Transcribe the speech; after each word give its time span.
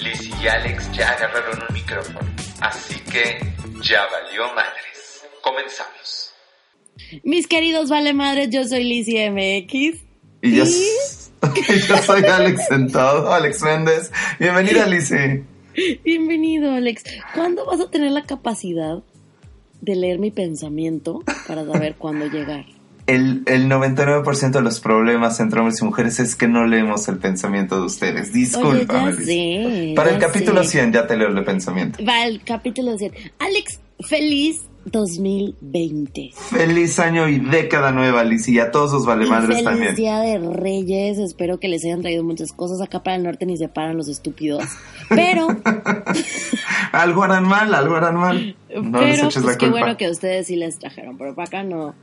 Liz 0.00 0.30
y 0.42 0.46
Alex 0.46 0.92
ya 0.92 1.10
agarraron 1.10 1.58
un 1.68 1.74
micrófono, 1.74 2.20
así 2.60 2.94
que 3.10 3.38
ya 3.82 4.06
valió 4.06 4.54
madres. 4.54 5.24
Comenzamos. 5.42 6.32
Mis 7.24 7.46
queridos 7.48 7.90
vale 7.90 8.12
madres, 8.12 8.50
yo 8.50 8.64
soy 8.64 8.84
Lizzie 8.84 9.30
MX. 9.30 10.00
Y 10.42 10.56
yo, 10.56 10.64
yo 11.88 11.96
soy 11.98 12.22
Alex 12.22 12.66
Sentado, 12.68 13.32
Alex 13.32 13.62
Méndez. 13.62 14.12
Bienvenida, 14.38 14.86
Lizzie. 14.86 15.44
Bienvenido, 16.04 16.72
Alex. 16.72 17.02
¿Cuándo 17.34 17.64
vas 17.66 17.80
a 17.80 17.90
tener 17.90 18.12
la 18.12 18.24
capacidad 18.24 19.02
de 19.80 19.96
leer 19.96 20.18
mi 20.18 20.30
pensamiento 20.30 21.24
para 21.48 21.64
saber 21.64 21.96
cuándo 21.96 22.26
llegar? 22.26 22.66
El, 23.08 23.42
el 23.46 23.68
99% 23.68 24.50
de 24.50 24.60
los 24.60 24.80
problemas 24.80 25.40
entre 25.40 25.58
hombres 25.60 25.80
y 25.80 25.84
mujeres 25.84 26.20
es 26.20 26.36
que 26.36 26.46
no 26.46 26.66
leemos 26.66 27.08
el 27.08 27.18
pensamiento 27.18 27.80
de 27.80 27.86
ustedes. 27.86 28.32
Disculpa. 28.32 29.12
sé, 29.14 29.94
Para 29.96 30.10
el 30.10 30.18
capítulo 30.18 30.62
sé. 30.62 30.70
100 30.70 30.92
ya 30.92 31.06
te 31.06 31.16
leo 31.16 31.28
el 31.28 31.44
pensamiento. 31.44 31.98
Va 32.06 32.24
el 32.24 32.44
capítulo 32.44 32.96
100. 32.96 33.12
Alex, 33.38 33.80
feliz 34.06 34.60
2020. 34.84 36.30
Feliz 36.34 36.98
año 36.98 37.28
y 37.28 37.38
década 37.38 37.92
nueva, 37.92 38.24
Lizzie, 38.24 38.54
y 38.54 38.58
a 38.58 38.70
todos 38.70 38.92
los 38.92 39.06
valemadres 39.06 39.48
feliz 39.48 39.64
también. 39.64 39.94
Día 39.94 40.18
de 40.20 40.38
Reyes. 40.38 41.18
Espero 41.18 41.58
que 41.60 41.68
les 41.68 41.84
hayan 41.84 42.02
traído 42.02 42.24
muchas 42.24 42.52
cosas. 42.52 42.80
Acá 42.80 43.02
para 43.02 43.16
el 43.16 43.22
norte 43.22 43.46
ni 43.46 43.56
se 43.56 43.68
paran 43.68 43.96
los 43.96 44.08
estúpidos. 44.08 44.64
Pero, 45.08 45.48
algo 46.92 47.22
harán 47.22 47.46
mal, 47.46 47.74
algo 47.74 47.96
harán 47.96 48.16
mal. 48.16 48.56
No 48.68 49.00
les 49.00 49.16
pero 49.16 49.28
eches 49.28 49.42
pues 49.42 49.54
la 49.54 49.58
qué 49.58 49.66
culpa. 49.66 49.80
bueno 49.80 49.96
que 49.96 50.10
ustedes 50.10 50.46
sí 50.46 50.56
les 50.56 50.78
trajeron. 50.78 51.16
Pero 51.18 51.34
para 51.34 51.46
acá 51.48 51.62
no, 51.62 51.94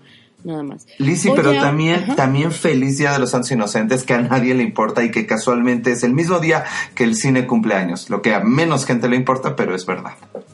nada 0.46 0.64
más. 0.64 0.88
Lizzie, 1.00 1.32
Oye, 1.32 1.42
pero 1.42 1.60
también, 1.60 2.04
ajá. 2.04 2.16
también 2.16 2.52
feliz 2.52 2.98
Día 2.98 3.12
de 3.12 3.20
los 3.20 3.32
Santos 3.32 3.52
Inocentes, 3.52 4.04
que 4.04 4.14
a 4.14 4.22
nadie 4.22 4.54
le 4.54 4.64
importa 4.64 5.04
y 5.04 5.12
que 5.12 5.26
casualmente 5.26 5.92
es 5.92 6.04
el 6.04 6.14
mismo 6.14 6.40
día 6.40 6.64
que 6.94 7.04
el 7.04 7.16
cine 7.16 7.48
cumpleaños, 7.48 8.10
lo 8.10 8.22
que 8.22 8.34
a 8.34 8.40
menos 8.40 8.86
gente 8.86 9.10
le 9.10 9.16
importa, 9.16 9.56
pero 9.56 9.76
es 9.76 9.86
verdad. 9.86 10.14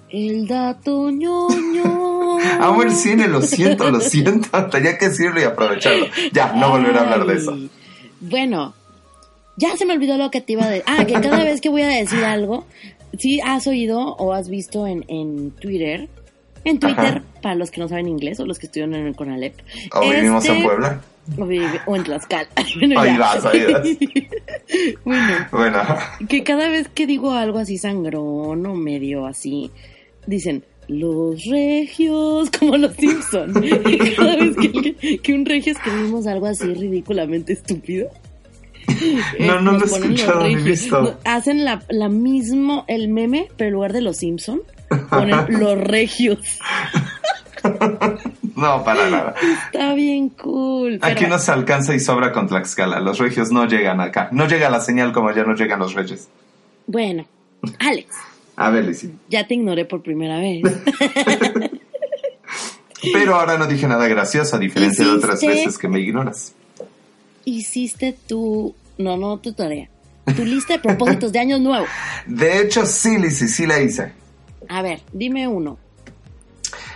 El 0.09 0.47
dato 0.47 1.11
ñoño. 1.11 2.39
Amo 2.59 2.83
el 2.83 2.91
cine, 2.91 3.27
lo 3.27 3.41
siento, 3.41 3.91
lo 3.91 3.99
siento, 3.99 4.65
tenía 4.71 4.97
que 4.97 5.09
decirlo 5.09 5.39
y 5.39 5.43
aprovecharlo. 5.43 6.07
Ya, 6.33 6.53
no 6.53 6.69
volver 6.69 6.97
a 6.97 7.01
hablar 7.01 7.25
de 7.25 7.35
eso. 7.35 7.57
Bueno, 8.19 8.73
ya 9.57 9.75
se 9.77 9.85
me 9.85 9.93
olvidó 9.93 10.17
lo 10.17 10.31
que 10.31 10.41
te 10.41 10.53
iba 10.53 10.63
a 10.63 10.69
decir. 10.69 10.83
Ah, 10.87 11.05
que 11.05 11.13
cada 11.13 11.43
vez 11.43 11.61
que 11.61 11.69
voy 11.69 11.81
a 11.81 11.87
decir 11.87 12.23
algo, 12.23 12.65
sí 13.17 13.39
has 13.41 13.67
oído 13.67 14.15
o 14.15 14.33
has 14.33 14.49
visto 14.49 14.87
en, 14.87 15.05
en 15.07 15.51
Twitter, 15.51 16.09
en 16.63 16.79
Twitter, 16.79 17.17
Ajá. 17.17 17.23
para 17.41 17.55
los 17.55 17.71
que 17.71 17.81
no 17.81 17.87
saben 17.87 18.07
inglés 18.07 18.39
o 18.39 18.45
los 18.45 18.59
que 18.59 18.67
estudian 18.67 18.93
en 18.93 19.07
el 19.07 19.15
CONALEP. 19.15 19.55
O 19.93 20.01
vivimos 20.01 20.45
en 20.45 20.55
este, 20.55 20.65
Puebla. 20.65 21.01
O, 21.85 21.95
en 21.95 22.03
Tlaxcala. 22.03 22.47
Bueno, 22.79 22.99
Ahí 22.99 23.17
vas, 23.17 23.45
ahí 23.45 23.65
vas. 23.71 23.87
bueno, 25.05 25.47
Bueno, 25.51 25.79
que 26.27 26.43
cada 26.43 26.67
vez 26.69 26.87
que 26.89 27.05
digo 27.07 27.31
algo 27.31 27.59
así 27.59 27.77
sangrón 27.77 28.65
o 28.65 28.75
medio 28.75 29.25
así, 29.25 29.71
dicen 30.25 30.63
los 30.87 31.45
regios, 31.45 32.49
como 32.59 32.77
los 32.77 32.93
Simpson. 32.95 33.63
Y 33.63 34.15
cada 34.15 34.35
vez 34.35 34.55
que, 35.23 35.33
un 35.33 35.45
regio 35.45 35.73
escribimos 35.73 36.27
algo 36.27 36.47
así 36.47 36.73
ridículamente 36.73 37.53
estúpido. 37.53 38.09
No, 39.39 39.57
eh, 39.57 39.61
no 39.61 39.71
lo 39.71 39.81
he 39.81 39.85
escuchado 39.85 40.47
ni 40.47 40.55
visto. 40.55 41.17
Hacen 41.23 41.63
la, 41.63 41.83
la 41.89 42.09
mismo, 42.09 42.83
el 42.87 43.07
meme, 43.07 43.47
pero 43.55 43.69
en 43.69 43.73
lugar 43.73 43.93
de 43.93 44.01
los 44.01 44.17
Simpson, 44.17 44.61
ponen 45.11 45.45
los 45.59 45.77
regios. 45.79 46.39
no, 48.55 48.83
para 48.83 49.09
nada. 49.09 49.35
Está 49.65 49.93
bien 49.93 50.29
cool. 50.29 50.97
Aquí 51.01 51.25
no 51.27 51.37
se 51.37 51.51
alcanza 51.51 51.93
y 51.93 51.99
sobra 51.99 52.31
con 52.31 52.47
Tlaxcala. 52.47 52.99
Los 52.99 53.19
regios 53.19 53.51
no 53.51 53.65
llegan 53.67 54.01
acá. 54.01 54.29
No 54.31 54.47
llega 54.47 54.69
la 54.69 54.79
señal 54.81 55.11
como 55.13 55.31
ya 55.31 55.43
no 55.43 55.53
llegan 55.53 55.79
los 55.79 55.93
reyes. 55.93 56.27
Bueno, 56.87 57.25
Alex, 57.79 58.15
A 58.55 58.69
ver, 58.71 58.85
Lizzie. 58.85 59.11
ya 59.29 59.45
te 59.47 59.53
ignoré 59.53 59.85
por 59.85 60.01
primera 60.01 60.39
vez. 60.39 60.63
Pero 63.13 63.35
ahora 63.35 63.57
no 63.57 63.65
dije 63.67 63.87
nada 63.87 64.07
gracioso, 64.07 64.55
a 64.55 64.59
diferencia 64.59 65.03
de 65.05 65.11
otras 65.11 65.41
veces 65.41 65.77
que 65.77 65.87
me 65.87 65.99
ignoras. 65.99 66.53
hiciste 67.45 68.15
tu, 68.27 68.75
no, 68.99 69.17
no 69.17 69.39
tu 69.39 69.53
tarea, 69.53 69.89
tu 70.35 70.45
lista 70.45 70.73
de 70.73 70.79
propósitos 70.79 71.31
de 71.31 71.39
año 71.39 71.57
nuevo. 71.57 71.85
De 72.27 72.61
hecho, 72.61 72.85
sí, 72.85 73.17
Lizzie, 73.17 73.47
sí 73.47 73.65
la 73.65 73.81
hice. 73.81 74.13
A 74.69 74.81
ver, 74.81 75.01
dime 75.13 75.47
uno. 75.47 75.77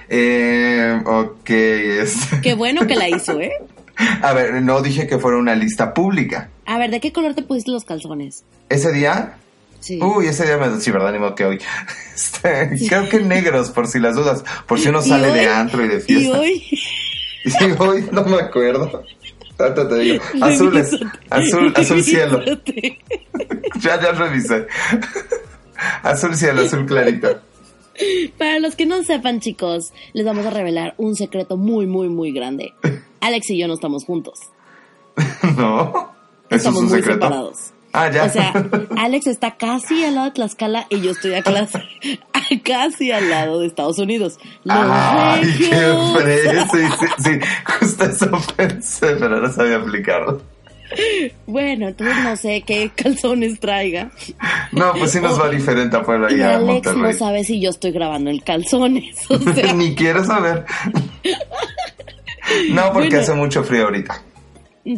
Eh, 0.10 1.02
ok, 1.06 1.50
es... 1.50 2.28
Qué 2.44 2.54
bueno 2.54 2.86
que 2.88 2.96
la 2.96 3.10
hizo, 3.10 3.40
¿eh? 3.40 3.52
A 4.22 4.34
ver, 4.34 4.62
no 4.62 4.82
dije 4.82 5.08
que 5.08 5.18
fuera 5.20 5.38
una 5.38 5.56
lista 5.56 5.94
pública. 5.94 6.50
A 6.66 6.78
ver, 6.78 6.92
¿de 6.92 7.00
qué 7.00 7.12
color 7.14 7.34
te 7.34 7.42
pusiste 7.44 7.72
los 7.72 7.86
calzones? 7.86 8.44
Ese 8.70 8.92
día, 8.92 9.38
Sí. 9.80 10.00
uy, 10.02 10.28
ese 10.28 10.46
día 10.46 10.58
me... 10.58 10.80
Sí, 10.82 10.90
¿verdad? 10.92 11.12
Ni 11.12 11.20
modo 11.20 11.36
que 11.36 11.46
hoy. 11.46 11.60
Este, 12.16 12.70
Creo 12.88 13.10
que 13.10 13.20
negros, 13.20 13.72
por 13.72 13.88
si 13.88 14.00
las 14.00 14.16
dudas. 14.16 14.44
Por 14.68 14.80
si 14.80 14.88
uno 14.88 15.00
¿Y 15.04 15.10
sale 15.10 15.32
hoy? 15.32 15.40
de 15.40 15.50
antro 15.50 15.84
y 15.84 15.88
de 15.90 15.98
y 15.98 16.02
fiesta. 16.02 16.40
hoy, 16.40 16.64
Y 17.44 17.72
hoy 17.82 18.08
no 18.12 18.24
me 18.24 18.38
acuerdo. 18.38 19.04
Tanto 19.58 19.88
te 19.88 19.96
digo. 20.00 20.24
Azules. 20.42 20.92
Azul, 21.30 21.74
azul 21.76 22.04
cielo. 22.04 22.42
Ya, 23.80 24.02
ya 24.02 24.12
revisé. 24.14 24.66
Azul 26.04 26.36
cielo, 26.36 26.62
azul 26.64 26.86
clarito. 26.86 27.40
Para 28.38 28.60
los 28.60 28.76
que 28.76 28.86
no 28.86 29.04
sepan, 29.04 29.40
chicos, 29.40 29.92
les 30.14 30.26
vamos 30.26 30.46
a 30.46 30.50
revelar 30.50 30.94
un 30.98 31.16
secreto 31.16 31.58
muy, 31.58 31.88
muy, 31.88 32.10
muy 32.10 32.32
grande. 32.32 32.74
Alex 33.22 33.50
y 33.52 33.58
yo 33.60 33.68
no 33.68 33.74
estamos 33.76 34.06
juntos. 34.06 34.40
No. 35.58 36.14
Eso 36.50 36.56
es 36.56 36.58
Estamos 36.58 36.80
un 36.82 36.86
muy 36.90 36.98
secreto. 36.98 37.14
separados. 37.26 37.58
Ah, 37.94 38.12
ya. 38.12 38.26
O 38.26 38.30
sea, 38.30 38.52
Alex 38.98 39.28
está 39.28 39.56
casi 39.56 40.04
al 40.04 40.16
lado 40.16 40.26
de 40.28 40.32
Tlaxcala 40.34 40.86
y 40.90 41.00
yo 41.02 41.12
estoy 41.12 41.34
a 41.34 41.42
clase, 41.42 41.82
casi 42.64 43.12
al 43.12 43.30
lado 43.30 43.62
de 43.62 43.68
Estados 43.68 43.98
Unidos. 44.00 44.38
Los 44.66 44.78
Ay, 44.78 45.42
qué. 45.58 46.66
Sí, 46.72 46.78
sí, 47.00 47.08
sí, 47.24 47.40
justo 47.80 48.04
eso 48.06 48.32
pensé, 48.58 49.16
pero 49.16 49.40
no 49.40 49.52
sabía 49.52 49.78
aplicarlo. 49.78 50.42
Bueno, 51.48 51.88
entonces 51.90 52.16
no 52.24 52.36
sé 52.38 52.62
qué 52.66 52.90
calzones 52.96 53.60
traiga. 53.60 54.12
No, 54.72 54.94
pues 54.98 55.12
sí 55.12 55.20
nos 55.20 55.40
va 55.40 55.50
diferente 55.50 55.96
a 55.98 56.04
Puebla 56.04 56.32
y 56.32 56.38
Y 56.38 56.42
a 56.42 56.56
Alex 56.58 56.96
no 56.96 57.12
sabe 57.14 57.44
si 57.44 57.60
yo 57.62 57.70
estoy 57.70 57.92
grabando 57.92 58.30
en 58.30 58.40
calzones. 58.40 59.16
O 59.30 59.38
sea, 59.54 59.74
Ni 59.74 59.94
quiero 59.96 60.24
saber. 60.24 60.66
No, 62.72 62.92
porque 62.94 63.08
Bueno. 63.10 63.22
hace 63.22 63.34
mucho 63.34 63.64
frío 63.64 63.86
ahorita. 63.86 64.22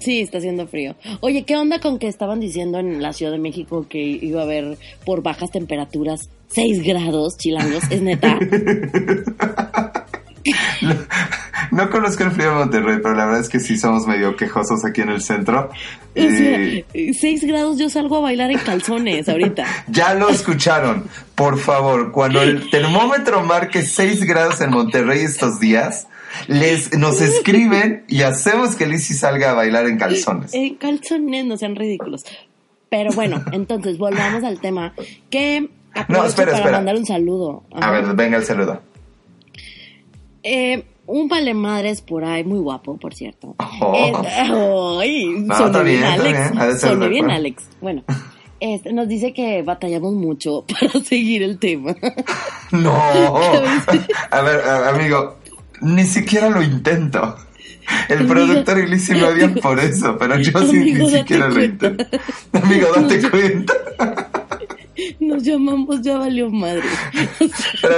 sí, 0.01 0.21
está 0.21 0.37
haciendo 0.39 0.67
frío. 0.67 0.95
Oye, 1.21 1.43
¿qué 1.43 1.55
onda 1.55 1.79
con 1.79 1.97
que 1.99 2.07
estaban 2.07 2.39
diciendo 2.39 2.79
en 2.79 3.01
la 3.01 3.13
Ciudad 3.13 3.31
de 3.31 3.39
México 3.39 3.85
que 3.89 3.99
iba 3.99 4.41
a 4.41 4.43
haber 4.43 4.77
por 5.05 5.23
bajas 5.23 5.49
temperaturas 5.51 6.29
6 6.49 6.83
grados 6.83 7.37
chilangos? 7.37 7.83
¿Es 7.89 8.01
neta? 8.01 8.37
No 11.77 11.91
conozco 11.91 12.23
el 12.23 12.31
frío 12.31 12.49
de 12.49 12.55
Monterrey, 12.55 12.97
pero 13.03 13.13
la 13.13 13.25
verdad 13.25 13.41
es 13.41 13.49
que 13.49 13.59
sí 13.59 13.77
somos 13.77 14.07
medio 14.07 14.35
quejosos 14.35 14.83
aquí 14.83 15.01
en 15.01 15.09
el 15.09 15.21
centro. 15.21 15.69
Y 16.15 17.13
6 17.13 17.43
grados 17.43 17.77
yo 17.77 17.87
salgo 17.87 18.17
a 18.17 18.21
bailar 18.21 18.49
en 18.49 18.57
calzones 18.57 19.29
ahorita. 19.29 19.63
ya 19.87 20.15
lo 20.15 20.27
escucharon. 20.27 21.03
Por 21.35 21.59
favor, 21.59 22.11
cuando 22.11 22.41
el 22.41 22.71
termómetro 22.71 23.43
marque 23.43 23.83
6 23.83 24.23
grados 24.23 24.59
en 24.61 24.71
Monterrey 24.71 25.19
estos 25.19 25.59
días, 25.59 26.07
les, 26.47 26.97
nos 26.97 27.21
escriben 27.21 28.05
y 28.07 28.23
hacemos 28.23 28.75
que 28.75 28.87
Lizzie 28.87 29.15
salga 29.15 29.51
a 29.51 29.53
bailar 29.53 29.85
en 29.85 29.99
calzones. 29.99 30.55
En 30.55 30.77
calzones, 30.77 31.45
no 31.45 31.57
sean 31.57 31.75
ridículos. 31.75 32.23
Pero 32.89 33.11
bueno, 33.11 33.45
entonces 33.51 33.99
volvamos 33.99 34.43
al 34.43 34.59
tema. 34.59 34.95
Que 35.29 35.69
aprovecho 35.93 36.29
espera, 36.29 36.47
para 36.53 36.57
espera. 36.57 36.77
mandar 36.79 36.95
un 36.95 37.05
saludo. 37.05 37.65
A 37.71 37.91
ver, 37.91 38.15
venga 38.15 38.37
el 38.37 38.45
saludo. 38.45 38.81
Eh, 40.41 40.83
un 41.07 41.27
vale 41.27 41.53
madres 41.53 42.01
por 42.01 42.23
ahí, 42.23 42.43
muy 42.43 42.59
guapo, 42.59 42.97
por 42.97 43.13
cierto. 43.15 43.55
Oh. 43.81 43.93
Eh, 43.95 44.13
ay, 45.01 45.25
No, 45.39 45.55
sonó 45.55 45.67
está 45.67 45.81
bien, 45.83 46.03
Alex. 46.03 46.51
bien, 46.53 46.79
Sonó 46.79 47.09
bien. 47.09 47.31
Alex. 47.31 47.63
Bueno, 47.81 48.03
este, 48.59 48.93
nos 48.93 49.07
dice 49.07 49.33
que 49.33 49.61
batallamos 49.63 50.13
mucho 50.13 50.65
para 50.79 51.03
seguir 51.03 51.43
el 51.43 51.57
tema. 51.57 51.95
No. 52.71 52.91
A 54.31 54.41
ver, 54.41 54.61
amigo, 54.93 55.37
ni 55.81 56.03
siquiera 56.03 56.49
lo 56.49 56.61
intento. 56.61 57.37
El 58.09 58.17
Amigo. 58.17 58.33
productor 58.33 58.79
y 58.79 58.87
Lizzie 58.87 59.15
me 59.15 59.23
odian 59.23 59.55
por 59.55 59.79
eso, 59.79 60.17
pero 60.17 60.37
yo 60.37 60.59
sí 60.67 60.77
ni 60.93 61.09
siquiera 61.09 61.47
lo 61.47 61.63
intento. 61.63 62.03
Amigo, 62.51 62.87
date 62.93 63.29
cuenta. 63.29 63.73
Nos 65.19 65.43
llamamos 65.43 66.01
Ya 66.01 66.17
Valió 66.17 66.49
Madre. 66.49 66.83
Pero, 67.81 67.95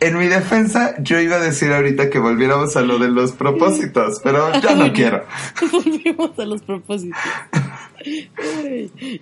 en 0.00 0.18
mi 0.18 0.26
defensa, 0.26 0.94
yo 1.00 1.20
iba 1.20 1.36
a 1.36 1.40
decir 1.40 1.72
ahorita 1.72 2.10
que 2.10 2.18
volviéramos 2.18 2.76
a 2.76 2.82
lo 2.82 2.98
de 2.98 3.08
los 3.08 3.32
propósitos, 3.32 4.20
pero 4.22 4.52
ya 4.60 4.74
no 4.74 4.92
quiero. 4.92 5.24
Volvemos 5.72 6.38
a 6.38 6.44
los 6.44 6.62
propósitos. 6.62 7.18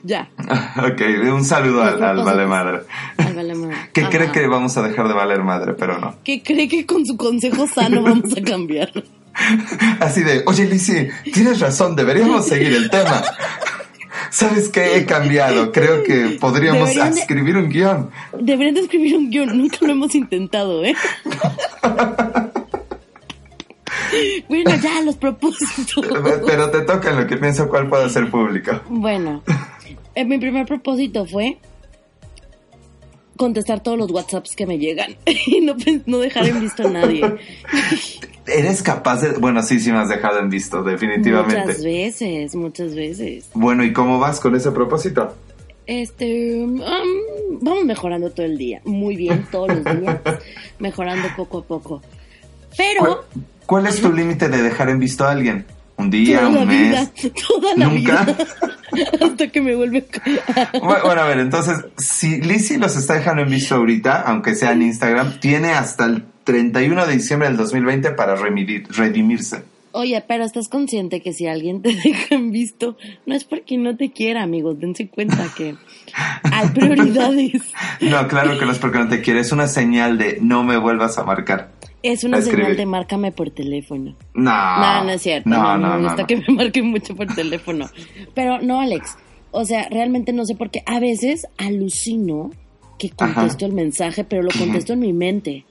Ya. 0.04 0.28
Ok, 0.76 1.02
un 1.32 1.44
saludo 1.44 1.82
al, 1.82 2.02
al 2.02 2.24
vale 2.24 2.46
madre. 2.46 2.80
Al 3.16 3.34
vale 3.34 3.54
madre. 3.54 3.76
Que 3.92 4.02
Ajá. 4.02 4.10
cree 4.10 4.32
que 4.32 4.46
vamos 4.46 4.76
a 4.76 4.82
dejar 4.82 5.08
de 5.08 5.14
valer 5.14 5.42
madre, 5.42 5.74
pero 5.74 5.98
no. 5.98 6.16
Que 6.24 6.42
cree 6.42 6.68
que 6.68 6.84
con 6.84 7.04
su 7.06 7.16
consejo 7.16 7.66
sano 7.66 8.02
vamos 8.02 8.36
a 8.36 8.42
cambiar. 8.42 8.92
Así 10.00 10.22
de, 10.22 10.42
oye 10.46 10.66
Lizzie, 10.66 11.10
tienes 11.32 11.60
razón, 11.60 11.94
deberíamos 11.96 12.46
seguir 12.46 12.72
el 12.74 12.90
tema. 12.90 13.22
¿Sabes 14.30 14.68
qué? 14.68 14.96
He 14.96 15.06
cambiado. 15.06 15.72
Creo 15.72 16.02
que 16.02 16.36
podríamos 16.40 16.94
de- 16.94 17.08
escribir 17.20 17.56
un 17.56 17.68
guion. 17.68 18.10
Deberían 18.40 18.74
de 18.74 18.80
escribir 18.82 19.16
un 19.16 19.30
guion, 19.30 19.56
nunca 19.56 19.78
lo 19.80 19.92
hemos 19.92 20.14
intentado, 20.14 20.84
¿eh? 20.84 20.94
bueno, 24.48 24.70
ya, 24.82 25.00
los 25.02 25.16
propósitos. 25.16 26.06
Pero 26.46 26.70
te 26.70 26.80
toca 26.82 27.10
en 27.10 27.20
lo 27.20 27.26
que 27.26 27.36
pienso 27.36 27.68
cuál 27.68 27.88
puede 27.88 28.08
ser 28.10 28.30
público. 28.30 28.80
Bueno, 28.88 29.42
eh, 30.14 30.24
mi 30.24 30.38
primer 30.38 30.66
propósito 30.66 31.26
fue 31.26 31.58
contestar 33.36 33.82
todos 33.82 33.98
los 33.98 34.10
WhatsApps 34.10 34.56
que 34.56 34.66
me 34.66 34.78
llegan 34.78 35.16
y 35.46 35.60
no, 35.60 35.76
pen- 35.76 36.02
no 36.06 36.18
dejar 36.18 36.46
en 36.48 36.60
visto 36.60 36.86
a 36.86 36.90
nadie. 36.90 37.22
¿Eres 38.46 38.82
capaz 38.82 39.22
de...? 39.22 39.32
Bueno, 39.38 39.62
sí, 39.62 39.80
sí 39.80 39.90
me 39.92 39.98
has 39.98 40.08
dejado 40.08 40.38
en 40.38 40.50
visto, 40.50 40.82
definitivamente. 40.82 41.66
Muchas 41.66 41.84
veces, 41.84 42.54
muchas 42.54 42.94
veces. 42.94 43.48
Bueno, 43.54 43.84
¿y 43.84 43.92
cómo 43.92 44.18
vas 44.18 44.40
con 44.40 44.54
ese 44.54 44.70
propósito? 44.72 45.34
Este, 45.86 46.64
um, 46.64 46.80
vamos 47.60 47.84
mejorando 47.84 48.30
todo 48.30 48.44
el 48.44 48.58
día, 48.58 48.80
muy 48.84 49.14
bien, 49.14 49.46
todos 49.52 49.68
los 49.68 49.84
días, 50.00 50.20
mejorando 50.80 51.28
poco 51.36 51.58
a 51.58 51.64
poco. 51.64 52.02
Pero 52.76 53.00
¿Cuál, 53.00 53.16
cuál 53.66 53.86
es 53.86 54.00
tu 54.00 54.12
límite 54.12 54.48
de 54.48 54.62
dejar 54.62 54.88
en 54.88 54.98
visto 54.98 55.24
a 55.24 55.30
alguien? 55.30 55.64
¿Un 55.98 56.10
día, 56.10 56.40
toda 56.40 56.62
un 56.62 56.68
vida, 56.68 57.00
mes? 57.00 57.32
toda 57.48 57.74
la 57.76 57.86
¿Nunca? 57.86 58.24
vida, 58.24 58.36
hasta 59.26 59.46
que 59.48 59.60
me 59.60 59.76
vuelve. 59.76 60.04
Bueno, 60.72 61.04
bueno, 61.04 61.20
a 61.20 61.26
ver, 61.26 61.38
entonces, 61.38 61.84
si 61.96 62.40
Lizzie 62.40 62.78
los 62.78 62.96
está 62.96 63.14
dejando 63.14 63.42
en 63.42 63.50
visto 63.50 63.76
ahorita, 63.76 64.22
aunque 64.22 64.56
sea 64.56 64.72
en 64.72 64.82
Instagram, 64.82 65.38
tiene 65.40 65.70
hasta 65.70 66.06
el 66.06 66.24
31 66.46 67.06
de 67.06 67.12
diciembre 67.12 67.48
del 67.48 67.58
2020 67.58 68.12
para 68.12 68.36
remidir- 68.36 68.86
redimirse. 68.88 69.62
Oye, 69.92 70.22
pero 70.28 70.44
estás 70.44 70.68
consciente 70.68 71.20
que 71.22 71.32
si 71.32 71.46
alguien 71.46 71.80
te 71.82 71.88
deja 72.04 72.34
en 72.34 72.50
visto, 72.52 72.96
no 73.26 73.34
es 73.34 73.44
porque 73.44 73.76
no 73.78 73.96
te 73.96 74.12
quiera, 74.12 74.42
amigos. 74.42 74.78
Dense 74.78 75.08
cuenta 75.08 75.48
que 75.56 75.74
hay 76.44 76.68
prioridades. 76.68 77.62
No, 78.00 78.28
claro 78.28 78.58
que 78.58 78.66
no 78.66 78.72
es 78.72 78.78
porque 78.78 78.98
no 78.98 79.08
te 79.08 79.22
quiere, 79.22 79.40
es 79.40 79.52
una 79.52 79.66
señal 79.68 80.18
de 80.18 80.38
no 80.42 80.62
me 80.64 80.76
vuelvas 80.76 81.16
a 81.18 81.24
marcar. 81.24 81.70
Es 82.02 82.24
una 82.24 82.40
señal 82.42 82.76
de 82.76 82.84
márcame 82.86 83.32
por 83.32 83.50
teléfono. 83.50 84.14
No. 84.34 84.78
No, 84.80 85.04
no 85.04 85.10
es 85.10 85.22
cierto. 85.22 85.48
No, 85.48 85.76
No, 85.78 85.98
no, 85.98 86.14
no. 86.14 86.26
que 86.26 86.36
me 86.36 86.44
marquen 86.54 86.86
mucho 86.90 87.16
por 87.16 87.26
teléfono. 87.34 87.86
Pero 88.34 88.60
no, 88.60 88.80
Alex. 88.80 89.16
O 89.50 89.64
sea, 89.64 89.88
realmente 89.90 90.32
no 90.34 90.44
sé 90.44 90.54
por 90.54 90.70
qué. 90.70 90.82
A 90.86 91.00
veces 91.00 91.46
alucino 91.56 92.50
que 92.98 93.10
contesto 93.10 93.64
el 93.66 93.72
mensaje, 93.72 94.24
pero 94.24 94.42
lo 94.42 94.50
contesto 94.56 94.92
en 94.92 95.00
mi 95.00 95.12
mente. 95.14 95.64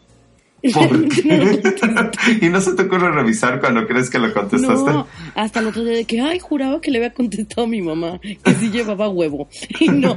Y 2.42 2.50
no 2.50 2.62
se 2.62 2.74
te 2.74 2.84
ocurre 2.84 3.12
revisar 3.12 3.60
cuando 3.60 3.86
crees 3.88 4.10
que 4.10 4.20
lo 4.20 4.34
contestaste. 4.34 4.92
No, 4.92 5.08
hasta 5.36 5.60
el 5.60 5.68
otro 5.68 5.84
día 5.84 5.98
de 5.98 6.06
que, 6.06 6.22
ay, 6.22 6.40
juraba 6.40 6.82
que 6.82 6.92
le 6.92 6.98
había 6.98 7.14
contestado 7.14 7.64
a 7.64 7.68
mi 7.68 7.82
mamá, 7.82 8.20
que 8.20 8.54
sí 8.56 8.70
llevaba 8.72 9.10
huevo. 9.10 9.48
Y 9.80 9.90
no. 9.90 10.16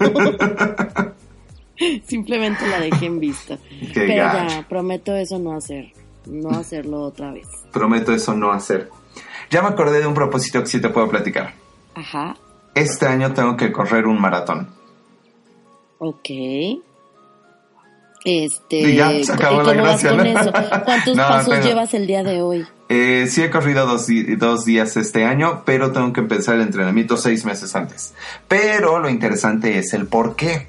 Simplemente 2.07 2.67
la 2.69 2.81
dejé 2.81 3.07
en 3.07 3.21
vista. 3.21 3.59
Qué 3.93 4.01
Pero 4.07 4.25
gacho. 4.25 4.55
ya, 4.55 4.69
prometo 4.69 5.15
eso 5.15 5.39
no 5.39 5.57
hacer. 5.57 5.93
No 6.27 6.51
hacerlo 6.51 7.03
otra 7.03 7.33
vez. 7.33 7.47
Prometo 7.73 8.13
eso 8.13 8.35
no 8.35 8.51
hacer. 8.53 8.91
Ya 9.51 9.63
me 9.63 9.69
acordé 9.69 10.01
de 10.01 10.07
un 10.07 10.15
propósito 10.15 10.61
que 10.61 10.67
sí 10.67 10.81
te 10.81 10.89
puedo 10.89 11.09
platicar. 11.09 11.55
Ajá. 11.95 12.37
Este 12.75 13.07
año 13.07 13.33
tengo 13.33 13.57
que 13.57 13.73
correr 13.73 14.07
un 14.07 14.21
maratón. 14.21 14.69
Ok. 15.99 16.29
Este. 18.25 18.81
Y 18.81 18.97
ya, 18.97 19.11
se 19.25 19.33
acabó 19.33 19.63
¿y 19.63 19.67
la 19.67 19.73
gracia, 19.75 20.11
con 20.11 20.19
¿no? 20.19 20.25
eso? 20.25 20.53
¿Cuántos 20.85 21.17
No, 21.17 21.29
pasos 21.29 21.55
tengo- 21.55 21.67
llevas 21.67 21.95
el 21.95 22.07
día 22.07 22.23
de 22.23 22.43
hoy? 22.43 22.67
Eh, 22.91 23.27
sí 23.31 23.43
he 23.43 23.51
corrido 23.51 23.87
dos, 23.87 24.07
dos 24.39 24.65
días 24.65 24.97
este 24.97 25.25
año, 25.25 25.63
pero 25.67 25.93
tengo 25.93 26.13
que 26.13 26.21
empezar 26.21 26.55
el 26.57 26.63
entrenamiento 26.63 27.17
seis 27.19 27.45
meses 27.45 27.77
antes. 27.77 28.15
Pero 28.49 28.99
lo 28.99 29.09
interesante 29.11 29.79
es 29.79 29.93
el 29.93 30.07
por 30.07 30.37
qué. 30.37 30.67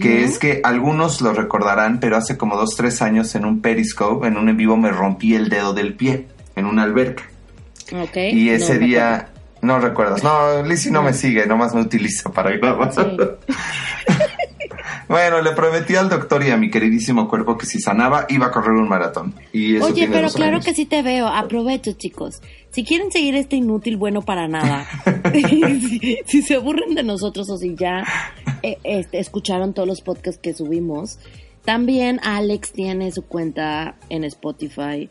Que 0.00 0.24
es 0.24 0.38
que 0.38 0.60
algunos 0.62 1.20
lo 1.20 1.32
recordarán, 1.32 2.00
pero 2.00 2.16
hace 2.16 2.36
como 2.36 2.56
dos, 2.56 2.74
tres 2.76 3.00
años 3.02 3.34
en 3.34 3.44
un 3.44 3.60
Periscope, 3.60 4.26
en 4.26 4.36
un 4.36 4.48
en 4.48 4.56
vivo, 4.56 4.76
me 4.76 4.90
rompí 4.90 5.34
el 5.34 5.48
dedo 5.48 5.72
del 5.74 5.94
pie 5.94 6.26
en 6.56 6.66
una 6.66 6.82
alberca. 6.82 7.24
Ok. 7.92 8.16
Y 8.32 8.50
ese 8.50 8.74
No, 8.78 8.86
día, 8.86 9.28
no 9.62 9.78
recuerdas. 9.78 10.22
No, 10.22 10.62
Lizzie 10.62 10.90
no, 10.90 11.02
me 11.02 11.12
sigue, 11.14 11.46
nomás 11.46 11.74
me 11.74 11.80
utiliza 11.82 12.30
para 12.30 12.50
grabar. 12.52 12.92
Sí. 12.92 13.00
bueno, 15.14 15.40
le 15.40 15.52
prometí 15.52 15.94
al 15.94 16.08
doctor 16.08 16.44
y 16.44 16.50
a 16.50 16.56
mi 16.56 16.72
queridísimo 16.72 17.28
cuerpo 17.28 17.56
que 17.56 17.66
si 17.66 17.78
sanaba 17.78 18.26
iba 18.30 18.46
a 18.46 18.50
correr 18.50 18.72
un 18.72 18.88
maratón. 18.88 19.32
Y 19.52 19.76
eso 19.76 19.86
Oye, 19.86 20.08
pero 20.10 20.28
claro 20.28 20.54
años. 20.54 20.64
que 20.64 20.74
sí 20.74 20.86
te 20.86 21.02
veo. 21.02 21.28
Aprovecho, 21.28 21.92
chicos. 21.92 22.42
Si 22.72 22.82
quieren 22.82 23.12
seguir 23.12 23.36
este 23.36 23.54
inútil 23.54 23.96
bueno 23.96 24.22
para 24.22 24.48
nada, 24.48 24.84
si, 25.32 26.18
si 26.26 26.42
se 26.42 26.56
aburren 26.56 26.96
de 26.96 27.04
nosotros 27.04 27.48
o 27.48 27.58
si 27.58 27.76
ya 27.76 28.02
eh, 28.64 28.78
este, 28.82 29.20
escucharon 29.20 29.72
todos 29.72 29.86
los 29.86 30.00
podcasts 30.00 30.40
que 30.42 30.52
subimos, 30.52 31.20
también 31.64 32.18
Alex 32.24 32.72
tiene 32.72 33.12
su 33.12 33.22
cuenta 33.22 33.94
en 34.08 34.24
Spotify 34.24 35.10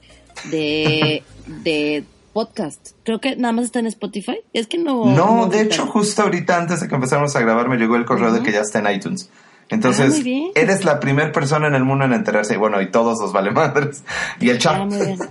de, 0.51 1.23
de 1.63 2.03
podcast. 2.33 2.89
Creo 3.05 3.21
que 3.21 3.37
nada 3.37 3.53
más 3.53 3.63
está 3.63 3.79
en 3.79 3.87
Spotify. 3.87 4.41
Es 4.51 4.67
que 4.67 4.79
no. 4.79 5.05
No, 5.05 5.47
de 5.47 5.61
hecho, 5.61 5.85
justo 5.85 6.23
ahorita 6.23 6.57
antes 6.57 6.81
de 6.81 6.89
que 6.89 6.95
empezáramos 6.95 7.33
a 7.37 7.39
grabar 7.39 7.69
me 7.69 7.77
llegó 7.77 7.95
el 7.95 8.03
correo 8.03 8.33
de 8.33 8.43
que 8.43 8.51
ya 8.51 8.59
está 8.59 8.79
en 8.79 8.93
iTunes. 8.93 9.29
Ah, 9.73 9.75
Entonces, 9.75 10.23
bien. 10.23 10.47
eres 10.55 10.85
la 10.85 10.99
primera 10.99 11.31
persona 11.31 11.67
en 11.67 11.75
el 11.75 11.83
mundo 11.83 12.05
en 12.05 12.13
enterarse. 12.13 12.53
Y 12.53 12.57
bueno, 12.57 12.81
y 12.81 12.89
todos 12.91 13.19
los 13.19 13.33
vale 13.33 13.51
madres. 13.51 14.03
Y 14.39 14.49
el 14.49 14.57
Ah, 14.57 14.59
chat. 14.59 14.85
muy 14.85 14.97
bien. 14.97 15.17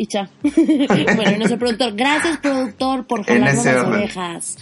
Y 0.00 0.06
cha. 0.06 0.30
bueno, 0.42 1.30
y 1.32 1.38
nuestro 1.38 1.58
productor. 1.58 1.92
Gracias, 1.96 2.38
productor, 2.38 3.04
por 3.08 3.24
jalarnos 3.24 3.64
las 3.64 3.84
orejas. 3.84 4.56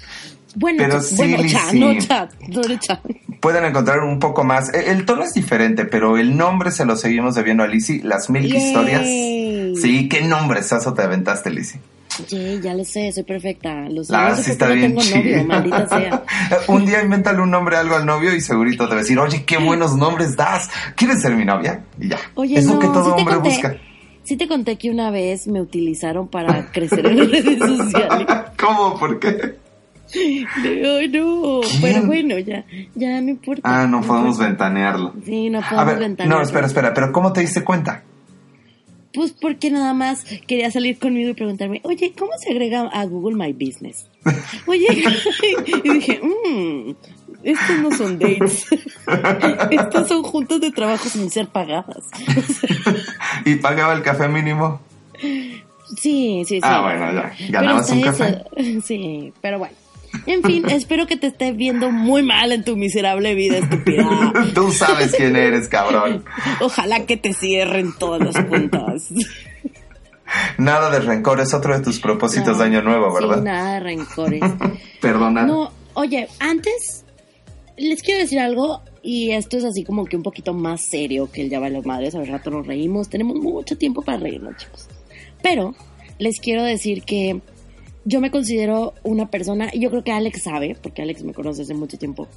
Bueno, 0.55 0.79
Pero 0.79 1.03
sí, 1.03 1.14
bueno, 1.17 1.37
cha, 1.47 1.70
Lizzy. 1.73 1.79
no 1.79 1.99
cha, 2.00 2.29
no 2.49 2.62
cha. 2.79 3.00
Pueden 3.41 3.67
encontrar 3.67 3.99
un 4.00 4.19
poco 4.19 4.44
más. 4.44 4.73
E- 4.73 4.91
El 4.93 5.05
tono 5.05 5.25
es 5.25 5.35
diferente, 5.35 5.85
pero 5.85 6.17
el 6.17 6.38
nombre 6.38 6.70
se 6.70 6.87
lo 6.87 6.97
seguimos 6.97 7.35
debiendo 7.35 7.62
a 7.64 7.67
Lizzie. 7.67 8.00
Las 8.03 8.31
mil 8.31 8.49
Yay. 8.49 8.56
historias. 8.67 9.03
Sí, 9.82 10.08
qué 10.08 10.23
nombrezazo 10.23 10.94
te 10.94 11.03
aventaste, 11.03 11.50
Lizzie. 11.50 11.82
Sí, 12.27 12.61
ya 12.63 12.75
lo 12.75 12.85
sé, 12.85 13.13
soy 13.13 13.23
perfecta. 13.25 13.89
Lo 13.91 14.03
sé, 14.05 14.15
Ah, 14.17 14.35
sí 14.37 14.51
está 14.53 14.67
qué 14.69 14.75
no 14.75 14.77
bien 14.77 14.89
tengo 14.91 15.01
chido. 15.03 15.19
novio, 15.19 15.45
maldita 15.45 15.89
sea. 15.89 16.25
un 16.69 16.87
día 16.87 17.03
invéntale 17.03 17.41
un 17.43 17.51
nombre 17.51 17.77
algo 17.77 17.97
al 17.97 18.07
novio 18.07 18.35
y 18.35 18.41
segurito 18.41 18.85
te 18.85 18.91
va 18.95 19.01
a 19.01 19.03
decir, 19.03 19.19
oye, 19.19 19.45
qué 19.45 19.59
buenos 19.59 19.97
nombres 19.97 20.37
das. 20.37 20.71
¿Quieres 20.97 21.21
ser 21.23 21.35
mi 21.35 21.45
novia? 21.45 21.85
Y 22.01 22.09
ya. 22.09 22.19
Oye, 22.35 22.59
es 22.59 22.67
lo 22.67 22.75
no, 22.75 22.79
que 22.81 22.87
todo 22.89 23.05
sí 23.05 23.11
hombre 23.19 23.35
conté, 23.35 23.49
busca. 23.51 23.77
Sí 24.25 24.37
te 24.37 24.49
conté 24.49 24.77
que 24.77 24.91
una 24.91 25.11
vez 25.11 25.47
me 25.47 25.61
utilizaron 25.61 26.29
para 26.29 26.67
crecer 26.73 27.05
en 27.07 27.31
redes 27.31 27.59
sociales. 27.59 28.27
¿Cómo? 28.59 28.99
¿Por 28.99 29.19
qué? 29.21 29.57
Ay, 30.15 30.47
no. 31.09 31.61
¿Quién? 31.63 31.81
Pero 31.83 32.03
bueno, 32.07 32.39
ya, 32.39 32.65
ya 32.95 33.21
no 33.21 33.31
importa. 33.31 33.63
Ah, 33.65 33.87
no 33.87 34.01
podemos 34.03 34.39
ventanearlo. 34.39 35.13
Sí, 35.25 35.51
no 35.51 35.58
A 35.58 35.63
podemos 35.63 35.87
ver, 35.87 35.99
ventanearlo. 35.99 36.37
no, 36.39 36.43
espera, 36.46 36.67
espera, 36.67 36.94
pero 36.94 37.13
¿cómo 37.13 37.32
te 37.32 37.41
diste 37.41 37.63
cuenta? 37.65 38.03
Pues 39.17 39.32
porque 39.32 39.70
nada 39.70 39.94
más 39.94 40.25
quería 40.46 40.70
salir 40.70 40.99
conmigo 40.99 41.31
y 41.31 41.35
preguntarme, 41.35 41.81
oye, 41.85 42.13
¿cómo 42.17 42.32
se 42.39 42.51
agrega 42.53 42.82
a 42.93 43.05
Google 43.06 43.35
My 43.35 43.53
Business? 43.55 44.06
Oye, 44.67 44.87
y 45.85 45.89
dije, 45.89 46.20
mmm, 46.23 46.91
estos 47.43 47.79
no 47.81 47.91
son 47.93 48.19
dates. 48.19 48.67
Estos 49.70 50.08
son 50.08 50.23
juntas 50.23 50.61
de 50.61 50.70
trabajo 50.70 51.08
sin 51.08 51.31
ser 51.31 51.49
pagadas. 51.49 52.05
¿Y 53.46 53.55
pagaba 53.56 53.94
el 53.94 54.03
café 54.03 54.29
mínimo? 54.29 54.81
Sí, 55.19 56.43
sí, 56.44 56.44
sí. 56.44 56.61
Ah, 56.63 56.82
bueno, 56.82 57.13
ya. 57.13 57.32
¿Ganabas 57.49 57.91
un 57.91 57.99
eso- 58.01 58.06
café? 58.06 58.44
Sí, 58.85 59.32
pero 59.41 59.58
bueno. 59.58 59.75
En 60.27 60.43
fin, 60.43 60.65
espero 60.70 61.06
que 61.06 61.17
te 61.17 61.29
estés 61.29 61.56
viendo 61.56 61.91
muy 61.91 62.23
mal 62.23 62.53
en 62.53 62.65
tu 62.65 62.77
miserable 62.77 63.35
vida, 63.35 63.58
estúpida. 63.58 64.32
Tú 64.55 64.73
sabes 64.73 65.15
quién 65.17 65.37
eres, 65.37 65.69
cabrón. 65.69 66.25
Ojalá 66.61 67.06
que 67.06 67.17
te 67.17 67.35
cierren 67.35 67.93
todas 67.99 68.20
las 68.20 68.44
puntas. 68.44 69.11
Nada 70.58 70.91
de 70.91 71.01
rencor, 71.01 71.41
es 71.41 71.55
otro 71.55 71.77
de 71.77 71.85
tus 71.85 72.01
propósitos 72.01 72.58
de 72.58 72.65
año 72.65 72.82
nuevo, 72.82 73.13
¿verdad? 73.13 73.39
Sí, 73.39 73.44
nada 73.44 73.75
de 73.75 73.81
rencores. 73.81 74.41
Perdona. 75.01 75.46
No, 75.46 75.70
oye, 75.94 76.29
antes 76.41 77.05
les 77.77 78.03
quiero 78.03 78.20
decir 78.20 78.39
algo 78.39 78.81
y 79.03 79.32
esto 79.32 79.56
es 79.56 79.65
así 79.65 79.85
como 79.85 80.05
que 80.06 80.17
un 80.17 80.23
poquito 80.23 80.53
más 80.53 80.81
serio 80.81 81.31
que 81.31 81.43
el 81.43 81.51
ya 81.51 81.61
vale 81.61 81.81
madres. 81.82 82.15
Al 82.15 82.27
rato 82.27 82.51
nos 82.51 82.67
reímos, 82.67 83.08
tenemos 83.08 83.37
mucho 83.37 83.79
tiempo 83.79 84.03
para 84.03 84.19
reírnos, 84.19 84.56
chicos. 84.56 84.89
Pero 85.43 85.75
les 86.19 86.41
quiero 86.41 86.65
decir 86.65 87.03
que 87.05 87.41
yo 88.08 88.20
me 88.20 88.31
considero 88.31 88.94
una 89.03 89.29
persona, 89.29 89.69
y 89.72 89.81
yo 89.81 89.91
creo 89.91 90.05
que 90.05 90.13
Alex 90.13 90.44
sabe, 90.44 90.77
porque 90.81 91.03
Alex 91.03 91.25
me 91.25 91.34
conoce 91.34 91.63
hace 91.63 91.75
mucho 91.75 91.98
tiempo, 91.98 92.29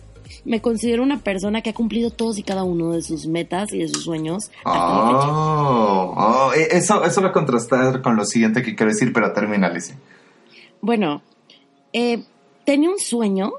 me 0.43 0.61
considero 0.61 1.03
una 1.03 1.19
persona 1.19 1.61
que 1.61 1.69
ha 1.69 1.73
cumplido 1.73 2.09
todos 2.09 2.39
y 2.39 2.43
cada 2.43 2.63
uno 2.63 2.91
de 2.91 3.03
sus 3.03 3.27
metas 3.27 3.71
y 3.71 3.77
de 3.77 3.87
sus 3.87 4.03
sueños. 4.03 4.49
Oh, 4.65 6.13
oh, 6.17 6.53
eh, 6.53 6.69
eso, 6.71 7.03
eso 7.05 7.21
va 7.21 7.27
a 7.29 7.31
contrastar 7.31 8.01
con 8.01 8.15
lo 8.15 8.25
siguiente 8.25 8.63
que 8.63 8.75
quiero 8.75 8.91
decir, 8.91 9.13
pero 9.13 9.31
termina, 9.31 9.67
Alicia. 9.67 9.95
Bueno, 10.81 11.21
eh, 11.93 12.23
tenía 12.65 12.89
un 12.89 12.99
sueño, 12.99 13.51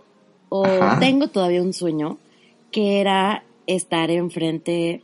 o 0.48 0.64
Ajá. 0.66 0.98
tengo 0.98 1.28
todavía 1.28 1.62
un 1.62 1.72
sueño, 1.72 2.18
que 2.72 3.00
era 3.00 3.44
estar 3.68 4.10
enfrente 4.10 5.02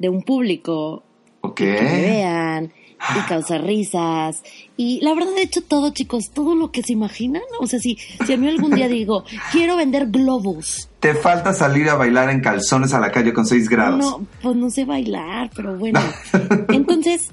de 0.00 0.08
un 0.08 0.22
público 0.24 1.04
Ok. 1.42 1.54
que 1.56 1.80
me 1.82 2.00
vean 2.02 2.72
y 3.16 3.28
causa 3.28 3.58
risas. 3.58 4.42
Y 4.76 5.00
la 5.02 5.14
verdad 5.14 5.32
he 5.38 5.42
hecho 5.42 5.62
todo, 5.62 5.90
chicos, 5.90 6.30
todo 6.32 6.54
lo 6.54 6.70
que 6.70 6.82
se 6.82 6.92
imaginan. 6.92 7.42
O 7.60 7.66
sea, 7.66 7.78
si, 7.80 7.96
si 8.26 8.32
a 8.32 8.36
mí 8.36 8.48
algún 8.48 8.72
día 8.74 8.88
digo, 8.88 9.24
quiero 9.52 9.76
vender 9.76 10.08
globos. 10.10 10.88
Te 11.00 11.14
falta 11.14 11.52
salir 11.52 11.88
a 11.88 11.94
bailar 11.96 12.30
en 12.30 12.40
calzones 12.40 12.92
a 12.92 13.00
la 13.00 13.10
calle 13.10 13.32
con 13.32 13.46
6 13.46 13.68
grados. 13.68 13.98
No, 13.98 14.26
pues 14.42 14.56
no 14.56 14.70
sé 14.70 14.84
bailar, 14.84 15.50
pero 15.54 15.76
bueno. 15.76 16.00
Entonces, 16.68 17.30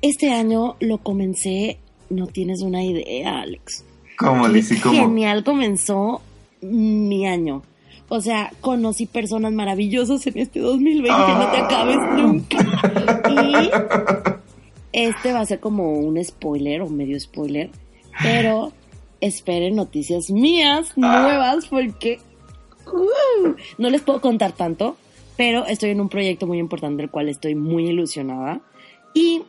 este 0.00 0.32
año 0.32 0.76
lo 0.80 0.98
comencé, 0.98 1.78
no 2.10 2.26
tienes 2.26 2.62
una 2.62 2.82
idea, 2.84 3.40
Alex. 3.40 3.84
¿Cómo, 4.18 4.46
Lizzy? 4.48 4.78
¿Cómo? 4.78 4.94
Genial 5.00 5.42
comenzó 5.44 6.22
mi 6.60 7.26
año. 7.26 7.62
O 8.08 8.20
sea, 8.20 8.52
conocí 8.60 9.06
personas 9.06 9.52
maravillosas 9.52 10.26
en 10.26 10.38
este 10.38 10.60
2020, 10.60 11.08
no 11.10 11.50
te 11.50 11.56
Ah. 11.56 11.64
acabes 11.64 11.96
nunca. 12.14 12.58
Y 13.30 13.70
este 14.92 15.32
va 15.32 15.40
a 15.40 15.46
ser 15.46 15.60
como 15.60 15.92
un 15.92 16.22
spoiler 16.24 16.82
o 16.82 16.88
medio 16.88 17.18
spoiler, 17.18 17.70
pero 18.22 18.72
esperen 19.20 19.76
noticias 19.76 20.30
mías 20.30 20.92
nuevas 20.96 21.66
porque 21.66 22.20
uh, 22.86 23.54
no 23.78 23.90
les 23.90 24.02
puedo 24.02 24.20
contar 24.20 24.52
tanto, 24.52 24.96
pero 25.36 25.64
estoy 25.66 25.90
en 25.90 26.00
un 26.00 26.08
proyecto 26.08 26.46
muy 26.46 26.58
importante 26.58 27.02
del 27.02 27.10
cual 27.10 27.28
estoy 27.28 27.54
muy 27.54 27.86
ilusionada 27.88 28.60
y 29.14 29.42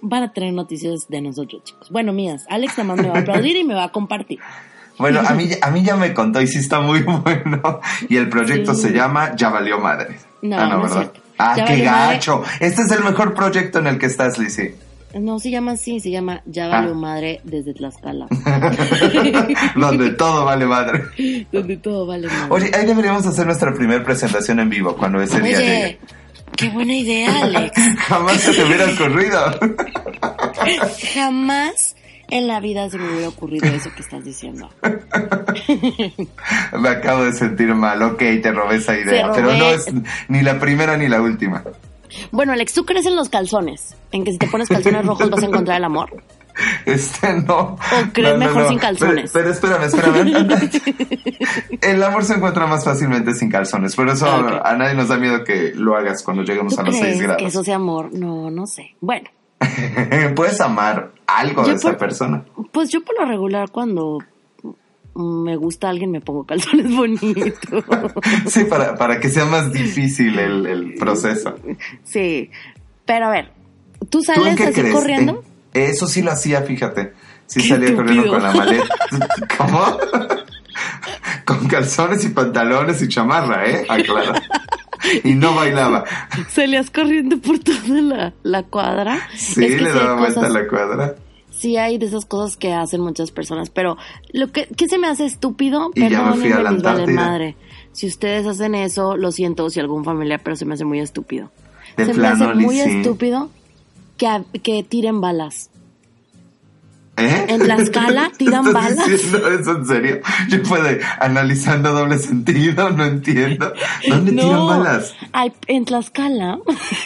van 0.00 0.22
a 0.22 0.32
tener 0.32 0.52
noticias 0.52 1.08
de 1.08 1.20
nosotros, 1.20 1.64
chicos. 1.64 1.90
Bueno, 1.90 2.12
mías. 2.12 2.44
Alex 2.48 2.78
nada 2.78 2.84
más 2.94 3.02
me 3.02 3.08
va 3.08 3.16
a 3.18 3.20
aplaudir 3.20 3.56
y 3.56 3.64
me 3.64 3.74
va 3.74 3.84
a 3.84 3.92
compartir. 3.92 4.38
Bueno, 4.98 5.20
a 5.26 5.32
mí, 5.34 5.48
a 5.60 5.70
mí 5.70 5.82
ya 5.84 5.96
me 5.96 6.14
contó 6.14 6.40
y 6.40 6.46
sí 6.46 6.58
está 6.58 6.80
muy 6.80 7.00
bueno. 7.02 7.80
Y 8.08 8.16
el 8.16 8.28
proyecto 8.30 8.74
Sí. 8.74 8.82
se 8.82 8.90
llama 8.92 9.34
Ya 9.36 9.48
valió 9.50 9.78
madre. 9.78 10.16
No, 10.42 10.56
ah, 10.58 10.66
no 10.68 10.86
es 10.86 10.92
cierto. 10.92 11.20
Ah, 11.38 11.54
Ya 11.56 11.64
qué 11.64 11.72
valió 11.72 11.90
madre. 11.90 12.14
gacho. 12.14 12.42
Este 12.60 12.82
es 12.82 12.90
el 12.92 13.04
mejor 13.04 13.34
proyecto 13.34 13.78
en 13.80 13.88
el 13.88 13.98
que 13.98 14.06
estás, 14.06 14.38
Lizzy. 14.38 14.70
No 15.20 15.38
se 15.38 15.50
llama 15.50 15.72
así, 15.72 15.98
se 16.00 16.10
llama 16.10 16.42
Ya 16.46 16.68
valió 16.68 16.92
Ah. 16.92 16.94
madre 16.94 17.40
desde 17.44 17.72
Tlaxcala. 17.74 18.26
Donde 19.76 20.10
todo 20.10 20.44
vale 20.44 20.66
madre. 20.66 21.04
donde 21.52 21.76
todo 21.78 22.06
vale 22.06 22.28
madre. 22.28 22.46
Oye, 22.50 22.70
ahí 22.74 22.86
deberíamos 22.86 23.26
hacer 23.26 23.46
nuestra 23.46 23.72
primera 23.74 24.04
presentación 24.04 24.60
en 24.60 24.68
vivo 24.68 24.94
cuando 24.96 25.20
ese 25.20 25.40
día 25.40 25.56
Oye, 25.58 25.66
llegue. 25.66 25.98
qué 26.56 26.68
buena 26.70 26.94
idea, 26.94 27.42
Alex. 27.42 27.72
Jamás 28.08 28.40
se 28.40 28.52
te 28.52 28.64
hubiera 28.64 28.84
ocurrido. 28.86 29.40
Jamás 31.14 31.96
en 32.28 32.46
la 32.48 32.60
vida 32.60 32.90
se 32.90 32.98
me 32.98 33.08
hubiera 33.08 33.28
ocurrido 33.28 33.66
eso 33.68 33.90
que 33.94 34.02
estás 34.02 34.24
diciendo. 34.24 34.68
Me 36.78 36.88
acabo 36.88 37.24
de 37.24 37.32
sentir 37.32 37.74
mal. 37.74 38.02
Ok, 38.02 38.18
te 38.18 38.52
robé 38.52 38.76
esa 38.76 38.98
idea. 38.98 39.30
Pero 39.32 39.54
no 39.54 39.66
es 39.70 39.86
ni 40.28 40.42
la 40.42 40.58
primera 40.58 40.96
ni 40.96 41.08
la 41.08 41.20
última. 41.22 41.62
Bueno, 42.32 42.52
Alex, 42.52 42.72
¿tú 42.74 42.84
crees 42.84 43.06
en 43.06 43.16
los 43.16 43.28
calzones? 43.28 43.96
¿En 44.12 44.24
que 44.24 44.32
si 44.32 44.38
te 44.38 44.46
pones 44.48 44.68
calzones 44.68 45.04
rojos 45.06 45.30
vas 45.30 45.42
a 45.42 45.46
encontrar 45.46 45.78
el 45.78 45.84
amor? 45.84 46.10
Este 46.86 47.34
no. 47.42 47.58
¿O 47.76 47.78
crees 48.14 48.32
No, 48.32 48.38
no, 48.38 48.46
mejor 48.46 48.62
no. 48.62 48.68
sin 48.70 48.78
calzones? 48.78 49.30
Pero, 49.30 49.52
pero 49.60 49.78
espérame, 49.78 49.82
espérame. 49.84 50.70
El 51.82 52.02
amor 52.02 52.24
se 52.24 52.32
encuentra 52.34 52.66
más 52.66 52.82
fácilmente 52.82 53.34
sin 53.34 53.50
calzones. 53.50 53.94
Por 53.94 54.08
eso 54.08 54.26
a 54.26 54.74
nadie 54.74 54.94
nos 54.94 55.08
da 55.08 55.18
miedo 55.18 55.44
que 55.44 55.72
lo 55.74 55.96
hagas 55.96 56.22
cuando 56.22 56.44
lleguemos 56.44 56.74
¿Tú 56.74 56.80
a 56.80 56.84
los 56.84 56.94
6 56.94 57.04
crees 57.04 57.20
grados. 57.20 57.42
que 57.42 57.46
eso 57.48 57.62
sea 57.62 57.76
amor? 57.76 58.10
No, 58.14 58.50
no 58.50 58.66
sé. 58.66 58.94
Bueno, 59.02 59.28
Puedes 60.34 60.58
amar 60.62 61.12
algo 61.26 61.62
Yo 61.64 61.68
de 61.70 61.74
esa 61.74 61.96
persona. 61.98 62.42
pues 62.72 62.88
yo 62.90 63.02
por 63.04 63.18
lo 63.20 63.26
regular 63.26 63.70
cuando 63.70 64.18
me 65.16 65.56
gusta 65.56 65.88
alguien 65.88 66.10
me 66.10 66.20
pongo 66.20 66.44
calzones 66.44 66.94
bonitos. 66.96 67.84
Sí, 68.48 68.64
para, 68.64 68.94
para 68.96 69.18
que 69.20 69.28
sea 69.30 69.44
más 69.46 69.72
difícil 69.72 70.38
el, 70.38 70.66
el 70.66 70.94
proceso. 70.94 71.54
Sí, 72.04 72.50
pero 73.04 73.26
a 73.26 73.30
ver, 73.30 73.52
¿tú 74.10 74.18
¿Tú 74.18 74.22
sales 74.22 74.56
qué 74.56 74.64
así 74.64 74.80
crees? 74.80 74.94
corriendo? 74.94 75.42
En- 75.72 75.82
eso 75.90 76.06
sí 76.06 76.22
lo 76.22 76.32
hacía, 76.32 76.62
fíjate. 76.62 77.12
Sí 77.46 77.60
Qué 77.62 77.68
salía 77.68 77.94
corriendo 77.94 78.28
con 78.30 78.42
la 78.42 78.52
maleta. 78.52 78.84
¿Cómo? 79.58 79.98
con 81.44 81.68
calzones 81.68 82.24
y 82.24 82.28
pantalones 82.30 83.00
y 83.02 83.08
chamarra, 83.08 83.66
¿eh? 83.68 83.86
Aclara. 83.88 84.42
Y 85.22 85.34
no 85.34 85.54
bailaba. 85.54 86.04
Salías 86.48 86.90
corriendo 86.90 87.38
por 87.38 87.58
toda 87.60 88.00
la, 88.00 88.32
la 88.42 88.62
cuadra. 88.64 89.28
Sí, 89.36 89.64
Es 89.64 89.76
que 89.76 89.80
le 89.80 89.92
daba 89.92 90.14
vuelta 90.16 90.46
a 90.46 90.48
la 90.48 90.66
cuadra. 90.66 91.14
Sí 91.56 91.76
hay 91.76 91.98
de 91.98 92.06
esas 92.06 92.26
cosas 92.26 92.56
que 92.56 92.72
hacen 92.72 93.00
muchas 93.00 93.30
personas, 93.30 93.70
pero 93.70 93.96
lo 94.32 94.52
que, 94.52 94.66
que 94.66 94.88
se 94.88 94.98
me 94.98 95.06
hace 95.06 95.24
estúpido, 95.24 95.90
Y 95.94 96.00
perdónenme, 96.00 96.70
mis 96.72 96.82
vale 96.82 97.06
madre. 97.06 97.56
Si 97.92 98.06
ustedes 98.06 98.46
hacen 98.46 98.74
eso, 98.74 99.16
lo 99.16 99.32
siento 99.32 99.70
si 99.70 99.80
algún 99.80 100.04
familiar, 100.04 100.40
pero 100.44 100.54
se 100.56 100.66
me 100.66 100.74
hace 100.74 100.84
muy 100.84 101.00
estúpido. 101.00 101.50
De 101.96 102.04
se 102.04 102.12
plano, 102.14 102.36
me 102.36 102.52
hace 102.52 102.54
muy 102.60 102.80
estúpido 102.80 103.48
que, 104.18 104.42
que 104.62 104.82
tiren 104.82 105.20
balas. 105.22 105.70
¿Eh? 107.16 107.46
En 107.48 107.62
Tlaxcala 107.62 108.30
tiran 108.36 108.66
¿Estás 108.66 108.74
balas. 108.74 109.08
eso 109.08 109.76
en 109.76 109.86
serio? 109.86 110.20
Yo 110.50 110.62
puedo 110.62 110.86
analizando 111.18 111.92
doble 111.92 112.18
sentido, 112.18 112.90
no 112.90 113.04
entiendo. 113.06 113.72
¿Dónde 114.06 114.32
tiran 114.32 114.66
balas? 114.66 115.14
Ay, 115.32 115.52
en 115.66 115.86
Tlaxcala, 115.86 116.58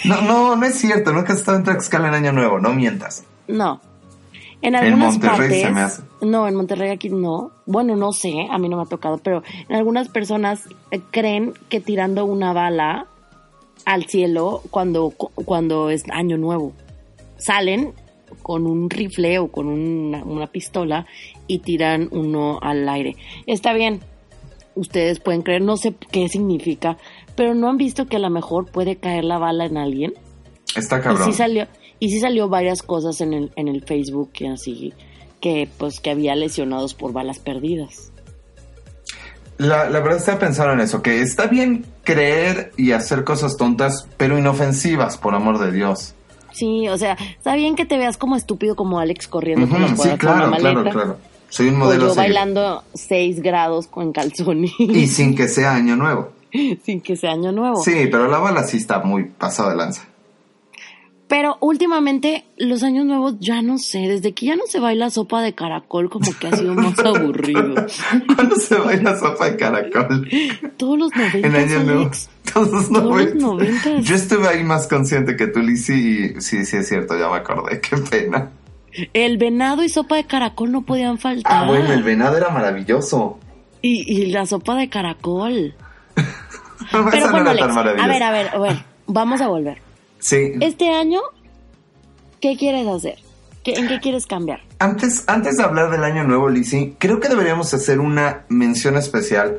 No, 0.04 0.22
no, 0.22 0.56
no 0.56 0.66
es 0.66 0.74
cierto. 0.74 1.12
Nunca 1.12 1.34
has 1.34 1.38
estado 1.38 1.58
en 1.58 1.64
Tlaxcala 1.64 2.08
en 2.08 2.14
Año 2.14 2.32
Nuevo, 2.32 2.58
no 2.58 2.72
mientas. 2.72 3.22
no. 3.46 3.80
En 4.62 4.74
En 4.74 4.84
algunas 4.84 5.12
Monterrey 5.14 5.38
partes, 5.38 5.62
se 5.62 5.70
me 5.70 5.80
hace. 5.80 6.02
no, 6.20 6.46
en 6.46 6.54
Monterrey 6.54 6.90
aquí 6.90 7.08
no. 7.08 7.50
Bueno, 7.66 7.96
no 7.96 8.12
sé, 8.12 8.46
a 8.50 8.58
mí 8.58 8.68
no 8.68 8.76
me 8.76 8.82
ha 8.82 8.86
tocado, 8.86 9.18
pero 9.18 9.42
en 9.68 9.76
algunas 9.76 10.08
personas 10.08 10.68
eh, 10.90 11.00
creen 11.10 11.54
que 11.70 11.80
tirando 11.80 12.24
una 12.26 12.52
bala 12.52 13.06
al 13.86 14.04
cielo 14.04 14.62
cuando, 14.70 15.10
cu- 15.10 15.30
cuando 15.44 15.88
es 15.88 16.02
año 16.12 16.36
nuevo. 16.36 16.72
Salen 17.38 17.94
con 18.42 18.66
un 18.66 18.90
rifle 18.90 19.38
o 19.38 19.48
con 19.50 19.66
una, 19.66 20.22
una 20.24 20.46
pistola 20.46 21.06
y 21.46 21.60
tiran 21.60 22.08
uno 22.12 22.58
al 22.60 22.86
aire. 22.88 23.16
Está 23.46 23.72
bien, 23.72 24.00
ustedes 24.74 25.20
pueden 25.20 25.40
creer, 25.42 25.62
no 25.62 25.76
sé 25.78 25.94
qué 26.12 26.28
significa, 26.28 26.98
pero 27.34 27.54
no 27.54 27.68
han 27.70 27.76
visto 27.78 28.06
que 28.06 28.16
a 28.16 28.20
lo 28.20 28.28
mejor 28.30 28.70
puede 28.70 28.96
caer 28.96 29.24
la 29.24 29.38
bala 29.38 29.64
en 29.64 29.78
alguien. 29.78 30.12
Está 30.76 30.98
Y 30.98 31.00
cabrón. 31.00 31.24
sí 31.24 31.32
salió, 31.32 31.66
y 32.00 32.10
sí 32.10 32.18
salió 32.20 32.48
varias 32.48 32.82
cosas 32.82 33.20
en 33.20 33.32
el, 33.34 33.52
en 33.56 33.68
el 33.68 33.82
Facebook 33.84 34.30
que 34.32 34.48
así, 34.48 34.92
que 35.40 35.68
pues 35.78 36.00
que 36.00 36.10
había 36.10 36.34
lesionados 36.34 36.94
por 36.94 37.12
balas 37.12 37.38
perdidas. 37.38 38.10
La, 39.58 39.90
la 39.90 40.00
verdad 40.00 40.18
estaba 40.18 40.38
pensando 40.38 40.72
en 40.72 40.80
eso, 40.80 41.02
que 41.02 41.20
está 41.20 41.46
bien 41.46 41.84
creer 42.02 42.72
y 42.78 42.92
hacer 42.92 43.24
cosas 43.24 43.56
tontas, 43.58 44.08
pero 44.16 44.38
inofensivas, 44.38 45.18
por 45.18 45.34
amor 45.34 45.58
de 45.58 45.70
Dios. 45.70 46.14
Sí, 46.52 46.88
o 46.88 46.96
sea, 46.96 47.12
está 47.36 47.54
bien 47.56 47.76
que 47.76 47.84
te 47.84 47.98
veas 47.98 48.16
como 48.16 48.36
estúpido 48.36 48.74
como 48.74 48.98
Alex 49.00 49.28
corriendo 49.28 49.66
por 49.68 49.76
Ujú, 49.78 49.82
las 49.82 49.90
sí, 49.90 49.96
cuadras 49.96 50.18
con 50.18 50.28
claro, 50.28 50.48
una 50.48 50.56
claro, 50.56 50.84
claro. 50.90 51.16
Soy 51.50 51.68
un 51.68 51.74
O 51.76 51.78
modelo 51.78 52.06
yo 52.06 52.10
a 52.12 52.14
seguir. 52.14 52.28
bailando 52.30 52.84
6 52.94 53.40
grados 53.42 53.86
con 53.86 54.12
calzones 54.12 54.72
Y 54.78 55.06
sin 55.08 55.34
que 55.36 55.46
sea 55.48 55.74
año 55.74 55.94
nuevo. 55.96 56.30
sin 56.84 57.00
que 57.02 57.16
sea 57.16 57.32
año 57.32 57.52
nuevo. 57.52 57.82
Sí, 57.84 58.08
pero 58.10 58.28
la 58.28 58.38
bala 58.38 58.62
sí 58.64 58.78
está 58.78 59.00
muy 59.00 59.24
pasada 59.24 59.70
de 59.70 59.76
lanza. 59.76 60.04
Pero 61.30 61.58
últimamente 61.60 62.44
los 62.56 62.82
años 62.82 63.06
nuevos 63.06 63.36
ya 63.38 63.62
no 63.62 63.78
sé, 63.78 64.00
desde 64.00 64.32
que 64.32 64.46
ya 64.46 64.56
no 64.56 64.64
se 64.66 64.80
baila 64.80 65.10
sopa 65.10 65.40
de 65.42 65.52
caracol 65.54 66.10
como 66.10 66.26
que 66.40 66.48
ha 66.48 66.56
sido 66.56 66.74
más 66.74 66.98
aburrido. 67.04 67.86
¿Cuándo 68.34 68.56
se 68.56 68.74
baila 68.74 69.16
sopa 69.16 69.48
de 69.48 69.56
caracol? 69.56 70.28
Todos 70.76 70.98
los 70.98 71.12
En 71.14 71.52
noventas, 71.52 71.54
año 71.54 71.84
nuevo. 71.84 72.00
Alex. 72.00 72.30
Todos 72.52 72.70
los 72.72 72.88
Todos 72.88 73.04
los 73.04 73.04
noventas. 73.04 73.42
noventas. 73.42 74.04
Yo 74.04 74.16
estuve 74.16 74.48
ahí 74.48 74.64
más 74.64 74.88
consciente 74.88 75.36
que 75.36 75.46
tú, 75.46 75.60
Lizzy, 75.60 75.92
y 76.36 76.40
sí, 76.40 76.64
sí 76.64 76.78
es 76.78 76.88
cierto, 76.88 77.16
ya 77.16 77.28
me 77.28 77.36
acordé, 77.36 77.80
qué 77.80 77.96
pena. 77.98 78.50
El 79.12 79.38
venado 79.38 79.84
y 79.84 79.88
sopa 79.88 80.16
de 80.16 80.24
caracol 80.24 80.72
no 80.72 80.82
podían 80.82 81.18
faltar. 81.18 81.62
Ah, 81.62 81.64
bueno, 81.64 81.92
el 81.92 82.02
venado 82.02 82.38
era 82.38 82.50
maravilloso. 82.50 83.38
Y, 83.82 84.02
y 84.12 84.26
la 84.32 84.46
sopa 84.46 84.74
de 84.74 84.88
caracol. 84.88 85.74
Pero 86.90 87.04
no 87.04 87.30
bueno, 87.30 87.30
tan 87.30 87.46
Alex, 87.46 87.76
a 87.76 87.82
ver, 88.08 88.22
a 88.22 88.32
ver, 88.32 88.48
a 88.48 88.58
ver, 88.58 88.76
vamos 89.06 89.40
a 89.40 89.46
volver. 89.46 89.89
Sí, 90.20 90.52
Este 90.60 90.90
año, 90.90 91.20
¿qué 92.40 92.56
quieres 92.56 92.86
hacer? 92.86 93.18
¿Qué- 93.64 93.72
¿En 93.74 93.88
qué 93.88 94.00
quieres 94.00 94.26
cambiar? 94.26 94.60
Antes, 94.78 95.24
antes 95.26 95.56
de 95.56 95.62
hablar 95.64 95.90
del 95.90 96.04
año 96.04 96.24
nuevo, 96.24 96.48
Lizzy, 96.48 96.94
creo 96.98 97.20
que 97.20 97.28
deberíamos 97.28 97.74
hacer 97.74 98.00
una 98.00 98.44
mención 98.48 98.96
especial. 98.96 99.58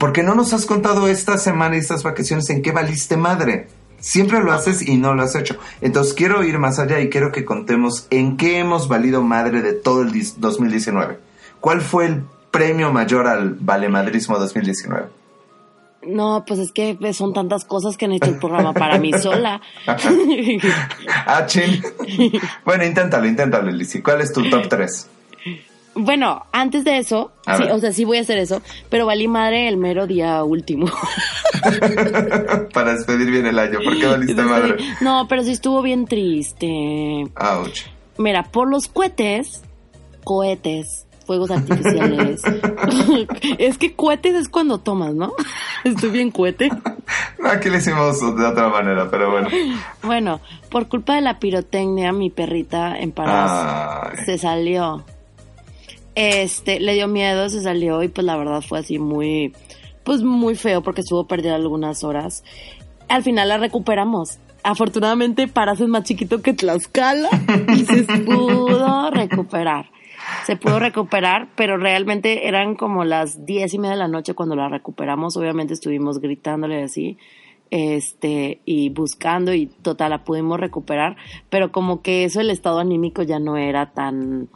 Porque 0.00 0.22
no 0.22 0.34
nos 0.34 0.52
has 0.52 0.66
contado 0.66 1.08
esta 1.08 1.38
semana 1.38 1.76
y 1.76 1.78
estas 1.78 2.02
vacaciones 2.02 2.50
en 2.50 2.60
qué 2.62 2.72
valiste 2.72 3.16
madre. 3.16 3.68
Siempre 4.00 4.40
lo 4.42 4.52
haces 4.52 4.86
y 4.86 4.96
no 4.96 5.14
lo 5.14 5.22
has 5.22 5.34
hecho. 5.34 5.56
Entonces 5.80 6.14
quiero 6.14 6.44
ir 6.44 6.58
más 6.58 6.78
allá 6.78 7.00
y 7.00 7.08
quiero 7.08 7.32
que 7.32 7.44
contemos 7.44 8.06
en 8.10 8.36
qué 8.36 8.58
hemos 8.58 8.86
valido 8.88 9.22
madre 9.22 9.62
de 9.62 9.72
todo 9.72 10.02
el 10.02 10.12
dis- 10.12 10.34
2019. 10.36 11.18
¿Cuál 11.60 11.80
fue 11.80 12.06
el 12.06 12.22
premio 12.50 12.92
mayor 12.92 13.26
al 13.26 13.54
valemadrismo 13.54 14.38
2019? 14.38 15.06
No, 16.08 16.44
pues 16.46 16.60
es 16.60 16.72
que 16.72 16.96
son 17.12 17.32
tantas 17.32 17.64
cosas 17.64 17.96
que 17.96 18.06
han 18.06 18.12
hecho 18.12 18.30
el 18.30 18.38
programa 18.38 18.72
para 18.72 18.98
mí 18.98 19.12
sola. 19.12 19.60
ah, 21.26 21.46
chin. 21.46 21.82
bueno, 22.64 22.84
inténtalo, 22.84 23.26
inténtalo, 23.26 23.70
Lizzy. 23.70 24.00
¿Cuál 24.00 24.22
es 24.22 24.32
tu 24.32 24.48
top 24.48 24.68
3? 24.68 25.08
bueno, 25.98 26.46
antes 26.52 26.84
de 26.84 26.98
eso, 26.98 27.32
sí, 27.56 27.64
o 27.64 27.78
sea, 27.78 27.92
sí 27.92 28.04
voy 28.04 28.18
a 28.18 28.20
hacer 28.20 28.38
eso, 28.38 28.62
pero 28.88 29.06
valí 29.06 29.26
madre 29.26 29.68
el 29.68 29.76
mero 29.76 30.06
día 30.06 30.44
último. 30.44 30.86
Para 32.72 32.94
despedir 32.94 33.30
bien 33.30 33.46
el 33.46 33.58
año. 33.58 33.80
¿Por 33.84 33.98
qué 33.98 34.06
valiste 34.06 34.42
madre? 34.42 34.76
No, 35.00 35.26
pero 35.28 35.42
sí 35.42 35.50
estuvo 35.50 35.82
bien 35.82 36.06
triste. 36.06 37.26
Ouch. 37.34 37.80
Mira, 38.16 38.44
por 38.44 38.70
los 38.70 38.86
cohetes, 38.86 39.62
cohetes, 40.24 41.07
fuegos 41.28 41.50
artificiales. 41.50 42.40
es 43.58 43.76
que 43.76 43.94
cohetes 43.94 44.34
es 44.34 44.48
cuando 44.48 44.78
tomas, 44.78 45.14
¿no? 45.14 45.34
Estoy 45.84 46.10
bien 46.10 46.30
cohete. 46.30 46.70
No, 47.38 47.48
aquí 47.48 47.70
le 47.70 47.78
hicimos 47.78 48.20
de 48.20 48.44
otra 48.44 48.68
manera, 48.68 49.08
pero 49.10 49.30
bueno. 49.30 49.48
Bueno, 50.02 50.40
por 50.70 50.88
culpa 50.88 51.14
de 51.14 51.22
la 51.22 51.38
pirotecnia, 51.38 52.12
mi 52.12 52.28
perrita 52.28 52.98
en 52.98 53.12
Parás 53.12 54.10
Ay. 54.10 54.24
se 54.26 54.36
salió. 54.36 55.04
Este, 56.14 56.80
le 56.80 56.94
dio 56.94 57.08
miedo, 57.08 57.48
se 57.48 57.62
salió 57.62 58.02
y 58.02 58.08
pues 58.08 58.26
la 58.26 58.36
verdad 58.36 58.60
fue 58.60 58.80
así 58.80 58.98
muy, 58.98 59.54
pues 60.04 60.22
muy 60.22 60.54
feo 60.56 60.82
porque 60.82 61.00
estuvo 61.00 61.26
perdida 61.26 61.54
algunas 61.54 62.04
horas. 62.04 62.42
Al 63.08 63.22
final 63.22 63.48
la 63.48 63.56
recuperamos. 63.56 64.38
Afortunadamente 64.64 65.48
Parás 65.48 65.80
es 65.80 65.88
más 65.88 66.02
chiquito 66.02 66.42
que 66.42 66.52
Tlaxcala 66.52 67.30
y 67.74 67.86
se 67.86 68.02
pudo 68.02 69.10
recuperar. 69.12 69.86
Se 70.48 70.56
pudo 70.56 70.78
recuperar, 70.78 71.50
pero 71.56 71.76
realmente 71.76 72.48
eran 72.48 72.74
como 72.74 73.04
las 73.04 73.44
diez 73.44 73.74
y 73.74 73.78
media 73.78 73.96
de 73.96 73.98
la 73.98 74.08
noche 74.08 74.32
cuando 74.32 74.56
la 74.56 74.70
recuperamos. 74.70 75.36
Obviamente 75.36 75.74
estuvimos 75.74 76.20
gritándole 76.22 76.82
así, 76.82 77.18
este, 77.70 78.62
y 78.64 78.88
buscando 78.88 79.52
y 79.52 79.66
total 79.66 80.08
la 80.08 80.24
pudimos 80.24 80.58
recuperar, 80.58 81.18
pero 81.50 81.70
como 81.70 82.00
que 82.00 82.24
eso 82.24 82.40
el 82.40 82.48
estado 82.48 82.78
anímico 82.78 83.22
ya 83.22 83.38
no 83.38 83.58
era 83.58 83.92
tan, 83.92 84.48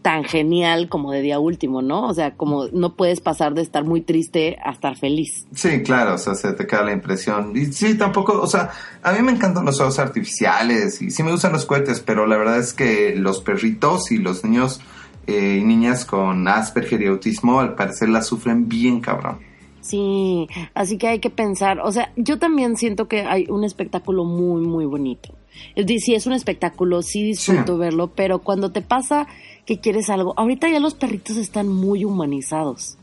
tan 0.00 0.24
genial 0.24 0.88
como 0.88 1.12
de 1.12 1.20
día 1.20 1.38
último, 1.38 1.82
¿no? 1.82 2.06
O 2.06 2.14
sea, 2.14 2.34
como 2.34 2.68
no 2.68 2.96
puedes 2.96 3.20
pasar 3.20 3.52
de 3.52 3.60
estar 3.60 3.84
muy 3.84 4.00
triste 4.00 4.56
a 4.64 4.70
estar 4.70 4.96
feliz. 4.96 5.46
Sí, 5.52 5.82
claro, 5.82 6.14
o 6.14 6.18
sea, 6.18 6.34
se 6.34 6.54
te 6.54 6.66
queda 6.66 6.82
la 6.82 6.92
impresión. 6.92 7.54
Y 7.54 7.66
sí, 7.66 7.98
tampoco, 7.98 8.40
o 8.40 8.46
sea, 8.46 8.70
a 9.02 9.12
mí 9.12 9.20
me 9.20 9.32
encantan 9.32 9.66
los 9.66 9.76
fuegos 9.76 9.98
artificiales 9.98 11.02
y 11.02 11.10
sí 11.10 11.22
me 11.22 11.30
gustan 11.30 11.52
los 11.52 11.66
cohetes, 11.66 12.00
pero 12.00 12.26
la 12.26 12.38
verdad 12.38 12.58
es 12.58 12.72
que 12.72 13.14
los 13.14 13.42
perritos 13.42 14.10
y 14.10 14.16
los 14.16 14.42
niños 14.42 14.80
eh, 15.26 15.62
niñas 15.64 16.04
con 16.04 16.46
Asperger 16.48 17.02
y 17.02 17.06
autismo 17.06 17.60
al 17.60 17.74
parecer 17.74 18.08
la 18.08 18.22
sufren 18.22 18.68
bien 18.68 19.00
cabrón. 19.00 19.38
Sí, 19.80 20.48
así 20.74 20.98
que 20.98 21.06
hay 21.06 21.20
que 21.20 21.30
pensar, 21.30 21.78
o 21.78 21.92
sea, 21.92 22.10
yo 22.16 22.38
también 22.40 22.76
siento 22.76 23.06
que 23.06 23.22
hay 23.22 23.46
un 23.48 23.62
espectáculo 23.62 24.24
muy, 24.24 24.60
muy 24.62 24.84
bonito. 24.84 25.32
Es 25.76 25.86
decir, 25.86 26.00
sí 26.00 26.14
es 26.14 26.26
un 26.26 26.32
espectáculo, 26.32 27.02
sí 27.02 27.22
disfruto 27.22 27.74
Sí. 27.74 27.78
verlo, 27.78 28.08
pero 28.08 28.40
cuando 28.40 28.72
te 28.72 28.82
pasa 28.82 29.28
que 29.64 29.78
quieres 29.78 30.10
algo, 30.10 30.34
ahorita 30.36 30.68
ya 30.68 30.80
los 30.80 30.94
perritos 30.94 31.36
están 31.36 31.68
muy 31.68 32.04
humanizados. 32.04 32.98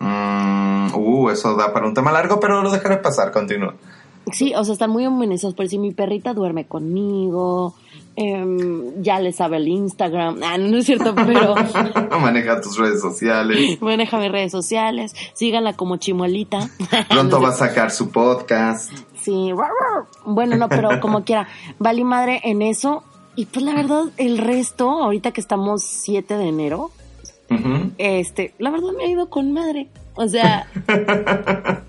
Mm, 0.00 0.94
uh, 0.94 1.30
eso 1.30 1.54
da 1.54 1.72
para 1.72 1.86
un 1.86 1.94
tema 1.94 2.10
largo, 2.12 2.38
pero 2.40 2.60
lo 2.60 2.70
dejaré 2.70 2.98
pasar, 2.98 3.30
continúa. 3.32 3.74
Sí, 4.32 4.52
o 4.56 4.64
sea, 4.64 4.72
están 4.72 4.90
muy 4.90 5.06
humanizados, 5.06 5.54
por 5.54 5.68
si 5.68 5.78
mi 5.78 5.92
perrita 5.92 6.34
duerme 6.34 6.66
conmigo, 6.66 7.74
em, 8.16 9.02
ya 9.02 9.20
le 9.20 9.32
sabe 9.32 9.58
el 9.58 9.68
Instagram, 9.68 10.40
ah, 10.42 10.58
no, 10.58 10.68
no 10.68 10.78
es 10.78 10.86
cierto, 10.86 11.14
pero 11.14 11.54
Maneja 12.20 12.60
tus 12.60 12.76
redes 12.78 13.00
sociales. 13.00 13.80
maneja 13.80 14.18
mis 14.18 14.32
redes 14.32 14.52
sociales, 14.52 15.14
síganla 15.34 15.74
como 15.74 15.96
chimuelita. 15.98 16.68
Pronto 17.08 17.40
va 17.40 17.50
a 17.50 17.52
sacar 17.52 17.90
su 17.90 18.10
podcast. 18.10 18.90
Sí, 19.20 19.50
bueno, 20.24 20.56
no, 20.56 20.68
pero 20.68 21.00
como 21.00 21.24
quiera, 21.24 21.48
vale 21.78 22.04
madre 22.04 22.40
en 22.44 22.62
eso. 22.62 23.02
Y 23.34 23.46
pues 23.46 23.64
la 23.64 23.74
verdad, 23.74 24.04
el 24.16 24.38
resto, 24.38 24.88
ahorita 24.88 25.32
que 25.32 25.40
estamos 25.40 25.82
7 25.82 26.36
de 26.38 26.48
enero, 26.48 26.90
este, 27.98 28.54
la 28.58 28.70
verdad 28.70 28.92
me 28.96 29.04
ha 29.04 29.08
ido 29.08 29.28
con 29.28 29.52
madre. 29.52 29.88
O 30.14 30.26
sea, 30.26 30.66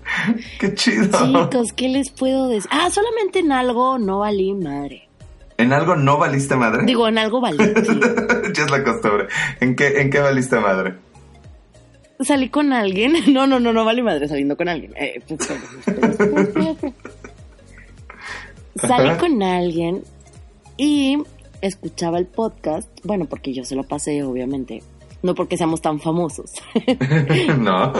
Qué 0.60 0.74
chido. 0.74 1.06
chicos, 1.24 1.72
¿qué 1.72 1.88
les 1.88 2.10
puedo 2.10 2.48
decir? 2.48 2.68
Ah, 2.70 2.90
solamente 2.90 3.38
en 3.38 3.52
algo 3.52 3.98
no 3.98 4.18
valí 4.18 4.52
madre. 4.52 5.07
¿En 5.58 5.72
algo 5.72 5.96
no 5.96 6.18
valiste 6.18 6.54
madre? 6.54 6.84
Digo, 6.86 7.08
en 7.08 7.18
algo 7.18 7.40
valí. 7.40 7.58
ya 8.54 8.64
es 8.64 8.70
la 8.70 8.84
costumbre. 8.84 9.26
¿En 9.60 9.74
qué, 9.74 10.00
¿En 10.00 10.08
qué 10.08 10.20
valiste 10.20 10.58
madre? 10.60 10.94
Salí 12.20 12.48
con 12.48 12.72
alguien. 12.72 13.14
No, 13.32 13.46
no, 13.46 13.58
no, 13.58 13.72
no 13.72 13.84
vale 13.84 14.02
madre 14.02 14.28
saliendo 14.28 14.56
con 14.56 14.68
alguien. 14.68 14.94
Eh, 14.96 15.20
pues, 15.26 15.50
espera, 15.50 16.10
espera. 16.12 16.92
Salí 18.76 19.08
Ajá. 19.08 19.18
con 19.18 19.42
alguien 19.42 20.04
y 20.76 21.18
escuchaba 21.60 22.18
el 22.18 22.26
podcast. 22.26 22.88
Bueno, 23.02 23.26
porque 23.26 23.52
yo 23.52 23.64
se 23.64 23.74
lo 23.74 23.82
pasé, 23.82 24.22
obviamente. 24.22 24.84
No 25.22 25.34
porque 25.34 25.56
seamos 25.56 25.82
tan 25.82 25.98
famosos. 25.98 26.52
no. 27.58 27.92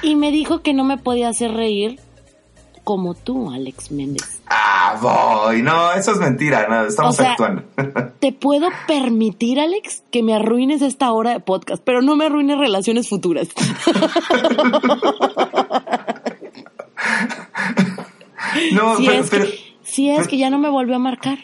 y 0.00 0.16
me 0.16 0.30
dijo 0.30 0.62
que 0.62 0.72
no 0.72 0.84
me 0.84 0.96
podía 0.96 1.28
hacer 1.28 1.52
reír 1.52 2.00
como 2.84 3.14
tú, 3.14 3.50
Alex 3.52 3.90
Méndez. 3.92 4.40
Ah, 4.46 4.96
voy. 5.00 5.62
No, 5.62 5.92
eso 5.92 6.12
es 6.12 6.18
mentira. 6.18 6.66
No, 6.68 6.84
estamos 6.86 7.14
O 7.18 7.22
sea- 7.22 7.32
actuando. 7.32 7.62
Te 8.20 8.32
puedo 8.32 8.68
permitir, 8.86 9.60
Alex, 9.60 10.02
que 10.10 10.22
me 10.22 10.34
arruines 10.34 10.82
esta 10.82 11.10
hora 11.12 11.30
de 11.32 11.40
podcast, 11.40 11.82
pero 11.84 12.02
no 12.02 12.16
me 12.16 12.26
arruines 12.26 12.58
relaciones 12.58 13.08
futuras. 13.08 13.48
no, 18.72 18.96
si, 18.96 19.06
pero, 19.06 19.20
es 19.20 19.30
pero- 19.30 19.44
que, 19.46 19.58
si 19.82 20.10
es 20.10 20.28
que 20.28 20.38
ya 20.38 20.50
no 20.50 20.58
me 20.58 20.68
volvió 20.68 20.96
a 20.96 20.98
marcar. 20.98 21.38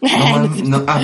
No, 0.00 0.48
no, 0.64 0.84
ah, 0.86 1.00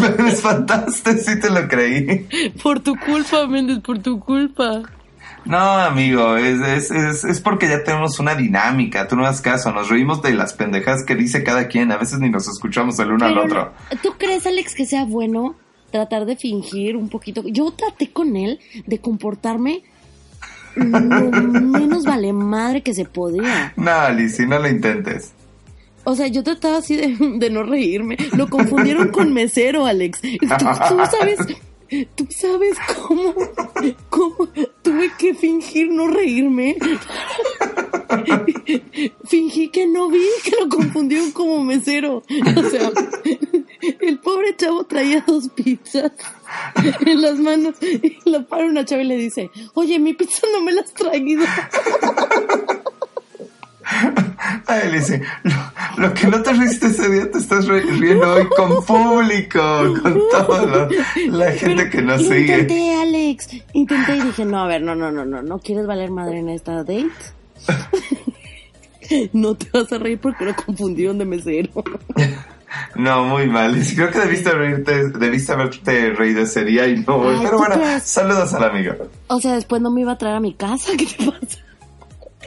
pero 0.00 0.24
me 0.24 0.30
espantaste, 0.30 1.18
sí 1.18 1.38
te 1.40 1.50
lo 1.50 1.68
creí. 1.68 2.26
Por 2.62 2.80
tu 2.80 2.96
culpa, 2.96 3.46
Méndez, 3.46 3.80
por 3.80 3.98
tu 3.98 4.18
culpa. 4.20 4.82
No, 5.48 5.58
amigo, 5.58 6.36
es, 6.36 6.60
es, 6.60 6.90
es, 6.90 7.24
es 7.24 7.40
porque 7.40 7.68
ya 7.68 7.82
tenemos 7.82 8.18
una 8.18 8.34
dinámica. 8.34 9.08
Tú 9.08 9.16
no 9.16 9.24
das 9.24 9.40
caso, 9.40 9.72
nos 9.72 9.88
reímos 9.88 10.20
de 10.20 10.34
las 10.34 10.52
pendejadas 10.52 11.04
que 11.06 11.14
dice 11.14 11.42
cada 11.42 11.68
quien. 11.68 11.90
A 11.90 11.96
veces 11.96 12.18
ni 12.18 12.28
nos 12.28 12.46
escuchamos 12.48 12.98
el 12.98 13.12
uno 13.12 13.24
al 13.24 13.38
otro. 13.38 13.72
¿Tú 14.02 14.12
crees, 14.18 14.46
Alex, 14.46 14.74
que 14.74 14.84
sea 14.84 15.06
bueno 15.06 15.56
tratar 15.90 16.26
de 16.26 16.36
fingir 16.36 16.96
un 16.96 17.08
poquito? 17.08 17.42
Yo 17.46 17.70
traté 17.70 18.12
con 18.12 18.36
él 18.36 18.60
de 18.86 18.98
comportarme 18.98 19.84
lo 20.74 21.30
menos 21.60 22.04
vale 22.04 22.32
madre 22.34 22.82
que 22.82 22.92
se 22.92 23.06
podía. 23.06 23.72
No, 23.76 24.10
Lizzy, 24.10 24.46
no 24.46 24.58
lo 24.58 24.68
intentes. 24.68 25.32
O 26.04 26.14
sea, 26.14 26.26
yo 26.26 26.42
trataba 26.42 26.78
así 26.78 26.96
de, 26.96 27.16
de 27.38 27.50
no 27.50 27.62
reírme. 27.62 28.18
Lo 28.36 28.48
confundieron 28.48 29.08
con 29.08 29.32
mesero, 29.32 29.86
Alex. 29.86 30.20
Tú, 30.20 30.28
tú 30.48 31.02
sabes, 31.10 31.38
tú 32.14 32.26
sabes 32.30 32.76
cómo, 33.06 33.34
cómo 34.10 34.48
tuve 34.82 35.10
que 35.18 35.34
fingir 35.34 35.90
no 35.90 36.08
reírme. 36.08 36.76
Fingí 39.24 39.68
que 39.68 39.86
no 39.86 40.08
vi 40.08 40.24
que 40.44 40.52
lo 40.60 40.68
confundieron 40.68 41.30
como 41.32 41.62
mesero. 41.62 42.22
O 42.56 42.62
sea, 42.70 42.90
el 44.00 44.18
pobre 44.18 44.56
chavo 44.56 44.84
traía 44.84 45.24
dos 45.26 45.48
pizzas 45.50 46.12
en 47.04 47.22
las 47.22 47.38
manos 47.38 47.76
y 47.82 48.18
la 48.24 48.46
para 48.46 48.66
una 48.66 48.84
chava 48.84 49.02
y 49.02 49.06
le 49.06 49.16
dice, 49.16 49.50
oye, 49.74 49.98
mi 49.98 50.14
pizza 50.14 50.46
no 50.52 50.62
me 50.62 50.72
la 50.72 50.82
has 50.82 50.92
traído. 50.94 51.44
Ay, 54.66 54.90
Lizzy, 54.92 55.20
lo, 55.44 55.54
lo 56.08 56.14
que 56.14 56.26
no 56.26 56.42
te 56.42 56.52
riste 56.52 56.86
ese 56.88 57.08
día 57.10 57.30
te 57.30 57.38
estás 57.38 57.66
ri- 57.66 57.84
riendo 57.98 58.32
hoy 58.32 58.46
con 58.56 58.84
público, 58.84 59.60
con 60.02 60.20
toda 60.30 60.88
la 61.28 61.52
gente 61.52 61.90
que 61.90 62.02
nos 62.02 62.22
sigue. 62.22 62.60
Intenté, 62.60 62.94
Alex. 62.94 63.48
Intenté 63.72 64.16
y 64.16 64.20
dije, 64.22 64.44
no, 64.44 64.60
a 64.62 64.66
ver, 64.66 64.82
no, 64.82 64.94
no, 64.94 65.10
no, 65.12 65.24
no, 65.24 65.42
no 65.42 65.58
quieres 65.58 65.86
valer 65.86 66.10
madre 66.10 66.38
en 66.40 66.48
esta 66.50 66.72
date. 66.76 67.08
no 69.32 69.54
te 69.54 69.66
vas 69.72 69.92
a 69.92 69.98
reír 69.98 70.18
porque 70.20 70.44
lo 70.44 70.54
confundieron 70.54 71.18
de 71.18 71.24
mesero. 71.24 71.70
No, 72.96 73.24
muy 73.24 73.46
mal. 73.46 73.74
Creo 73.94 74.10
que 74.10 74.18
debiste 74.18 74.50
reírte, 74.50 75.08
debiste 75.12 75.52
haberte 75.52 76.10
reído 76.10 76.42
ese 76.42 76.64
día 76.66 76.86
y 76.86 76.98
no. 76.98 77.26
Ay, 77.30 77.36
Pero 77.38 77.50
¿tú 77.52 77.56
bueno, 77.56 77.74
crees? 77.76 78.02
saludos 78.02 78.52
al 78.52 78.64
amigo. 78.64 78.92
O 79.28 79.40
sea, 79.40 79.54
después 79.54 79.80
no 79.80 79.90
me 79.90 80.02
iba 80.02 80.12
a 80.12 80.18
traer 80.18 80.36
a 80.36 80.40
mi 80.40 80.52
casa. 80.52 80.92
¿Qué 80.98 81.06
te 81.06 81.24
pasa? 81.24 81.58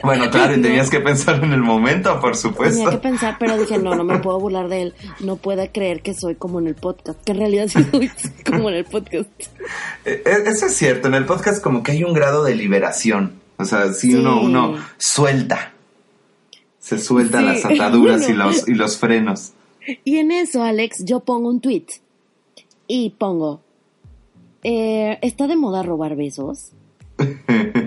Bueno, 0.02 0.30
claro, 0.30 0.54
y 0.56 0.60
tenías 0.62 0.90
que 0.90 1.00
pensar 1.00 1.42
en 1.44 1.52
el 1.52 1.60
momento, 1.62 2.18
por 2.20 2.32
Tenía 2.32 2.32
que 2.32 2.38
supuesto. 2.72 3.00
pensar, 3.00 3.36
pero 3.38 3.56
dije, 3.58 3.78
no, 3.78 3.94
no 3.94 4.04
me 4.04 4.18
puedo 4.18 4.40
burlar 4.40 4.68
de 4.68 4.82
él. 4.82 4.94
No 5.20 5.36
puede 5.36 5.70
creer 5.70 6.02
que 6.02 6.14
soy 6.14 6.34
como 6.34 6.58
en 6.60 6.66
el 6.68 6.74
podcast. 6.74 7.22
Que 7.24 7.32
en 7.32 7.38
realidad 7.38 7.68
sí 7.68 7.84
soy 7.90 8.10
como 8.44 8.68
en 8.70 8.76
el 8.76 8.84
podcast. 8.84 9.28
Eh, 10.04 10.22
eh, 10.26 10.42
Eso 10.46 10.66
es 10.66 10.74
cierto, 10.74 11.08
en 11.08 11.14
el 11.14 11.24
podcast 11.24 11.62
como 11.62 11.82
que 11.82 11.92
hay 11.92 12.04
un 12.04 12.12
grado 12.12 12.42
de 12.44 12.54
liberación. 12.54 13.40
O 13.58 13.64
sea, 13.64 13.92
si 13.92 14.10
Sí. 14.12 14.14
uno, 14.16 14.40
uno 14.42 14.76
suelta. 14.98 15.72
Se 16.80 16.98
sueltan 16.98 17.42
Sí, 17.42 17.46
las 17.46 17.64
ataduras 17.64 18.28
y 18.28 18.32
los, 18.32 18.68
y 18.68 18.74
los 18.74 18.96
frenos. 18.98 19.52
Y 20.04 20.18
en 20.18 20.32
eso, 20.32 20.62
Alex, 20.62 21.04
yo 21.04 21.20
pongo 21.20 21.48
un 21.48 21.60
tweet. 21.60 21.86
Y 22.88 23.10
pongo, 23.10 23.60
eh, 24.64 25.18
¿está 25.22 25.46
de 25.46 25.56
moda 25.56 25.82
robar 25.82 26.16
besos? 26.16 26.72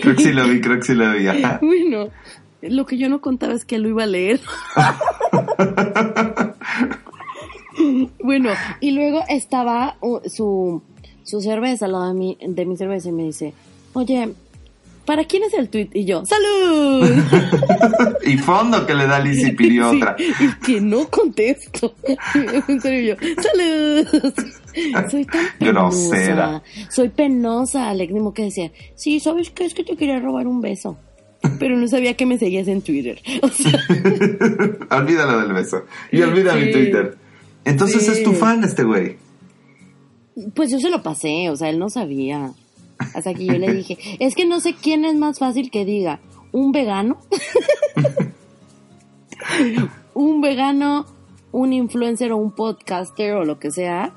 Creo 0.00 0.16
que 0.16 0.22
sí 0.22 0.32
lo 0.32 0.46
vi, 0.48 0.60
creo 0.60 0.76
que 0.76 0.82
sí 0.84 0.94
lo 0.94 1.12
vi. 1.12 1.26
ajá. 1.28 1.58
Bueno, 1.62 2.08
lo 2.62 2.86
que 2.86 2.96
yo 2.98 3.08
no 3.08 3.20
contaba 3.20 3.54
es 3.54 3.64
que 3.64 3.78
lo 3.78 3.88
iba 3.88 4.04
a 4.04 4.06
leer. 4.06 4.40
bueno, 8.22 8.50
y 8.80 8.90
luego 8.92 9.22
estaba 9.28 9.96
uh, 10.00 10.20
su, 10.28 10.82
su 11.24 11.40
cerveza 11.40 11.86
al 11.86 11.92
lado 11.92 12.08
de 12.08 12.14
mi, 12.14 12.38
de 12.40 12.66
mi 12.66 12.76
cerveza 12.76 13.08
y 13.08 13.12
me 13.12 13.24
dice, 13.24 13.54
oye, 13.94 14.32
¿para 15.04 15.24
quién 15.24 15.42
es 15.44 15.54
el 15.54 15.68
tweet? 15.68 15.88
Y 15.94 16.04
yo, 16.04 16.22
¡salud! 16.24 17.10
y 18.26 18.36
fondo 18.38 18.86
que 18.86 18.94
le 18.94 19.06
da 19.06 19.18
Liz 19.20 19.46
y 19.46 19.52
pidió 19.52 19.90
Sí, 19.90 19.96
otra. 19.96 20.16
y 20.18 20.64
que 20.64 20.80
no 20.80 21.08
contesto. 21.08 21.94
en 22.68 22.80
serio, 22.80 23.16
yo, 23.16 23.42
¡salud! 23.42 24.34
Soy 25.10 25.24
tan 25.26 25.46
penosa. 25.58 26.62
Soy 26.90 27.08
penosa, 27.10 27.90
Alex. 27.90 28.12
Que 28.34 28.42
decía, 28.44 28.72
sí, 28.94 29.20
¿sabes 29.20 29.50
qué? 29.50 29.64
Es 29.66 29.74
que 29.74 29.84
te 29.84 29.96
quería 29.96 30.18
robar 30.20 30.46
un 30.46 30.60
beso. 30.60 30.96
Pero 31.58 31.76
no 31.76 31.88
sabía 31.88 32.14
que 32.14 32.24
me 32.24 32.38
seguías 32.38 32.68
en 32.68 32.82
Twitter. 32.82 33.20
O 33.42 33.48
sea, 33.48 33.72
Olvídalo 34.98 35.40
del 35.40 35.52
beso. 35.52 35.84
Y 36.12 36.22
olvida 36.22 36.54
mi 36.54 36.66
Sí. 36.66 36.72
Twitter. 36.72 37.16
Entonces 37.64 38.04
Sí. 38.06 38.12
es 38.12 38.22
tu 38.22 38.32
fan 38.32 38.62
este 38.64 38.84
güey. 38.84 39.16
pues 40.54 40.70
yo 40.70 40.78
se 40.78 40.88
lo 40.88 41.02
pasé, 41.02 41.50
o 41.50 41.56
sea, 41.56 41.68
él 41.68 41.78
no 41.78 41.90
sabía. 41.90 42.52
Hasta 43.14 43.34
que 43.34 43.46
yo 43.46 43.54
le 43.54 43.72
dije, 43.72 43.96
es 44.18 44.34
que 44.34 44.44
no 44.44 44.60
sé 44.60 44.74
quién 44.74 45.04
es 45.04 45.14
más 45.14 45.38
fácil 45.38 45.70
que 45.70 45.84
diga, 45.84 46.20
un 46.52 46.72
vegano, 46.72 47.18
un 50.14 50.40
vegano, 50.40 51.06
un 51.52 51.72
influencer 51.72 52.32
o 52.32 52.36
un 52.36 52.52
podcaster 52.52 53.34
o 53.34 53.44
lo 53.44 53.58
que 53.58 53.70
sea, 53.70 54.12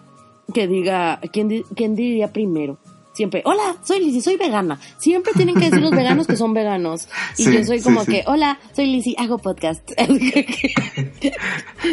que 0.54 0.68
diga, 0.68 1.20
¿quién, 1.32 1.64
quién 1.76 1.96
diría 1.96 2.32
primero? 2.32 2.78
Siempre, 3.14 3.42
hola, 3.46 3.78
soy 3.82 4.02
Lizzy, 4.02 4.20
soy 4.20 4.36
vegana. 4.36 4.78
Siempre 4.98 5.32
tienen 5.34 5.56
que 5.56 5.66
decir 5.66 5.80
los 5.80 5.92
veganos 5.92 6.28
que 6.28 6.36
son 6.36 6.54
veganos. 6.54 7.08
Y 7.38 7.46
Sí, 7.46 7.54
yo 7.54 7.64
soy 7.64 7.82
como 7.82 8.04
sí. 8.04 8.12
que, 8.12 8.24
hola, 8.28 8.60
soy 8.74 8.88
Lizzy, 8.88 9.16
hago 9.18 9.38
podcast. 9.38 9.90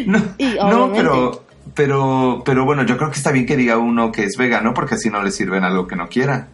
No, 0.06 0.18
Y 0.38 0.54
no 0.54 0.92
pero, 0.92 1.44
pero, 1.74 2.42
pero 2.44 2.64
bueno, 2.64 2.84
yo 2.84 2.96
creo 2.96 3.10
que 3.10 3.16
está 3.16 3.30
bien 3.30 3.46
que 3.46 3.56
diga 3.56 3.78
uno 3.78 4.10
que 4.10 4.24
es 4.24 4.36
vegano 4.36 4.74
porque 4.74 4.96
así 4.96 5.10
no 5.10 5.22
le 5.22 5.30
sirven 5.30 5.62
algo 5.62 5.86
que 5.86 5.94
no 5.94 6.08
quiera. 6.08 6.48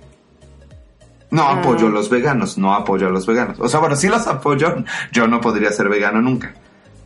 No 1.31 1.43
Ah. 1.43 1.59
apoyo 1.61 1.88
a 1.88 1.91
los 1.91 2.09
veganos, 2.09 2.57
no 2.59 2.75
apoyo 2.75 3.07
a 3.07 3.11
los 3.11 3.27
veganos. 3.27 3.59
O 3.61 3.69
sea, 3.69 3.81
bueno, 3.81 3.97
sí 3.97 4.09
los 4.09 4.27
apoyo, 4.27 4.83
yo 5.12 5.27
no 5.29 5.41
podría 5.41 5.71
ser 5.73 5.88
vegano 5.88 6.23
nunca. 6.23 6.55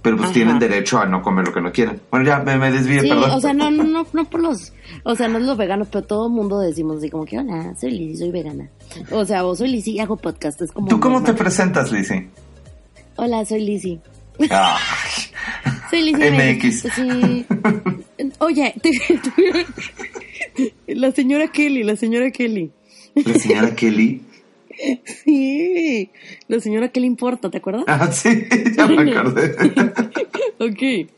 Pero 0.00 0.16
pues 0.16 0.30
Ajá. 0.30 0.34
tienen 0.34 0.58
derecho 0.58 0.98
a 0.98 1.06
no 1.06 1.22
comer 1.22 1.46
lo 1.46 1.52
que 1.52 1.60
no 1.60 1.70
quieran. 1.70 2.00
Bueno, 2.10 2.26
ya 2.26 2.40
me, 2.40 2.56
me 2.58 2.72
desvié, 2.72 3.02
Sí, 3.02 3.08
perdón. 3.08 3.30
o 3.30 3.40
sea, 3.40 3.52
no, 3.52 3.70
no, 3.70 3.84
no, 3.84 4.04
no 4.12 4.24
por 4.24 4.40
los, 4.40 4.72
o 5.04 5.14
sea, 5.14 5.28
no 5.28 5.38
es 5.38 5.44
los 5.44 5.56
veganos, 5.56 5.86
pero 5.92 6.04
todo 6.04 6.26
el 6.26 6.32
mundo 6.32 6.58
decimos 6.58 6.96
así 6.98 7.08
como 7.08 7.24
que, 7.24 7.38
hola, 7.38 7.72
soy 7.80 7.92
Lizzy, 7.92 8.16
soy 8.18 8.30
vegana. 8.32 8.68
O 9.12 9.24
sea, 9.24 9.44
o 9.44 9.54
soy 9.54 9.68
Lizzy 9.68 9.92
y 9.92 10.00
hago 10.00 10.16
podcast, 10.16 10.60
es 10.60 10.72
como... 10.72 10.88
¿Tú 10.88 10.98
cómo 10.98 11.22
te 11.22 11.32
presentas, 11.34 11.92
Lizzy? 11.92 12.28
Hola, 13.16 13.44
soy 13.44 13.60
Lizzy. 13.64 14.00
Ah, 14.50 14.78
Soy 15.90 16.02
Lizzy 16.02 16.30
MX. 16.30 16.80
Sí. 16.94 17.46
Oye, 18.38 18.74
la 20.88 21.12
señora 21.12 21.48
Kelly, 21.48 21.82
la 21.84 21.96
señora 21.96 22.30
Kelly. 22.30 22.72
la 23.26 23.34
señora 23.34 23.74
Kelly. 23.74 24.22
Sí, 25.04 26.10
la 26.48 26.60
señora 26.60 26.88
Kelly 26.88 27.06
importa, 27.06 27.50
¿te 27.50 27.58
acuerdas? 27.58 27.84
Ah, 27.86 28.10
sí, 28.10 28.30
ya 28.76 28.86
me 28.86 29.10
acordé. 29.10 29.54
Ok. 30.58 31.08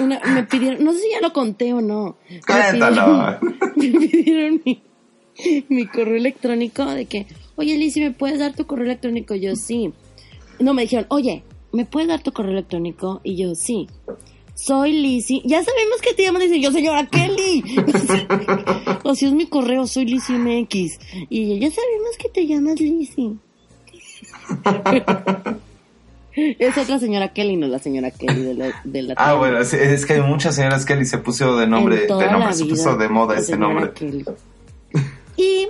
Una- 0.00 0.20
me 0.34 0.44
pidieron, 0.44 0.84
no 0.84 0.92
sé 0.92 0.98
si 1.00 1.10
ya 1.10 1.20
lo 1.20 1.32
conté 1.32 1.72
o 1.72 1.80
no. 1.80 2.16
Me 2.28 2.40
Cuéntalo. 2.40 3.38
pidieron- 3.76 3.76
Me 3.76 4.08
pidieron 4.08 4.62
mi, 4.64 4.82
mi 5.68 5.86
correo 5.86 6.16
electrónico 6.16 6.84
de 6.86 7.06
que, 7.06 7.26
oye 7.56 7.76
Lizzy, 7.76 8.00
¿me 8.00 8.10
puedes 8.10 8.38
dar 8.38 8.54
tu 8.54 8.66
correo 8.66 8.84
electrónico? 8.86 9.34
Yo 9.34 9.54
sí. 9.56 9.92
No, 10.60 10.74
me 10.74 10.82
dijeron, 10.82 11.06
oye, 11.10 11.42
¿me 11.72 11.84
puedes 11.86 12.08
dar 12.08 12.22
tu 12.22 12.32
correo 12.32 12.52
electrónico? 12.52 13.20
Y 13.24 13.36
yo 13.36 13.54
sí. 13.54 13.88
Soy 14.58 14.92
Lizzy. 14.92 15.40
Ya 15.44 15.62
sabemos 15.62 16.00
que 16.02 16.14
te 16.14 16.24
llaman, 16.24 16.42
dice 16.42 16.60
yo, 16.60 16.72
señora 16.72 17.06
Kelly. 17.06 17.62
o 19.04 19.14
si 19.14 19.26
es 19.26 19.32
mi 19.32 19.46
correo, 19.46 19.86
soy 19.86 20.04
Lizzy 20.04 20.32
MX. 20.32 20.98
Y 21.30 21.52
ella, 21.52 21.68
ya 21.68 21.74
sabemos 21.76 22.16
que 22.18 22.28
te 22.28 22.44
llamas 22.44 22.80
Lizzy. 22.80 23.38
es 26.58 26.76
otra 26.76 26.98
señora 26.98 27.32
Kelly, 27.32 27.56
no 27.56 27.68
la 27.68 27.78
señora 27.78 28.10
Kelly 28.10 28.42
de 28.42 28.54
la, 28.54 28.82
de 28.82 29.02
la 29.02 29.14
Ah, 29.16 29.34
bueno, 29.34 29.60
es 29.60 30.06
que 30.06 30.14
hay 30.14 30.22
muchas 30.22 30.56
señoras 30.56 30.84
Kelly 30.84 31.06
se 31.06 31.18
puso 31.18 31.56
de 31.56 31.68
nombre, 31.68 32.06
de 32.06 32.08
nombre, 32.08 32.52
se 32.52 32.64
puso 32.64 32.96
de 32.96 33.08
moda 33.08 33.38
ese 33.38 33.56
nombre. 33.56 33.92
Kelly. 33.92 34.24
Y 35.36 35.68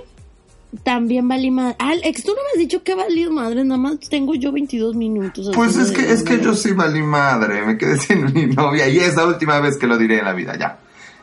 también 0.83 1.27
valí 1.27 1.51
madre. 1.51 1.75
Alex, 1.79 2.23
tú 2.23 2.31
no 2.31 2.37
me 2.37 2.49
has 2.53 2.59
dicho 2.59 2.83
que 2.83 2.95
valí 2.95 3.27
madre, 3.29 3.63
nada 3.63 3.79
más 3.79 3.99
tengo 4.09 4.35
yo 4.35 4.51
22 4.51 4.95
minutos. 4.95 5.51
Pues 5.53 5.75
es 5.77 5.91
que, 5.91 6.11
es 6.11 6.23
que 6.23 6.39
yo 6.39 6.53
sí 6.53 6.71
valí 6.71 7.01
madre, 7.01 7.65
me 7.65 7.77
quedé 7.77 7.97
sin 7.99 8.31
mi 8.33 8.45
novia 8.47 8.87
y 8.87 8.97
es 8.99 9.15
la 9.15 9.25
última 9.25 9.59
vez 9.59 9.77
que 9.77 9.87
lo 9.87 9.97
diré 9.97 10.19
en 10.19 10.25
la 10.25 10.33
vida, 10.33 10.57
ya. 10.57 10.79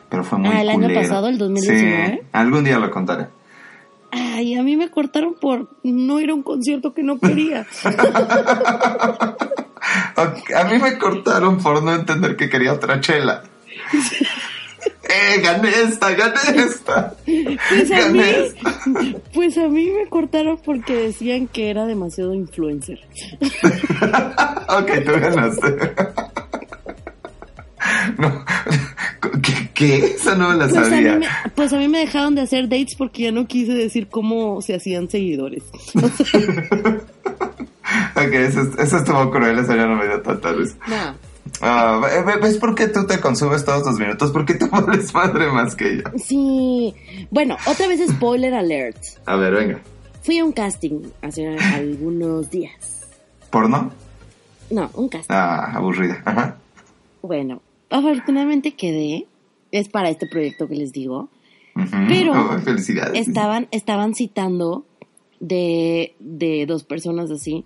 Pero 0.09 0.23
fue 0.23 0.39
muy 0.39 0.49
Ah, 0.49 0.61
¿el 0.61 0.69
año 0.69 0.93
pasado, 0.93 1.27
el 1.27 1.37
2019? 1.37 2.19
Sí, 2.21 2.27
algún 2.31 2.63
día 2.63 2.79
lo 2.79 2.89
contaré. 2.89 3.27
Ay, 4.09 4.55
a 4.55 4.63
mí 4.63 4.77
me 4.77 4.89
cortaron 4.89 5.35
por 5.35 5.69
no 5.83 6.19
ir 6.21 6.29
a 6.29 6.33
un 6.33 6.43
concierto 6.43 6.93
que 6.93 7.03
no 7.03 7.19
quería. 7.19 7.65
A 10.17 10.63
mí 10.65 10.79
me 10.79 10.97
cortaron 10.97 11.57
por 11.59 11.81
no 11.83 11.93
entender 11.93 12.35
que 12.35 12.49
quería 12.49 12.73
otra 12.73 12.99
chela. 12.99 13.43
¡Eh, 15.09 15.39
gané 15.41 15.69
esta, 15.69 16.11
gané 16.11 16.39
esta! 16.65 17.15
Pues 17.25 17.91
a 17.91 17.95
mí, 18.09 18.19
Gané 18.19 18.45
esta. 18.47 18.79
pues 19.33 19.57
a 19.57 19.67
mí 19.67 19.89
me 19.89 20.07
cortaron 20.09 20.59
porque 20.63 20.93
decían 20.95 21.47
que 21.47 21.69
era 21.69 21.85
demasiado 21.85 22.33
influencer. 22.33 22.99
ok, 24.69 24.91
tú 25.05 25.11
ganaste. 25.19 25.77
no, 28.17 28.45
¿qué? 29.41 29.69
qué? 29.73 29.97
Esa 30.15 30.35
no 30.35 30.49
me 30.49 30.55
la 30.55 30.67
Pues 30.67 30.77
a, 30.77 30.81
mí 30.81 30.89
sabía. 30.89 31.15
me, 31.17 31.27
pues 31.55 31.73
a 31.73 31.77
mí 31.77 31.87
me 31.87 31.99
dejaron 31.99 32.35
de 32.35 32.41
hacer 32.41 32.63
dates 32.67 32.95
porque 32.95 33.23
ya 33.23 33.31
no 33.31 33.47
quise 33.47 33.73
decir 33.73 34.07
cómo 34.09 34.61
se 34.61 34.75
hacían 34.75 35.09
seguidores. 35.09 35.63
Ok, 38.15 38.33
eso, 38.33 38.61
eso 38.79 38.97
estuvo 38.97 39.29
cruel, 39.31 39.59
eso 39.59 39.75
ya 39.75 39.85
no 39.85 39.95
me 39.95 40.05
dio 40.07 40.21
tanta 40.21 40.51
risa. 40.51 40.75
No. 40.87 41.15
Ah, 41.61 41.99
ve- 42.25 42.37
¿Ves 42.41 42.57
por 42.57 42.75
qué 42.75 42.87
tú 42.87 43.05
te 43.07 43.19
consumes 43.19 43.65
todos 43.65 43.85
los 43.85 43.97
minutos? 43.99 44.31
Porque 44.31 44.53
tú 44.53 44.67
vales 44.71 45.13
madre 45.13 45.51
más 45.51 45.75
que 45.75 45.93
ella. 45.93 46.11
Sí. 46.17 46.93
Bueno, 47.31 47.57
otra 47.65 47.87
vez 47.87 47.99
spoiler 48.09 48.53
alert. 48.53 48.97
A 49.25 49.35
ver, 49.35 49.53
venga. 49.53 49.81
Fui 50.21 50.37
a 50.39 50.45
un 50.45 50.51
casting 50.51 51.01
hace 51.21 51.47
algunos 51.57 52.49
días. 52.49 53.07
¿Porno? 53.49 53.91
No, 54.69 54.89
un 54.93 55.07
casting. 55.09 55.33
Ah, 55.33 55.71
aburrida. 55.73 56.21
Ajá. 56.25 56.57
Bueno, 57.21 57.61
afortunadamente 57.89 58.73
quedé. 58.75 59.25
Es 59.71 59.89
para 59.89 60.09
este 60.09 60.27
proyecto 60.27 60.67
que 60.67 60.75
les 60.75 60.91
digo. 60.93 61.29
Pero 62.07 62.33
Oh, 62.33 62.59
felicidades. 62.63 63.27
Estaban, 63.27 63.67
estaban 63.71 64.15
citando 64.15 64.85
de, 65.39 66.15
de 66.19 66.65
dos 66.65 66.83
personas 66.83 67.29
así. 67.31 67.65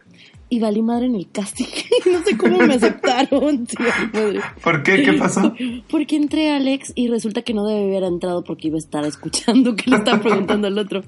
Y 0.53 0.59
valí 0.59 0.81
madre 0.81 1.05
en 1.05 1.15
el 1.15 1.31
casting. 1.31 1.63
no 2.11 2.21
sé 2.23 2.35
cómo 2.37 2.57
me 2.57 2.73
aceptaron. 2.73 3.65
Sí, 3.65 3.77
valí 3.79 4.11
madre. 4.13 4.39
¿Por 4.61 4.83
qué? 4.83 5.01
¿Qué 5.01 5.13
pasó? 5.13 5.55
Porque 5.89 6.17
entré 6.17 6.51
a 6.51 6.57
Alex 6.57 6.91
y 6.93 7.07
resulta 7.07 7.41
que 7.41 7.53
no 7.53 7.65
debe 7.65 7.85
haber 7.87 8.03
entrado 8.03 8.43
porque 8.43 8.67
iba 8.67 8.75
a 8.75 8.79
estar 8.79 9.05
escuchando 9.05 9.77
que 9.77 9.89
le 9.89 9.95
estaba 9.95 10.21
preguntando 10.21 10.67
al 10.67 10.77
otro. 10.77 11.03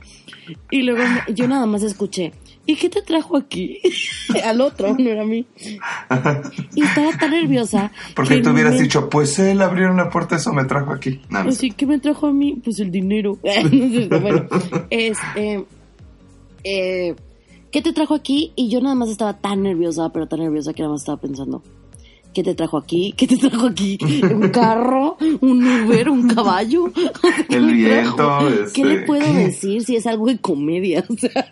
Y 0.72 0.84
luego 0.84 1.04
yo 1.34 1.46
nada 1.50 1.66
más 1.66 1.84
escuché, 1.84 2.32
¿y 2.66 2.76
qué 2.78 2.88
te 2.90 3.02
trajo 3.02 3.36
aquí? 3.36 3.80
al 4.46 4.62
otro, 4.62 4.96
no 4.98 5.10
era 5.10 5.24
a 5.24 5.26
mí. 5.26 5.46
Y 6.76 6.82
estaba 6.82 7.12
tan 7.18 7.32
nerviosa. 7.32 7.92
Porque 8.16 8.36
que 8.36 8.42
tú 8.44 8.52
hubieras 8.52 8.76
me- 8.76 8.82
dicho, 8.82 9.10
pues 9.10 9.38
él 9.40 9.62
abrieron 9.62 9.98
la 9.98 10.10
puerta, 10.10 10.38
eso 10.38 10.54
me 10.54 10.64
trajo 10.64 10.94
aquí. 10.94 11.20
No, 11.30 11.44
no 11.44 11.52
sé. 11.52 11.58
Así 11.58 11.72
que 11.72 11.86
me 11.86 12.00
trajo 12.00 12.28
a 12.28 12.32
mí, 12.32 12.62
pues 12.64 12.80
el 12.80 12.92
dinero. 12.92 13.38
No 13.44 13.52
sé, 13.52 14.08
bueno, 14.22 14.48
este, 14.90 15.66
eh, 16.64 17.16
¿qué 17.74 17.82
te 17.82 17.92
trajo 17.92 18.14
aquí? 18.14 18.54
Y 18.56 18.70
yo 18.70 18.80
nada 18.80 18.96
más 18.96 19.10
estaba 19.10 19.34
tan 19.34 19.64
nerviosa, 19.64 20.10
pero 20.10 20.28
tan 20.28 20.40
nerviosa 20.40 20.74
que 20.74 20.84
nada 20.84 20.94
más 20.94 21.02
estaba 21.02 21.20
pensando, 21.20 21.64
¿qué 22.32 22.44
te 22.44 22.54
trajo 22.54 22.78
aquí? 22.78 23.14
¿Qué 23.18 23.26
te 23.26 23.36
trajo 23.36 23.66
aquí? 23.66 23.98
¿Un 24.32 24.50
carro? 24.52 25.18
¿Un 25.42 25.66
Uber? 25.66 26.10
¿Un 26.10 26.28
caballo? 26.30 26.92
¿Qué 27.50 27.56
El 27.58 27.74
viento, 27.74 28.48
este, 28.48 28.74
¿Qué 28.74 28.86
le 28.88 29.00
puedo 29.02 29.26
¿qué? 29.26 29.34
decir 29.34 29.84
si 29.84 29.96
es 29.96 30.06
algo 30.06 30.28
de 30.28 30.38
comedia? 30.38 31.04
O 31.14 31.18
sea, 31.18 31.50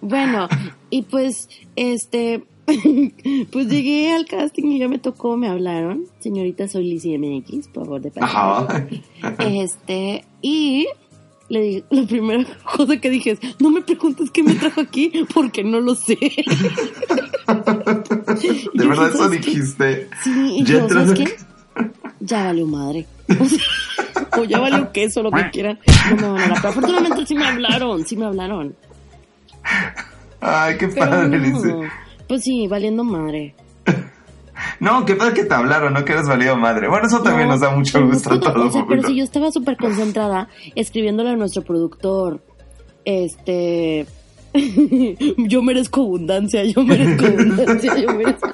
bueno, 0.00 0.48
y 0.90 1.02
pues, 1.02 1.48
este, 1.76 2.42
pues 3.52 3.68
llegué 3.68 4.12
al 4.12 4.26
casting 4.26 4.72
y 4.72 4.78
ya 4.80 4.88
me 4.88 4.98
tocó, 4.98 5.36
me 5.36 5.48
hablaron. 5.48 6.06
Señorita, 6.18 6.66
soy 6.66 6.84
Lizzie 6.84 7.18
MX, 7.18 7.68
por 7.68 7.84
favor 7.84 8.00
de. 8.00 8.12
Ajá. 8.20 8.86
Este, 9.38 10.24
y 10.40 10.86
le 11.52 11.60
dije, 11.60 11.84
la 11.90 12.06
primera 12.06 12.44
cosa 12.76 12.96
que 12.96 13.10
dije 13.10 13.32
es, 13.32 13.38
no 13.60 13.68
me 13.70 13.82
preguntes 13.82 14.30
qué 14.30 14.42
me 14.42 14.54
trajo 14.54 14.80
aquí, 14.80 15.12
porque 15.34 15.62
no 15.62 15.80
lo 15.80 15.94
sé. 15.94 16.16
De 18.72 18.86
verdad, 18.86 19.10
eso 19.14 19.28
dijiste. 19.28 20.08
Sí, 20.24 20.56
y 20.56 20.64
Ya 20.64 20.80
yo, 20.80 20.88
¿sabes 20.88 21.12
qué? 21.12 21.36
Ya 22.20 22.44
valió 22.44 22.66
madre. 22.66 23.04
O, 23.28 23.44
sea, 23.44 23.58
o 24.38 24.44
ya 24.44 24.60
valió 24.60 24.92
queso, 24.92 25.24
lo 25.24 25.32
que 25.32 25.50
quieran. 25.50 25.80
No 26.10 26.16
me 26.16 26.22
van 26.22 26.38
a 26.38 26.42
hablar. 26.44 26.58
Pero 26.58 26.68
afortunadamente 26.68 27.26
sí 27.26 27.34
me 27.34 27.44
hablaron, 27.44 28.06
sí 28.06 28.16
me 28.16 28.26
hablaron. 28.26 28.76
Ay, 30.40 30.78
qué 30.78 30.86
padre, 30.88 31.38
no, 31.38 31.60
pues 32.28 32.44
sí, 32.44 32.68
valiendo 32.68 33.02
madre. 33.02 33.56
No, 34.80 35.04
qué 35.04 35.14
padre 35.16 35.34
que 35.34 35.44
te 35.44 35.54
hablaron, 35.54 35.92
no 35.94 36.04
que 36.04 36.12
eres 36.12 36.28
valido 36.28 36.56
madre. 36.56 36.88
Bueno, 36.88 37.06
eso 37.06 37.22
también 37.22 37.48
No, 37.48 37.54
nos 37.54 37.60
da 37.62 37.70
mucho 37.70 38.00
no 38.00 38.08
gusto 38.08 38.30
a 38.34 38.38
puedo, 38.40 38.52
todos. 38.52 38.66
o 38.68 38.72
sea, 38.72 38.84
pero 38.88 39.02
si 39.08 39.16
yo 39.16 39.24
estaba 39.24 39.50
súper 39.50 39.76
concentrada 39.76 40.48
escribiéndole 40.74 41.30
a 41.30 41.36
nuestro 41.36 41.62
productor, 41.62 42.40
este, 43.04 44.06
yo 45.38 45.62
merezco 45.62 46.02
abundancia, 46.02 46.64
yo 46.64 46.82
merezco 46.84 47.26
abundancia, 47.26 47.96
yo 47.98 48.12
merezco. 48.14 48.48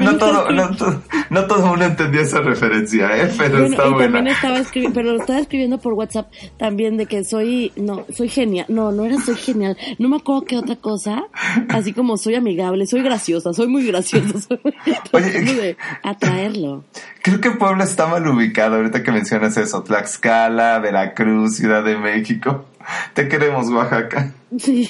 No, 0.00 0.16
todo, 0.16 0.50
no, 0.50 0.76
todo, 0.76 1.02
no 1.30 1.46
todo 1.46 1.66
mundo 1.66 1.84
entendió 1.84 2.20
esa 2.20 2.40
referencia, 2.40 3.08
¿eh? 3.16 3.30
pero 3.36 3.58
Bueno, 3.60 3.66
está 3.66 3.86
y 3.86 3.92
buena. 3.92 4.12
también 4.12 4.26
estaba 4.28 4.58
escribiendo, 4.58 4.94
pero 4.94 5.12
lo 5.12 5.20
estaba 5.20 5.38
escribiendo 5.38 5.78
por 5.78 5.92
WhatsApp 5.94 6.30
también 6.56 6.96
de 6.96 7.06
que 7.06 7.24
soy, 7.24 7.72
no, 7.76 8.04
soy 8.14 8.28
genial, 8.28 8.66
no, 8.68 8.92
no 8.92 9.04
era 9.04 9.18
soy 9.20 9.36
genial, 9.36 9.76
no 9.98 10.08
me 10.08 10.16
acuerdo 10.16 10.42
qué 10.44 10.56
otra 10.56 10.76
cosa, 10.76 11.24
así 11.68 11.92
como 11.92 12.16
soy 12.16 12.34
amigable, 12.36 12.86
soy 12.86 13.02
graciosa, 13.02 13.52
soy 13.52 13.66
muy 13.68 13.86
graciosa, 13.86 14.38
soy 14.48 14.58
Oye, 15.12 15.40
de 15.42 15.76
atraerlo. 16.02 16.84
Creo 17.22 17.40
que 17.40 17.50
Puebla 17.50 17.84
está 17.84 18.06
mal 18.06 18.26
ubicado 18.26 18.76
ahorita 18.76 19.02
que 19.02 19.12
mencionas 19.12 19.56
eso. 19.56 19.82
Tlaxcala, 19.82 20.78
Veracruz, 20.78 21.56
Ciudad 21.56 21.82
de 21.84 21.98
México. 21.98 22.64
Te 23.12 23.28
queremos, 23.28 23.68
Oaxaca. 23.68 24.32
Sí. 24.56 24.88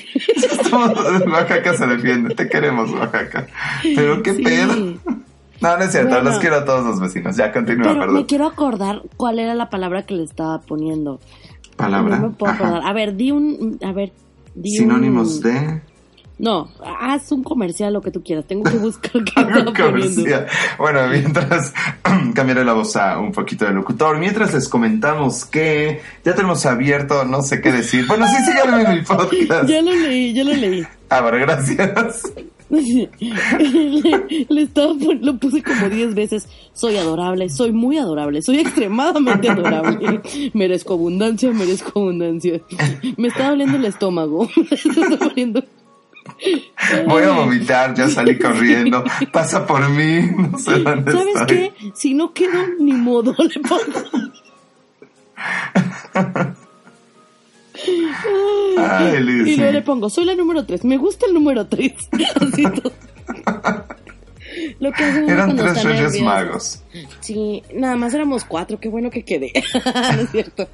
Oaxaca 1.27 1.77
se 1.77 1.87
defiende. 1.87 2.35
Te 2.35 2.49
queremos, 2.49 2.91
Oaxaca. 2.93 3.47
Pero 3.83 4.23
qué 4.23 4.35
Sí. 4.35 4.43
pedo. 4.43 4.75
No, 5.61 5.77
no 5.77 5.83
es 5.83 5.91
cierto. 5.91 6.11
Bueno. 6.11 6.31
Los 6.31 6.39
quiero 6.39 6.57
a 6.57 6.65
todos 6.65 6.85
los 6.85 7.01
vecinos. 7.01 7.37
Ya 7.37 7.53
continúa, 7.53 7.89
Pero 7.89 7.99
perdón. 8.01 8.15
me 8.17 8.27
quiero 8.27 8.47
acordar 8.47 9.03
cuál 9.17 9.39
era 9.41 9.55
la 9.55 9.71
palabra 9.71 10.07
que 10.07 10.15
le 10.15 10.23
estaba 10.23 10.61
poniendo. 10.61 11.21
Palabra. 11.77 12.19
No 12.19 12.29
me 12.29 12.35
puedo 12.35 12.53
acordar. 12.53 12.83
A 12.85 12.93
ver, 12.93 13.17
di 13.17 13.33
un, 13.33 13.79
a 13.85 13.93
ver, 13.93 14.13
di 14.55 14.71
Sinónimos 14.77 15.37
un- 15.37 15.43
de. 15.43 15.83
No, 16.39 16.69
haz 17.01 17.33
un 17.33 17.43
comercial, 17.43 17.93
lo 17.93 18.01
que 18.01 18.13
tú 18.13 18.23
quieras. 18.23 18.45
Tengo 18.47 18.63
que 18.63 18.79
buscar 18.79 19.25
qué. 19.25 19.35
Bueno, 20.79 21.09
mientras 21.09 21.75
cambiaré 22.35 22.65
la 22.65 22.75
voz 22.75 22.95
a 22.97 23.19
un 23.19 23.33
poquito 23.33 23.65
de 23.65 23.73
locutor, 23.73 24.19
mientras 24.19 24.55
les 24.55 24.69
comentamos 24.69 25.45
que 25.45 26.01
ya 26.25 26.35
tenemos 26.35 26.65
abierto, 26.65 27.25
no 27.25 27.43
sé 27.43 27.61
qué 27.61 27.73
decir. 27.73 28.07
Bueno, 28.07 28.27
sí, 28.29 28.37
síganme 28.45 28.83
en 28.83 28.95
mi 28.99 29.03
podcast. 29.03 29.69
Ya 29.69 29.83
lo 29.83 29.93
leí, 29.93 30.33
ya 30.33 30.45
lo 30.45 30.55
leí. 30.55 30.87
Ah, 31.11 31.21
bueno, 31.21 31.39
gracias. 31.39 32.23
le, 32.71 33.09
le 34.49 34.63
estaba 34.63 34.93
lo 35.21 35.37
puse 35.39 35.63
como 35.63 35.89
10 35.89 36.15
veces. 36.15 36.49
Soy 36.73 36.97
adorable, 36.97 37.49
soy 37.49 37.73
muy 37.73 37.99
adorable, 37.99 38.43
soy 38.43 38.61
extremadamente 38.61 39.49
adorable. 39.51 40.21
Merezco 40.55 40.95
abundancia, 40.95 41.51
merezco 41.51 41.99
abundancia. 41.99 42.61
Me 43.17 43.29
está 43.29 43.51
doliendo 43.51 43.77
el 43.77 43.87
estómago. 43.87 44.49
Me 44.57 44.77
está 44.77 45.17
doliendo. 45.17 45.65
Voy 47.07 47.23
a 47.25 47.31
vomitar, 47.31 47.95
ya 47.95 48.09
salí 48.09 48.39
corriendo. 48.39 49.05
Pasa 49.33 49.67
por 49.67 49.89
mí, 49.91 50.31
no 50.37 50.59
sé 50.59 50.79
dónde 50.79 51.13
¿Sabes 51.13 51.35
estoy. 51.37 51.47
qué? 51.57 51.73
Si 51.95 52.15
no 52.15 52.33
quedo, 52.33 52.59
ni 52.79 52.93
modo, 52.93 53.35
le 53.39 53.61
pongo. 53.61 54.29
Ay, 58.79 59.17
Y 59.47 59.57
luego 59.57 59.73
le 59.73 59.83
pongo, 59.83 60.11
soy 60.11 60.25
la 60.25 60.35
número 60.35 60.65
3, 60.65 60.85
me 60.85 60.97
gusta 60.97 61.27
el 61.27 61.35
número 61.35 61.67
3. 61.67 61.93
Así 62.41 62.63
todo. 62.65 62.93
Lo 64.81 64.93
que 64.93 65.05
hacen 65.05 65.25
uno 65.25 65.33
Eran 65.33 65.47
cuando 65.57 65.73
tres 65.73 65.85
reyes 65.85 66.21
magos. 66.23 66.83
Sí, 67.21 67.63
nada 67.75 67.97
más 67.97 68.15
éramos 68.15 68.45
cuatro, 68.45 68.81
qué 68.81 68.89
bueno 68.89 69.11
que 69.11 69.25
quedé. 69.25 69.53
no 69.85 70.21
es 70.23 70.31
cierto. 70.31 70.69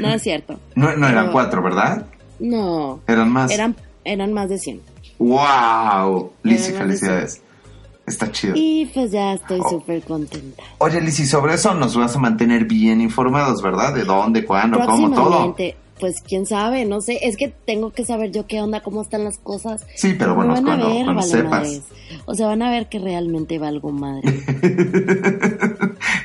No 0.00 0.08
es 0.08 0.22
cierto. 0.22 0.58
No, 0.74 0.96
no 0.96 1.08
eran 1.08 1.30
cuatro, 1.30 1.62
¿verdad? 1.62 2.06
No, 2.40 3.00
Eran 3.06 3.30
más. 3.30 3.50
eran, 3.50 3.76
eran 4.04 4.32
más 4.32 4.48
de 4.48 4.58
100. 4.58 4.80
¡Wow! 5.18 6.32
Lizzy, 6.42 6.72
felicidades. 6.72 7.42
Está 8.06 8.32
chido. 8.32 8.54
Y 8.56 8.86
pues 8.92 9.12
ya 9.12 9.34
estoy 9.34 9.60
Oh. 9.62 9.70
súper 9.70 10.02
contenta. 10.02 10.62
Oye, 10.78 11.00
Lizzy, 11.00 11.26
sobre 11.26 11.54
eso 11.54 11.74
nos 11.74 11.96
vas 11.96 12.16
a 12.16 12.18
mantener 12.18 12.64
bien 12.64 13.00
informados, 13.00 13.62
¿verdad? 13.62 13.94
De 13.94 14.04
dónde, 14.04 14.44
cuándo, 14.44 14.80
cómo, 14.84 15.14
todo. 15.14 15.54
Pues 16.00 16.22
quién 16.26 16.46
sabe, 16.46 16.86
no 16.86 17.02
sé, 17.02 17.18
es 17.22 17.36
que 17.36 17.48
tengo 17.48 17.90
que 17.92 18.06
saber 18.06 18.32
yo 18.32 18.46
qué 18.46 18.62
onda, 18.62 18.80
cómo 18.82 19.02
están 19.02 19.22
las 19.22 19.36
cosas. 19.38 19.86
Sí, 19.94 20.14
pero 20.18 20.34
bueno, 20.34 20.54
van 20.54 20.62
a 20.62 20.66
cuando, 20.66 20.86
ver, 20.88 21.04
cuando 21.04 21.20
vale 21.20 21.28
sepas. 21.28 21.82
O 22.24 22.34
sea, 22.34 22.46
van 22.46 22.62
a 22.62 22.70
ver 22.70 22.88
que 22.88 22.98
realmente 22.98 23.58
valgo 23.58 23.92
madre. 23.92 24.22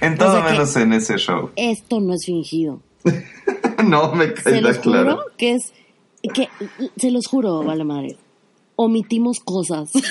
en 0.02 0.18
todo 0.18 0.30
O 0.30 0.42
sea 0.42 0.52
menos 0.52 0.76
en 0.78 0.94
ese 0.94 1.18
show. 1.18 1.50
Esto 1.58 2.00
no 2.00 2.14
es 2.14 2.26
fingido. 2.26 2.80
no 3.86 4.14
me 4.14 4.34
queda 4.34 4.80
claro. 4.80 5.12
juro 5.18 5.26
que 5.38 5.56
es 5.56 5.74
que 6.28 6.50
se 6.98 7.12
los 7.12 7.28
juro, 7.28 7.64
vale 7.64 7.84
madre. 7.84 8.18
Omitimos 8.76 9.40
cosas. 9.40 9.92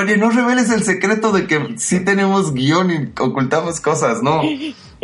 Oye, 0.00 0.16
no 0.16 0.30
reveles 0.30 0.70
el 0.70 0.82
secreto 0.82 1.32
de 1.32 1.46
que 1.46 1.74
sí 1.76 2.04
tenemos 2.04 2.52
guion 2.54 2.90
y 2.90 3.12
ocultamos 3.20 3.80
cosas, 3.80 4.22
¿no? 4.22 4.42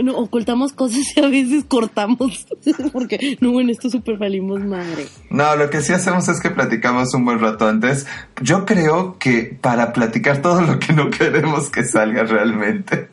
No, 0.03 0.17
ocultamos 0.17 0.73
cosas 0.73 1.01
y 1.17 1.21
a 1.21 1.29
veces 1.29 1.65
cortamos. 1.65 2.47
Porque 2.93 3.39
no, 3.41 3.61
en 3.61 3.71
esto 3.71 3.91
súper 3.91 4.17
valimos 4.19 4.61
madre. 4.61 5.07
No, 5.31 5.57
lo 5.57 5.71
que 5.71 5.83
sí 5.83 5.93
hacemos 5.93 6.29
es 6.29 6.41
que 6.41 6.51
platicamos 6.51 7.15
un 7.15 7.25
buen 7.25 7.39
rato 7.39 7.69
antes. 7.69 8.07
Yo 8.43 8.65
creo 8.65 9.19
que 9.19 9.59
para 9.61 9.93
platicar 9.93 10.43
todo 10.43 10.63
lo 10.63 10.79
que 10.79 10.93
no 10.93 11.11
queremos 11.11 11.71
que 11.71 11.85
salga 11.85 12.25
realmente. 12.25 13.09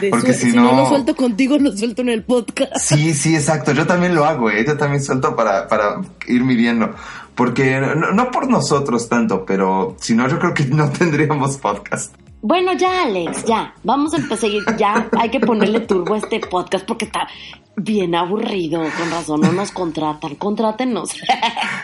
De 0.00 0.10
Porque 0.10 0.34
su- 0.34 0.46
si 0.50 0.52
no... 0.56 0.62
no- 0.64 0.76
lo 0.82 0.88
suelto 0.88 1.14
contigo, 1.16 1.58
lo 1.58 1.76
suelto 1.76 2.02
en 2.02 2.08
el 2.10 2.22
podcast. 2.24 2.76
Sí, 2.78 3.14
sí, 3.14 3.34
exacto. 3.34 3.72
Yo 3.72 3.86
también 3.86 4.14
lo 4.14 4.24
hago, 4.24 4.50
¿eh? 4.50 4.64
Yo 4.66 4.76
también 4.76 5.02
suelto 5.02 5.34
para, 5.36 5.68
para 5.68 6.00
ir 6.26 6.42
midiendo. 6.44 6.94
Porque 7.34 7.80
no, 7.80 8.12
no 8.12 8.30
por 8.30 8.48
nosotros 8.48 9.08
tanto, 9.08 9.44
pero 9.46 9.96
si 10.00 10.14
no, 10.14 10.28
yo 10.28 10.38
creo 10.38 10.52
que 10.54 10.64
no 10.66 10.90
tendríamos 10.98 11.56
podcast. 11.58 12.14
Bueno, 12.44 12.72
ya, 12.72 13.04
Alex, 13.04 13.44
ya. 13.44 13.72
Vamos 13.84 14.12
a 14.14 14.16
empezar. 14.16 14.50
Ya 14.76 15.08
hay 15.18 15.30
que 15.30 15.38
ponerle 15.40 15.80
turbo 15.80 16.14
a 16.14 16.18
este 16.18 16.40
podcast 16.40 16.84
porque 16.84 17.04
está 17.04 17.28
bien 17.76 18.16
aburrido. 18.16 18.80
Con 18.98 19.10
razón, 19.12 19.40
no 19.42 19.52
nos 19.52 19.70
contratan. 19.70 20.34
Contrátenos. 20.34 21.10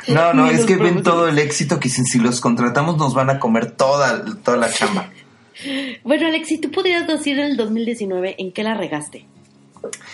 No, 0.08 0.34
no, 0.34 0.46
es 0.50 0.66
que 0.66 0.76
ven 0.76 1.04
todo 1.04 1.28
el 1.28 1.38
éxito 1.38 1.78
que 1.78 1.88
si, 1.88 2.04
si 2.04 2.18
los 2.18 2.40
contratamos 2.40 2.96
nos 2.98 3.14
van 3.14 3.30
a 3.30 3.38
comer 3.38 3.70
toda, 3.70 4.24
toda 4.42 4.56
la 4.56 4.70
chamba. 4.72 5.10
Bueno, 6.04 6.26
Alex, 6.28 6.48
si 6.48 6.58
tú 6.58 6.70
pudieras 6.70 7.06
decir 7.06 7.38
en 7.38 7.46
el 7.46 7.56
2019 7.56 8.36
en 8.38 8.52
qué 8.52 8.62
la 8.62 8.74
regaste, 8.74 9.26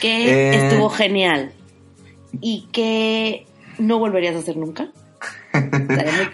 qué 0.01 0.51
Eh. 0.51 0.67
estuvo 0.67 0.89
genial 0.91 1.53
y 2.41 2.67
qué 2.73 3.47
no 3.79 3.99
volverías 3.99 4.37
a 4.37 4.39
hacer 4.39 4.57
nunca. 4.57 4.89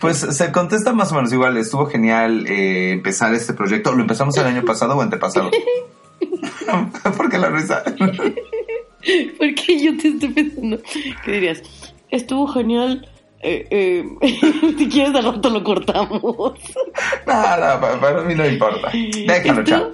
Pues 0.01 0.19
se 0.19 0.51
contesta 0.51 0.93
más 0.93 1.13
o 1.13 1.15
menos 1.17 1.33
igual. 1.33 1.57
Estuvo 1.59 1.87
genial 1.87 2.47
eh, 2.47 2.93
empezar 2.93 3.35
este 3.35 3.53
proyecto. 3.53 3.93
¿Lo 3.93 4.01
empezamos 4.01 4.37
el 4.39 4.47
año 4.47 4.65
pasado 4.65 4.97
o 4.97 5.03
antepasado? 5.03 5.51
¿Por 7.17 7.29
qué 7.29 7.39
la 7.39 7.51
risa? 7.51 7.83
Porque 9.39 9.79
yo 9.83 9.97
te 9.97 10.09
estoy 10.09 10.29
pensando, 10.31 10.79
¿qué 11.25 11.33
dirías? 11.33 11.63
Estuvo 12.11 12.47
genial. 12.49 13.09
Eh, 13.43 13.67
eh, 13.71 14.05
si 14.79 14.89
quieres, 14.89 15.15
al 15.15 15.25
rato 15.25 15.49
lo 15.51 15.65
cortamos. 15.65 16.53
Nada, 17.27 17.81
pa- 17.81 17.99
para 18.01 18.23
mí 18.23 18.35
no 18.35 18.47
importa. 18.47 18.91
Déjalo, 18.93 19.65
chao. 19.65 19.91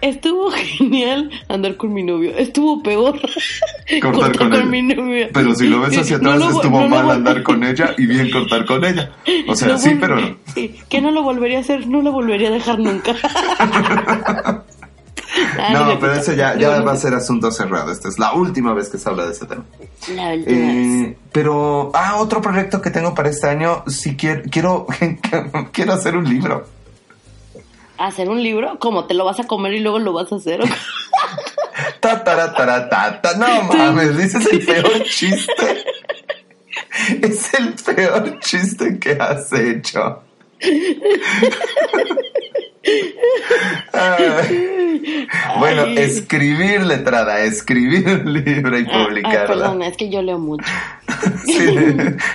Estuvo 0.00 0.50
genial 0.50 1.30
andar 1.48 1.76
con 1.76 1.92
mi 1.94 2.02
novio. 2.02 2.36
Estuvo 2.36 2.82
peor 2.82 3.18
Cortar 4.02 4.36
con 4.36 4.52
ella. 4.52 4.64
mi 4.66 4.82
novio. 4.82 5.28
Pero 5.32 5.54
si 5.54 5.66
lo 5.66 5.80
ves 5.80 5.96
hacia 5.96 6.18
No 6.18 6.32
atrás, 6.32 6.38
lo 6.40 6.46
vo- 6.52 6.56
estuvo 6.56 6.78
no 6.80 6.84
lo 6.84 6.88
mal 6.90 7.10
andar 7.10 7.42
con 7.42 7.64
ella 7.64 7.94
y 7.96 8.04
bien 8.06 8.30
cortar 8.30 8.66
con 8.66 8.84
ella. 8.84 9.12
O 9.48 9.54
sea, 9.54 9.68
No 9.68 9.78
sí, 9.78 9.96
pero 9.98 10.20
no. 10.20 10.36
sí, 10.54 10.74
que 10.90 11.00
no 11.00 11.10
lo 11.10 11.22
volvería 11.22 11.58
a 11.58 11.60
hacer, 11.62 11.86
no 11.86 12.02
lo 12.02 12.12
volvería 12.12 12.48
a 12.48 12.52
dejar 12.52 12.78
nunca. 12.80 13.14
Ah, 15.58 15.72
No, 15.72 15.98
pero 15.98 16.14
ese 16.14 16.36
ya, 16.36 16.56
ya 16.56 16.80
va 16.80 16.92
a 16.92 16.96
ser 16.96 17.14
asunto 17.14 17.50
cerrado. 17.50 17.92
Esta 17.92 18.08
es 18.08 18.18
la 18.18 18.32
última 18.34 18.74
vez 18.74 18.88
que 18.88 18.98
se 18.98 19.08
habla 19.08 19.26
de 19.26 19.32
ese 19.32 19.46
tema. 19.46 19.64
La 20.14 20.34
última 20.34 20.66
vez. 20.66 20.76
Eh, 21.08 21.18
pero, 21.32 21.90
ah, 21.94 22.16
otro 22.18 22.40
proyecto 22.40 22.80
que 22.80 22.90
tengo 22.90 23.14
para 23.14 23.30
este 23.30 23.48
año, 23.48 23.84
sí 23.86 24.16
quiero, 24.16 24.42
quiero, 24.50 24.86
quiero 25.72 25.92
hacer 25.92 26.16
un 26.16 26.28
libro. 26.28 26.66
¿Hacer 27.98 28.28
un 28.28 28.42
libro? 28.42 28.78
¿Cómo? 28.80 29.06
¿Te 29.06 29.14
lo 29.14 29.24
vas 29.24 29.38
a 29.40 29.44
comer 29.44 29.74
y 29.74 29.80
luego 29.80 29.98
lo 29.98 30.12
vas 30.12 30.32
a 30.32 30.36
hacer? 30.36 30.60
Ta. 32.00 33.18
No 33.38 33.62
mames, 33.62 34.16
dices 34.16 34.46
el 34.52 34.64
peor 34.64 35.02
chiste. 35.04 35.84
Es 37.22 37.54
el 37.54 37.74
peor 37.74 38.38
chiste 38.40 38.98
que 38.98 39.12
has 39.12 39.52
hecho. 39.52 40.22
Bueno, 45.58 45.82
escribir 45.84 46.82
letrada, 46.84 47.40
escribir 47.40 48.06
un 48.24 48.32
libro 48.32 48.78
y 48.78 48.84
Ah, 48.84 48.88
Ay, 48.92 49.04
publicarla. 49.06 49.46
perdón, 49.46 49.82
es 49.82 49.96
que 49.96 50.10
yo 50.10 50.22
leo 50.22 50.38
mucho. 50.38 50.64
Sí, 51.46 51.74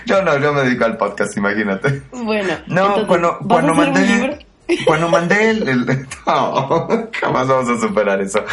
yo 0.06 0.22
no, 0.24 0.40
yo 0.40 0.52
me 0.54 0.62
dedico 0.64 0.86
al 0.86 0.98
podcast, 0.98 1.36
imagínate. 1.38 2.02
Bueno, 2.12 2.54
No, 2.68 2.82
entonces, 2.82 3.06
cuando, 3.08 3.38
¿vas 3.42 3.48
cuando 3.48 3.74
mandé, 3.76 4.46
cuando 4.86 5.10
mandé 5.10 5.50
el, 5.52 5.68
el- 5.70 5.86
no, 6.26 6.80
jamás 7.22 7.48
vamos 7.48 7.70
a 7.70 7.80
superar 7.88 8.20
eso. 8.22 8.44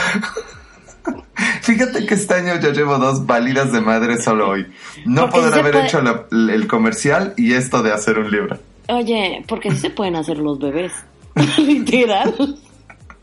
Fíjate 1.62 2.04
que 2.06 2.14
este 2.14 2.34
año 2.34 2.58
ya 2.60 2.70
llevo 2.70 2.98
dos 2.98 3.24
válidas 3.24 3.72
de 3.72 3.80
madre 3.80 4.20
solo 4.20 4.48
hoy. 4.50 4.66
No 5.06 5.30
se 5.30 5.38
haber 5.38 5.72
puede- 5.72 5.86
hecho 5.86 6.02
la- 6.02 6.24
el 6.30 6.66
comercial 6.66 7.32
y 7.36 7.54
esto 7.54 7.82
de 7.82 7.92
hacer 7.92 8.18
un 8.18 8.30
libro. 8.30 8.58
Oye, 8.88 9.42
porque 9.48 9.70
sí 9.70 9.78
se 9.78 9.90
pueden 9.90 10.16
hacer 10.16 10.38
los 10.38 10.58
bebés. 10.58 10.92
Literal. 11.58 12.58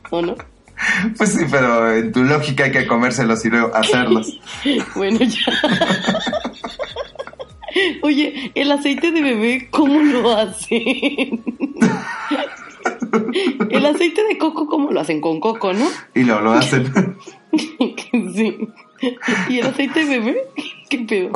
¿O 0.10 0.21
no? 0.21 0.36
Pues 1.17 1.34
sí, 1.34 1.45
pero 1.49 1.95
en 1.95 2.12
tu 2.12 2.23
lógica 2.23 2.65
hay 2.65 2.71
que 2.71 2.88
comérselos 2.88 3.45
y 3.45 3.49
luego 3.49 3.76
hacerlos. 3.76 4.39
Bueno, 4.95 5.19
ya. 5.19 5.54
Oye, 8.04 8.52
el 8.54 8.71
aceite 8.71 9.12
de 9.12 9.21
bebé, 9.21 9.67
¿cómo 9.71 9.99
lo 9.99 10.38
hacen? 10.38 11.43
El 13.69 13.86
aceite 13.86 14.23
de 14.23 14.38
coco, 14.38 14.67
¿cómo 14.67 14.91
lo 14.91 14.99
hacen? 14.99 15.19
Con 15.19 15.39
coco, 15.39 15.73
¿no? 15.73 15.88
Y 16.13 16.23
luego 16.23 16.41
lo 16.41 16.54
hacen. 16.54 17.17
Sí. 18.36 18.58
¿Y 19.49 19.60
el 19.60 19.67
aceite 19.67 20.06
de 20.06 20.19
bebé? 20.19 20.38
¿Qué 20.89 20.99
pedo? 20.99 21.32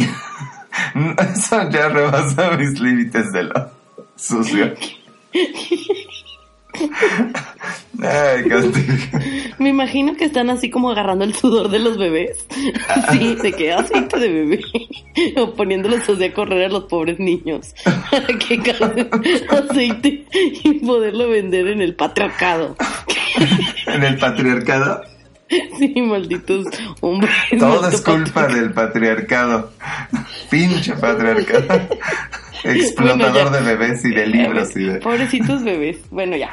Eso 1.18 1.70
ya 1.70 1.90
rebasa 1.90 2.52
mis 2.52 2.80
límites 2.80 3.32
de 3.32 3.44
lo 3.44 3.72
sucio. 4.16 4.74
Ay. 8.02 8.44
Me 9.58 9.70
imagino 9.70 10.16
que 10.16 10.26
están 10.26 10.50
así 10.50 10.70
como 10.70 10.92
agarrando 10.92 11.26
el 11.26 11.34
sudor 11.34 11.70
de 11.70 11.80
los 11.80 11.98
bebés. 11.98 12.46
Sí, 13.12 13.36
de 13.36 13.54
que 13.54 13.74
aceite 13.74 14.20
de 14.20 14.30
bebé. 14.30 14.62
O 15.38 15.54
poniéndolos 15.54 16.08
así 16.08 16.24
a 16.24 16.34
correr 16.34 16.66
a 16.66 16.70
los 16.70 16.84
pobres 16.86 17.20
niños. 17.20 17.74
Para 18.12 18.28
que 18.28 18.60
carguen 18.62 19.10
aceite 19.50 20.26
y 20.64 20.74
poderlo 20.86 21.30
vender 21.30 21.68
en 21.68 21.82
el 21.82 21.96
patriarcado. 21.96 22.76
En 23.88 24.04
el 24.04 24.18
patriarcado. 24.18 25.02
Sí, 25.80 25.94
malditos 26.02 26.66
hombres. 27.02 27.34
Todo 27.58 27.88
es 27.90 28.02
culpa 28.02 28.48
del 28.48 28.72
patriarcado. 28.74 29.72
Pinche 30.50 30.94
patriarcado. 30.94 31.88
Explotador 32.64 33.32
Bueno, 33.32 33.52
de 33.52 33.62
bebés 33.62 34.06
y 34.06 34.10
de 34.12 34.26
libros 34.26 34.76
y 34.76 34.84
de... 34.84 35.00
Pobrecitos 35.00 35.64
bebés. 35.64 35.98
Bueno, 36.10 36.36
ya. 36.36 36.50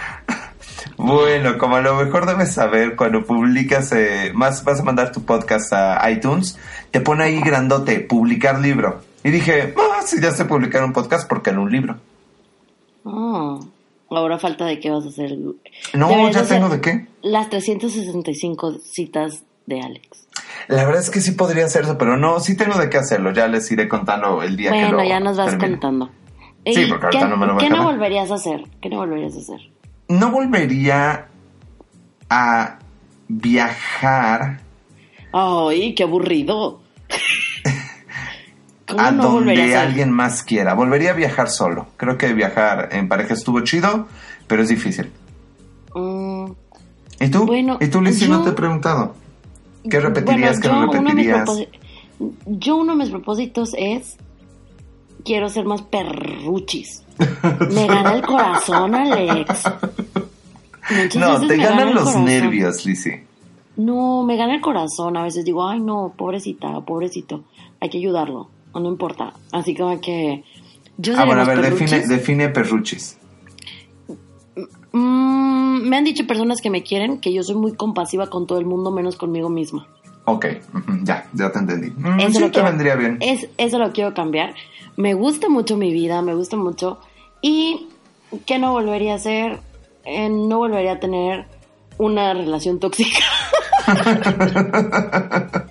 Bueno, 0.97 1.59
como 1.59 1.77
a 1.77 1.81
lo 1.81 1.97
mejor 1.97 2.27
debes 2.27 2.53
saber, 2.53 2.97
cuando 2.97 3.25
publicas, 3.25 3.93
eh, 3.93 4.33
más 4.35 4.65
vas 4.65 4.81
a 4.81 4.85
mandar 4.85 5.13
tu 5.13 5.25
podcast 5.25 5.73
a 5.73 6.09
iTunes, 6.11 6.59
te 6.91 7.01
pone 7.01 7.25
ahí 7.25 7.41
grandote, 7.41 8.01
publicar 8.01 8.61
libro. 8.61 9.01
Y 9.25 9.31
dije, 9.31 9.75
ah, 9.77 10.03
si 10.05 10.21
ya 10.21 10.31
sé 10.31 10.45
publicar 10.45 10.85
un 10.85 10.93
podcast, 10.93 11.29
¿por 11.29 11.43
qué 11.43 11.53
no 11.53 11.63
un 11.63 11.73
libro? 11.73 11.97
Ah, 13.05 13.59
ahora 14.11 14.39
falta 14.39 14.67
de 14.67 14.79
qué 14.79 14.91
vas 14.91 15.05
a 15.05 15.09
hacer. 15.09 15.37
No, 15.95 16.09
Deberías 16.09 16.35
ya 16.35 16.41
hacer 16.43 16.59
tengo 16.59 16.69
de 16.69 16.81
qué. 16.81 17.07
Las 17.23 17.51
365 17.51 18.79
citas 18.83 19.43
de 19.67 19.81
Alex. 19.81 20.24
La 20.69 20.85
verdad 20.85 21.01
es 21.03 21.11
que 21.11 21.21
sí 21.21 21.33
podría 21.33 21.65
hacerlo, 21.67 21.99
pero 21.99 22.17
no, 22.17 22.41
sí 22.41 22.57
tengo 22.57 22.79
de 22.79 22.89
qué 22.91 22.99
hacerlo. 22.99 23.33
Ya 23.33 23.47
les 23.49 23.71
iré 23.71 23.89
contando 23.89 24.43
el 24.43 24.57
día 24.57 24.71
que 24.71 24.83
lo 24.83 24.95
Bueno, 24.97 25.05
ya 25.09 25.21
nos 25.21 25.37
vas 25.37 25.51
termine. 25.51 25.71
contando. 25.73 26.11
Sí, 26.67 26.81
¿Y 26.83 26.87
porque 26.87 27.07
ahorita 27.07 27.25
qué, 27.25 27.31
no 27.31 27.37
me 27.37 27.47
lo 27.47 27.55
voy 27.55 27.63
a 27.63 27.67
¿Qué 27.67 27.71
no 27.71 27.77
acabar. 27.77 27.95
volverías 27.95 28.31
a 28.31 28.35
hacer? 28.35 28.65
¿Qué 28.81 28.89
no 28.89 28.97
volverías 28.97 29.35
a 29.35 29.39
hacer? 29.39 29.61
No 30.09 30.31
volvería 30.31 31.27
a 32.31 32.79
viajar 33.29 34.61
Ay, 35.37 35.95
qué 35.95 36.05
aburrido. 36.05 36.81
¿Cómo 38.87 39.01
a 39.01 39.11
no 39.11 39.23
donde 39.25 39.75
a 39.75 39.83
alguien 39.83 40.13
más 40.13 40.43
quiera. 40.45 40.75
Volvería 40.75 41.11
a 41.11 41.15
viajar 41.15 41.49
solo. 41.51 41.89
Creo 41.97 42.17
que 42.19 42.33
viajar 42.35 42.91
en 42.93 43.09
pareja 43.09 43.35
estuvo 43.35 43.61
chido, 43.63 44.07
pero 44.47 44.63
es 44.63 44.69
difícil. 44.69 45.11
Mm, 45.95 46.53
¿Y 47.21 47.29
tú? 47.31 47.47
Bueno, 47.47 47.79
¿Y 47.81 47.89
tú, 47.89 48.01
Lizzy, 48.01 48.29
no 48.29 48.43
te 48.43 48.51
he 48.51 48.53
preguntado? 48.53 49.17
¿Qué 49.89 50.01
repetirías? 50.01 50.61
¿Qué 50.61 50.69
bueno, 50.69 50.87
no 50.87 50.91
uno 50.93 51.09
de 51.11 51.15
mis 51.15 51.27
repetirías? 51.27 51.49
propósi- 51.49 51.69
Yo 52.47 52.77
uno 52.77 52.93
de 52.93 52.99
mis 52.99 53.11
propósitos 53.11 53.75
es 53.77 54.17
quiero 55.25 55.49
ser 55.49 55.65
más 55.67 55.83
perruchis. 55.83 57.03
Me 57.71 57.87
gana 57.87 58.15
el 58.15 58.23
corazón, 58.23 58.95
Alex. 58.95 59.63
Muchas 60.91 61.17
No, 61.17 61.47
te 61.47 61.57
ganan 61.57 61.95
los 61.95 62.03
corazón. 62.05 62.25
nervios, 62.27 62.85
Lizzy. 62.85 63.11
No, 63.77 64.23
me 64.23 64.37
gana 64.37 64.55
el 64.55 64.61
corazón. 64.61 65.17
A 65.17 65.23
veces 65.23 65.45
digo, 65.45 65.67
ay, 65.69 65.81
no, 65.81 66.13
pobrecita, 66.17 66.81
pobrecito. 66.83 67.45
Hay 67.81 67.89
que 67.91 67.99
ayudarlo. 67.99 68.49
O 68.73 68.81
no 68.81 68.89
importa. 68.89 69.33
Así 69.53 69.75
como 69.75 70.01
que. 70.01 70.45
Yo 70.99 71.15
Ah, 71.19 71.25
bueno, 71.25 71.43
a 71.43 71.45
ver, 71.45 71.61
define, 71.61 72.07
define 72.07 72.49
perruchis. 72.51 73.19
Mm, 74.93 75.89
me 75.89 75.97
han 75.97 76.05
dicho 76.05 76.27
personas 76.27 76.61
que 76.61 76.71
me 76.71 76.83
quieren 76.83 77.19
que 77.21 77.33
yo 77.33 77.43
soy 77.43 77.57
muy 77.57 77.75
compasiva 77.75 78.29
con 78.29 78.47
todo 78.47 78.59
el 78.59 78.67
mundo, 78.67 78.91
menos 78.91 79.17
conmigo 79.17 79.49
misma. 79.49 79.87
Ok, 80.27 80.47
ya, 81.03 81.27
ya 81.35 81.51
te 81.53 81.59
entendí. 81.59 81.91
Mm, 81.97 82.21
Eso 82.21 82.31
sí, 82.33 82.39
lo 82.41 82.47
te 82.47 82.53
quiero- 82.53 82.69
vendría 82.69 82.95
bien. 82.97 83.19
Es, 83.21 83.49
eso 83.59 83.79
lo 83.79 83.93
quiero 83.93 84.15
cambiar. 84.15 84.55
Me 84.97 85.15
gusta 85.15 85.49
mucho 85.49 85.77
mi 85.77 85.93
vida, 85.93 86.23
me 86.23 86.35
gusta 86.35 86.57
mucho. 86.57 86.99
Y 87.43 87.89
que 88.47 88.59
no 88.59 88.73
volvería 88.73 89.13
a 89.13 89.17
hacer, 89.17 89.61
Eh, 90.07 90.29
no 90.29 90.59
volvería 90.59 90.93
a 90.93 91.01
tener 91.01 91.47
una 91.97 92.35
relación 92.35 92.79
tóxica. 92.79 93.21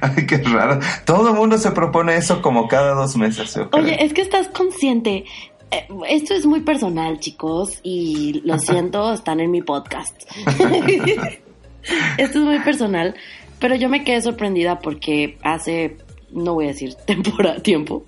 Ay, 0.00 0.26
qué 0.26 0.38
raro. 0.38 0.78
Todo 1.06 1.28
el 1.30 1.34
mundo 1.36 1.56
se 1.56 1.70
propone 1.70 2.16
eso 2.16 2.42
como 2.42 2.68
cada 2.68 2.94
dos 2.94 3.16
meses. 3.16 3.54
yo 3.54 3.70
creo. 3.70 3.82
Oye, 3.84 4.04
es 4.04 4.12
que 4.12 4.20
estás 4.22 4.48
consciente. 4.48 5.24
Eh, 5.72 5.88
Esto 6.08 6.34
es 6.34 6.44
muy 6.44 6.60
personal, 6.60 7.18
chicos, 7.18 7.80
y 7.82 8.42
lo 8.44 8.58
siento, 8.58 9.12
están 9.12 9.40
en 9.40 9.50
mi 9.50 9.62
podcast. 9.62 10.14
Esto 12.18 12.38
es 12.38 12.44
muy 12.44 12.60
personal, 12.60 13.14
pero 13.58 13.74
yo 13.74 13.88
me 13.88 14.04
quedé 14.04 14.20
sorprendida 14.20 14.78
porque 14.78 15.38
hace, 15.42 15.96
no 16.30 16.54
voy 16.54 16.66
a 16.66 16.68
decir 16.68 16.94
temporada, 17.06 17.60
tiempo, 17.60 18.04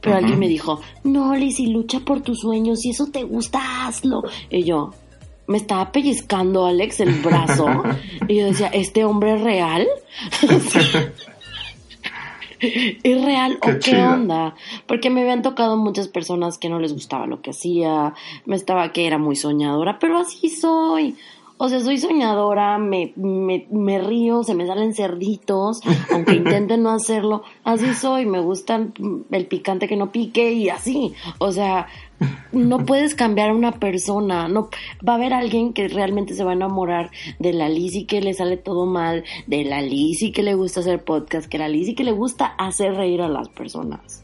pero 0.00 0.16
alguien 0.16 0.38
me 0.38 0.48
dijo, 0.48 0.80
no, 1.04 1.34
Lizzy, 1.34 1.66
lucha 1.66 2.00
por 2.00 2.22
tus 2.22 2.40
sueños, 2.40 2.80
si 2.80 2.90
eso 2.90 3.06
te 3.12 3.22
gusta, 3.24 3.86
hazlo. 3.86 4.22
Y 4.50 4.64
yo, 4.64 4.90
me 5.46 5.58
estaba 5.58 5.92
pellizcando 5.92 6.64
Alex 6.64 7.00
el 7.00 7.12
brazo, 7.20 7.66
y 8.28 8.36
yo 8.36 8.46
decía, 8.46 8.68
¿este 8.68 9.04
hombre 9.04 9.34
es 9.34 9.40
real? 9.42 9.86
¿Es 13.02 13.24
real 13.24 13.58
Qué 13.60 13.70
o 13.70 13.78
qué 13.78 13.96
onda? 14.02 14.54
Porque 14.86 15.10
me 15.10 15.22
habían 15.22 15.42
tocado 15.42 15.76
muchas 15.76 16.08
personas 16.08 16.58
que 16.58 16.68
no 16.68 16.78
les 16.78 16.92
gustaba 16.92 17.26
lo 17.26 17.42
que 17.42 17.50
hacía, 17.50 18.14
me 18.46 18.56
estaba 18.56 18.92
que 18.92 19.06
era 19.06 19.18
muy 19.18 19.36
soñadora, 19.36 19.98
pero 19.98 20.18
así 20.18 20.48
soy. 20.48 21.16
O 21.58 21.68
sea, 21.68 21.78
soy 21.78 21.98
soñadora, 21.98 22.76
me, 22.78 23.12
me, 23.14 23.66
me 23.70 24.00
río, 24.00 24.42
se 24.42 24.54
me 24.54 24.66
salen 24.66 24.94
cerditos, 24.94 25.80
aunque 26.12 26.34
intenten 26.34 26.82
no 26.82 26.90
hacerlo. 26.90 27.44
Así 27.62 27.94
soy, 27.94 28.26
me 28.26 28.40
gusta 28.40 28.84
el 29.30 29.46
picante 29.46 29.86
que 29.86 29.96
no 29.96 30.10
pique 30.10 30.52
y 30.52 30.70
así. 30.70 31.14
O 31.38 31.52
sea, 31.52 31.86
no 32.52 32.84
puedes 32.84 33.14
cambiar 33.14 33.50
a 33.50 33.54
una 33.54 33.72
persona. 33.72 34.48
No, 34.48 34.70
va 35.06 35.14
a 35.14 35.16
haber 35.16 35.32
alguien 35.32 35.72
que 35.72 35.88
realmente 35.88 36.34
se 36.34 36.44
va 36.44 36.52
a 36.52 36.54
enamorar 36.54 37.10
de 37.38 37.52
la 37.52 37.68
Lizzy 37.68 38.04
que 38.04 38.20
le 38.20 38.34
sale 38.34 38.56
todo 38.56 38.86
mal, 38.86 39.24
de 39.46 39.64
la 39.64 39.82
Lizzy 39.82 40.32
que 40.32 40.42
le 40.42 40.54
gusta 40.54 40.80
hacer 40.80 41.02
podcast, 41.02 41.48
que 41.48 41.58
la 41.58 41.68
Lizzy 41.68 41.94
que 41.94 42.04
le 42.04 42.12
gusta 42.12 42.46
hacer 42.58 42.94
reír 42.94 43.22
a 43.22 43.28
las 43.28 43.48
personas. 43.48 44.22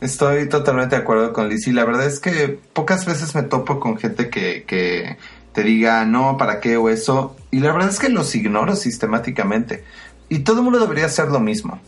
Estoy 0.00 0.48
totalmente 0.48 0.94
de 0.94 1.02
acuerdo 1.02 1.32
con 1.32 1.48
Lizzy. 1.48 1.72
La 1.72 1.84
verdad 1.84 2.06
es 2.06 2.20
que 2.20 2.58
pocas 2.72 3.06
veces 3.06 3.34
me 3.34 3.42
topo 3.42 3.80
con 3.80 3.96
gente 3.96 4.28
que, 4.28 4.64
que 4.64 5.16
te 5.52 5.62
diga 5.62 6.04
no, 6.04 6.36
¿para 6.36 6.60
qué? 6.60 6.76
o 6.76 6.90
eso. 6.90 7.34
Y 7.50 7.60
la 7.60 7.72
verdad 7.72 7.88
es 7.88 7.98
que 7.98 8.10
los 8.10 8.34
ignoro 8.34 8.76
sistemáticamente. 8.76 9.84
Y 10.28 10.40
todo 10.40 10.58
el 10.58 10.64
mundo 10.64 10.78
debería 10.78 11.06
hacer 11.06 11.28
lo 11.28 11.40
mismo. 11.40 11.80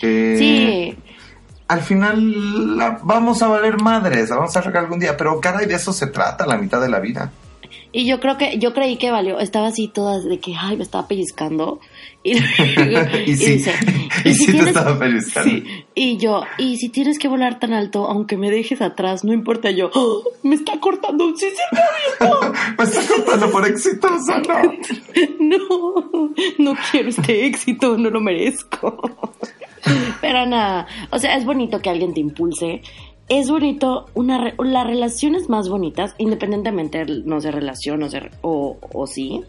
Eh, 0.00 0.34
Sí, 0.36 0.98
Al 1.68 1.80
final 1.80 2.76
la- 2.76 2.98
vamos 3.02 3.42
a 3.42 3.48
valer 3.48 3.80
madres, 3.80 4.28
la 4.30 4.36
vamos 4.36 4.56
a 4.56 4.60
regar 4.60 4.84
algún 4.84 5.00
día, 5.00 5.16
pero 5.16 5.40
caray, 5.40 5.66
de 5.66 5.74
eso 5.74 5.92
se 5.92 6.06
trata 6.08 6.46
la 6.46 6.58
mitad 6.58 6.80
de 6.80 6.88
la 6.90 7.00
vida. 7.00 7.32
y 7.90 8.06
yo 8.06 8.18
creo 8.20 8.36
que, 8.36 8.58
yo 8.58 8.74
creí 8.74 8.96
que 8.96 9.10
valió, 9.12 9.38
estaba 9.38 9.68
así 9.68 9.86
toda 9.88 10.18
de 10.20 10.40
que, 10.40 10.54
ay, 10.58 10.76
me 10.76 10.82
estaba 10.82 11.06
pellizcando. 11.08 11.78
Y, 12.24 12.32
Y 13.26 13.36
sí, 13.36 13.52
dice, 13.52 13.72
y 14.24 14.34
sí 14.34 14.52
te 14.52 14.64
estaba 14.70 14.98
pellizcando. 14.98 15.50
Sí, 15.50 15.64
y 15.94 16.16
yo, 16.18 16.42
y 16.58 16.76
si 16.76 16.88
tienes 16.88 17.18
que 17.18 17.28
volar 17.28 17.58
tan 17.60 17.72
alto, 17.72 18.06
aunque 18.08 18.36
me 18.36 18.50
dejes 18.50 18.80
atrás, 18.82 19.24
no 19.24 19.32
importa 19.32 19.70
yo, 19.70 19.90
¡Oh! 19.94 20.22
me 20.42 20.56
está 20.56 20.80
cortando, 20.80 21.32
sí, 21.36 21.46
sí, 21.50 21.78
Me 22.78 22.84
está 22.84 23.00
contando 23.14 23.50
por 23.50 23.66
exitoso, 23.66 24.38
¿no? 24.48 24.72
no, 25.38 26.30
no 26.58 26.74
quiero 26.90 27.08
este 27.10 27.46
éxito, 27.46 27.96
no 27.96 28.10
lo 28.10 28.20
merezco. 28.20 29.20
Pero 30.20 30.46
nada, 30.46 30.86
o 31.10 31.18
sea, 31.18 31.36
es 31.36 31.44
bonito 31.44 31.80
que 31.80 31.90
alguien 31.90 32.14
te 32.14 32.20
impulse. 32.20 32.82
Es 33.28 33.48
bonito, 33.50 34.06
una 34.14 34.38
re- 34.38 34.54
las 34.58 34.86
relaciones 34.86 35.48
más 35.48 35.68
bonitas, 35.68 36.14
independientemente, 36.18 37.04
no 37.24 37.40
sé, 37.40 37.50
relación 37.50 38.02
o, 38.02 38.08
ser- 38.10 38.30
o, 38.42 38.76
o 38.92 39.06
sí, 39.06 39.42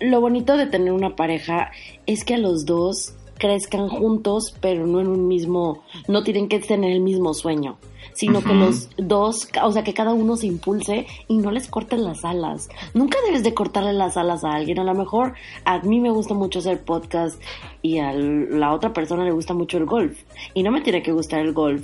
lo 0.00 0.20
bonito 0.20 0.56
de 0.56 0.66
tener 0.66 0.92
una 0.92 1.14
pareja 1.14 1.70
es 2.06 2.24
que 2.24 2.34
a 2.34 2.38
los 2.38 2.66
dos 2.66 3.14
crezcan 3.38 3.88
juntos, 3.88 4.54
pero 4.60 4.86
no 4.86 5.00
en 5.00 5.08
un 5.08 5.28
mismo, 5.28 5.82
no 6.08 6.22
tienen 6.24 6.48
que 6.48 6.58
tener 6.58 6.90
el 6.92 7.00
mismo 7.00 7.34
sueño, 7.34 7.78
sino 8.14 8.42
que 8.42 8.54
los 8.54 8.88
dos, 8.96 9.48
o 9.62 9.72
sea, 9.72 9.84
que 9.84 9.92
cada 9.92 10.14
uno 10.14 10.36
se 10.36 10.46
impulse 10.46 11.06
y 11.28 11.36
no 11.38 11.50
les 11.50 11.68
corten 11.68 12.04
las 12.04 12.24
alas. 12.24 12.68
Nunca 12.94 13.18
debes 13.26 13.42
de 13.42 13.52
cortarle 13.54 13.92
las 13.92 14.16
alas 14.16 14.44
a 14.44 14.52
alguien. 14.52 14.78
A 14.78 14.84
lo 14.84 14.94
mejor 14.94 15.34
a 15.64 15.80
mí 15.80 16.00
me 16.00 16.10
gusta 16.10 16.32
mucho 16.34 16.60
hacer 16.60 16.82
podcast 16.82 17.40
y 17.82 17.98
a 17.98 18.12
la 18.12 18.72
otra 18.72 18.92
persona 18.92 19.24
le 19.24 19.32
gusta 19.32 19.52
mucho 19.52 19.76
el 19.78 19.84
golf. 19.84 20.18
Y 20.54 20.62
no 20.62 20.70
me 20.70 20.80
tiene 20.80 21.02
que 21.02 21.12
gustar 21.12 21.40
el 21.40 21.52
golf 21.52 21.82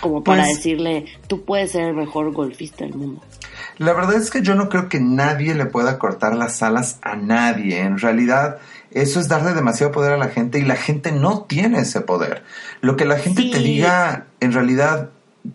como 0.00 0.22
para 0.24 0.42
Pues- 0.44 0.56
decirle, 0.56 1.06
tú 1.28 1.44
puedes 1.44 1.70
ser 1.72 1.88
el 1.88 1.94
mejor 1.94 2.32
golfista 2.32 2.84
del 2.84 2.94
mundo. 2.94 3.20
La 3.78 3.92
verdad 3.92 4.14
es 4.16 4.30
que 4.30 4.42
yo 4.42 4.54
no 4.54 4.68
creo 4.68 4.88
que 4.88 5.00
nadie 5.00 5.54
le 5.54 5.66
pueda 5.66 5.98
cortar 5.98 6.34
las 6.36 6.62
alas 6.62 6.98
a 7.02 7.16
nadie. 7.16 7.80
En 7.80 7.98
realidad, 7.98 8.58
eso 8.94 9.20
es 9.20 9.28
darle 9.28 9.54
demasiado 9.54 9.92
poder 9.92 10.12
a 10.12 10.16
la 10.16 10.28
gente 10.28 10.58
y 10.58 10.62
la 10.62 10.76
gente 10.76 11.12
no 11.12 11.42
tiene 11.42 11.80
ese 11.80 12.00
poder. 12.00 12.42
Lo 12.80 12.96
que 12.96 13.04
la 13.04 13.18
gente 13.18 13.50
te 13.50 13.58
diga, 13.58 14.26
en 14.40 14.52
realidad, 14.52 15.10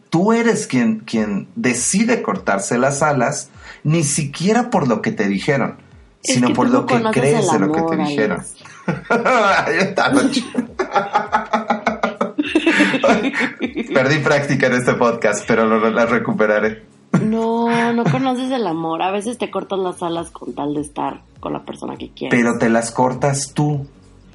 tú 0.09 0.33
eres 0.33 0.67
quien, 0.67 0.99
quien 0.99 1.47
decide 1.55 2.21
cortarse 2.21 2.77
las 2.77 3.01
alas, 3.01 3.49
ni 3.83 4.03
siquiera 4.03 4.69
por 4.69 4.87
lo 4.87 5.01
que 5.01 5.11
te 5.11 5.27
dijeron, 5.27 5.77
Es 6.23 6.35
sino 6.35 6.53
por 6.53 6.69
lo 6.69 6.85
que 6.85 7.01
crees 7.11 7.51
de 7.51 7.59
lo 7.59 7.71
que 7.71 7.81
te 7.81 7.97
dijeron. 7.97 8.43
Perdí 13.93 14.19
práctica 14.19 14.67
en 14.67 14.73
este 14.73 14.93
podcast, 14.93 15.43
pero 15.47 15.65
lo, 15.65 15.89
la 15.89 16.05
recuperaré. 16.05 16.83
No, 17.21 17.66
no 17.93 18.03
conoces 18.03 18.51
el 18.51 18.65
amor. 18.67 19.01
A 19.01 19.11
veces 19.11 19.37
te 19.37 19.49
cortas 19.51 19.79
las 19.79 20.01
alas 20.03 20.31
con 20.31 20.53
tal 20.53 20.73
de 20.73 20.81
estar 20.81 21.21
con 21.39 21.53
la 21.53 21.63
persona 21.63 21.95
que 21.97 22.09
quieres. 22.09 22.37
Pero 22.37 22.57
te 22.57 22.69
las 22.69 22.91
cortas 22.91 23.53
tú. 23.53 23.85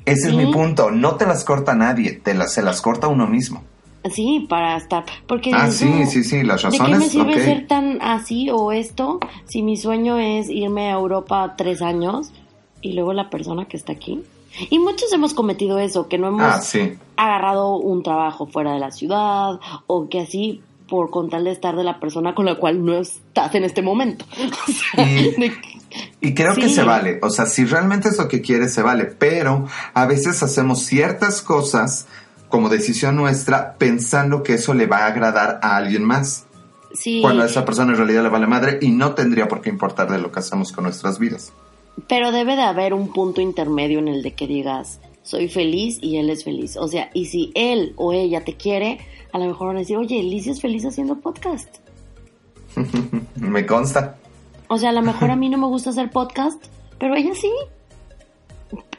Ese 0.04 0.28
es 0.30 0.34
mi 0.34 0.46
punto. 0.52 0.90
No 0.90 1.14
te 1.16 1.26
las 1.26 1.44
corta 1.44 1.74
nadie, 1.74 2.12
te 2.12 2.34
las, 2.34 2.52
se 2.54 2.62
las 2.62 2.80
corta 2.82 3.08
uno 3.08 3.26
mismo. 3.26 3.62
Sí, 4.12 4.46
para 4.48 4.76
estar. 4.76 5.04
Porque 5.28 5.52
Ah, 5.54 5.70
sí, 5.70 5.84
no, 5.88 6.06
sí, 6.06 6.24
sí, 6.24 6.42
las 6.42 6.62
¿De 6.62 6.70
qué 6.70 6.78
razones. 6.78 6.98
me 6.98 7.08
sirve 7.08 7.44
ser 7.44 7.66
tan 7.68 8.02
así 8.02 8.50
o 8.50 8.72
esto 8.72 9.20
si 9.46 9.62
mi 9.62 9.76
sueño 9.76 10.18
es 10.18 10.50
irme 10.50 10.88
a 10.90 10.94
Europa 10.94 11.54
tres 11.56 11.82
años 11.82 12.32
y 12.80 12.94
luego 12.94 13.12
la 13.12 13.30
persona 13.30 13.66
que 13.66 13.76
está 13.76 13.92
aquí? 13.92 14.20
Y 14.70 14.80
muchos 14.80 15.10
hemos 15.12 15.34
cometido 15.34 15.78
eso, 15.78 16.08
que 16.08 16.18
no 16.18 16.26
hemos 16.26 16.42
Ah, 16.42 16.60
sí. 16.60 16.94
agarrado 17.16 17.76
un 17.76 18.02
trabajo 18.02 18.46
fuera 18.46 18.72
de 18.74 18.80
la 18.80 18.90
ciudad 18.90 19.60
o 19.86 20.08
que 20.08 20.20
así 20.20 20.62
por 20.92 21.08
con 21.08 21.30
tal 21.30 21.44
de 21.44 21.52
estar 21.52 21.74
de 21.74 21.84
la 21.84 21.98
persona 21.98 22.34
con 22.34 22.44
la 22.44 22.56
cual 22.56 22.84
no 22.84 22.92
estás 23.00 23.54
en 23.54 23.64
este 23.64 23.80
momento. 23.80 24.26
O 24.68 24.72
sea, 24.72 25.08
Y- 25.10 25.30
de- 25.40 25.52
Y 26.20 26.34
creo 26.34 26.54
que 26.54 26.68
se 26.68 26.82
vale. 26.82 27.18
O 27.22 27.30
sea, 27.30 27.46
si 27.46 27.64
realmente 27.64 28.10
es 28.10 28.18
lo 28.18 28.28
que 28.28 28.42
quieres, 28.42 28.74
se 28.74 28.82
vale. 28.82 29.06
Pero 29.06 29.66
a 29.94 30.04
veces 30.04 30.42
hacemos 30.42 30.82
ciertas 30.82 31.40
cosas 31.40 32.06
como 32.50 32.68
decisión 32.68 33.16
nuestra 33.16 33.76
pensando 33.78 34.42
que 34.42 34.52
eso 34.54 34.74
le 34.74 34.86
va 34.86 34.98
a 34.98 35.06
agradar 35.06 35.60
a 35.62 35.76
alguien 35.78 36.04
más. 36.04 36.44
sí, 36.92 37.20
Cuando 37.22 37.42
a 37.42 37.46
esa 37.46 37.64
persona 37.64 37.92
en 37.92 37.96
realidad 37.96 38.22
le 38.22 38.28
vale 38.28 38.46
madre 38.46 38.78
y 38.82 38.90
no 38.90 39.14
tendría 39.14 39.48
por 39.48 39.62
qué 39.62 39.70
importarle 39.70 40.18
lo 40.18 40.30
que 40.30 40.40
hacemos 40.40 40.72
con 40.72 40.84
nuestras 40.84 41.18
vidas. 41.18 41.52
pero 42.06 42.32
debe 42.32 42.54
de 42.56 42.62
haber 42.64 42.92
un 42.92 43.10
punto 43.14 43.40
intermedio 43.40 43.98
en 43.98 44.08
el 44.08 44.22
de 44.22 44.34
que 44.34 44.46
digas, 44.46 45.00
soy 45.22 45.48
feliz 45.48 45.98
y 46.02 46.16
él 46.18 46.28
es 46.30 46.44
feliz. 46.44 46.76
O 46.76 46.88
sea, 46.88 47.08
y 47.14 47.26
si 47.26 47.50
él 47.54 47.92
o 47.96 48.12
ella 48.12 48.44
te 48.44 48.54
quiere, 48.56 48.98
a 49.32 49.38
lo 49.38 49.46
mejor 49.46 49.68
van 49.68 49.76
a 49.76 49.80
decir, 49.80 49.96
oye, 49.96 50.20
Alicia 50.20 50.52
es 50.52 50.60
feliz 50.60 50.84
haciendo 50.84 51.16
podcast. 51.16 51.76
Me 53.36 53.66
consta. 53.66 54.18
O 54.68 54.78
sea, 54.78 54.90
a 54.90 54.92
lo 54.92 55.02
mejor 55.02 55.30
a 55.30 55.36
mí 55.36 55.48
no 55.50 55.58
me 55.58 55.66
gusta 55.66 55.90
hacer 55.90 56.10
podcast, 56.10 56.64
pero 56.98 57.14
ella 57.14 57.34
sí. 57.34 57.50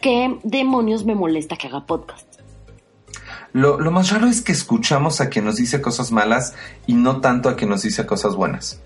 ¿Qué 0.02 0.38
demonios 0.44 1.04
me 1.04 1.16
molesta 1.16 1.56
que 1.56 1.68
haga 1.68 1.86
podcast? 1.88 2.28
Lo, 3.54 3.80
lo 3.80 3.90
más 3.90 4.12
raro 4.12 4.28
es 4.28 4.42
que 4.42 4.52
escuchamos 4.52 5.20
a 5.20 5.30
quien 5.30 5.46
nos 5.46 5.56
dice 5.56 5.82
cosas 5.82 6.12
malas 6.12 6.54
y 6.86 6.94
no 6.94 7.22
tanto 7.22 7.50
a 7.50 7.56
quien 7.56 7.72
nos 7.72 7.82
dice 7.82 8.06
cosas 8.06 8.36
buenas. 8.36 8.82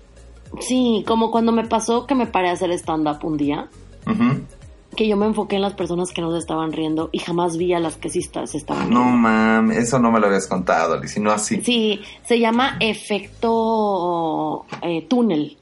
Sí, 0.60 1.04
como 1.06 1.30
cuando 1.30 1.52
me 1.52 1.66
pasó 1.66 2.06
que 2.06 2.14
me 2.14 2.26
paré 2.26 2.48
a 2.48 2.52
hacer 2.52 2.70
stand-up 2.72 3.18
un 3.22 3.36
día. 3.36 3.68
Que 4.98 5.06
yo 5.06 5.16
me 5.16 5.26
enfoqué 5.26 5.54
en 5.54 5.62
las 5.62 5.74
personas 5.74 6.10
que 6.12 6.20
no 6.20 6.32
se 6.32 6.38
estaban 6.38 6.72
riendo 6.72 7.08
y 7.12 7.20
jamás 7.20 7.56
vi 7.56 7.72
a 7.72 7.78
las 7.78 7.96
que 7.96 8.10
sí 8.10 8.20
se 8.20 8.56
estaban 8.58 8.90
No, 8.90 9.00
riendo. 9.04 9.16
mam, 9.16 9.70
eso 9.70 10.00
no 10.00 10.10
me 10.10 10.18
lo 10.18 10.26
habías 10.26 10.48
contado, 10.48 10.98
Liz, 11.00 11.16
y 11.16 11.20
no 11.20 11.30
así. 11.30 11.60
Sí, 11.62 12.00
se 12.24 12.40
llama 12.40 12.76
efecto 12.80 14.66
eh, 14.82 15.02
túnel. 15.08 15.56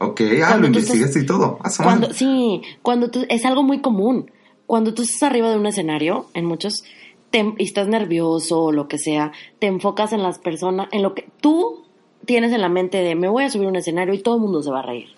Ok, 0.00 0.20
ah, 0.44 0.56
lo 0.56 0.66
investigaste 0.66 1.20
y 1.20 1.26
todo. 1.26 1.58
Ah, 1.62 1.70
Cuando, 1.82 2.12
sí, 2.12 2.60
cuando 2.82 3.10
tú, 3.10 3.24
es 3.30 3.44
algo 3.46 3.62
muy 3.62 3.80
común. 3.80 4.30
Cuando 4.66 4.92
tú 4.94 5.00
estás 5.02 5.22
arriba 5.24 5.48
de 5.50 5.56
un 5.56 5.64
escenario, 5.66 6.26
en 6.34 6.44
muchos, 6.44 6.84
te- 7.30 7.54
y 7.58 7.64
estás 7.64 7.88
nervioso 7.88 8.64
o 8.64 8.72
lo 8.72 8.86
que 8.86 8.98
sea, 8.98 9.32
te 9.58 9.66
enfocas 9.66 10.12
en 10.12 10.22
las 10.22 10.38
personas, 10.38 10.88
en 10.92 11.02
lo 11.02 11.14
que 11.14 11.26
tú 11.40 11.84
tienes 12.26 12.52
en 12.52 12.60
la 12.60 12.68
mente 12.68 12.98
de 12.98 13.14
me 13.14 13.28
voy 13.28 13.44
a 13.44 13.50
subir 13.50 13.66
a 13.66 13.70
un 13.70 13.76
escenario 13.76 14.12
y 14.14 14.18
todo 14.22 14.34
el 14.36 14.42
mundo 14.42 14.62
se 14.62 14.70
va 14.70 14.80
a 14.80 14.86
reír. 14.86 15.08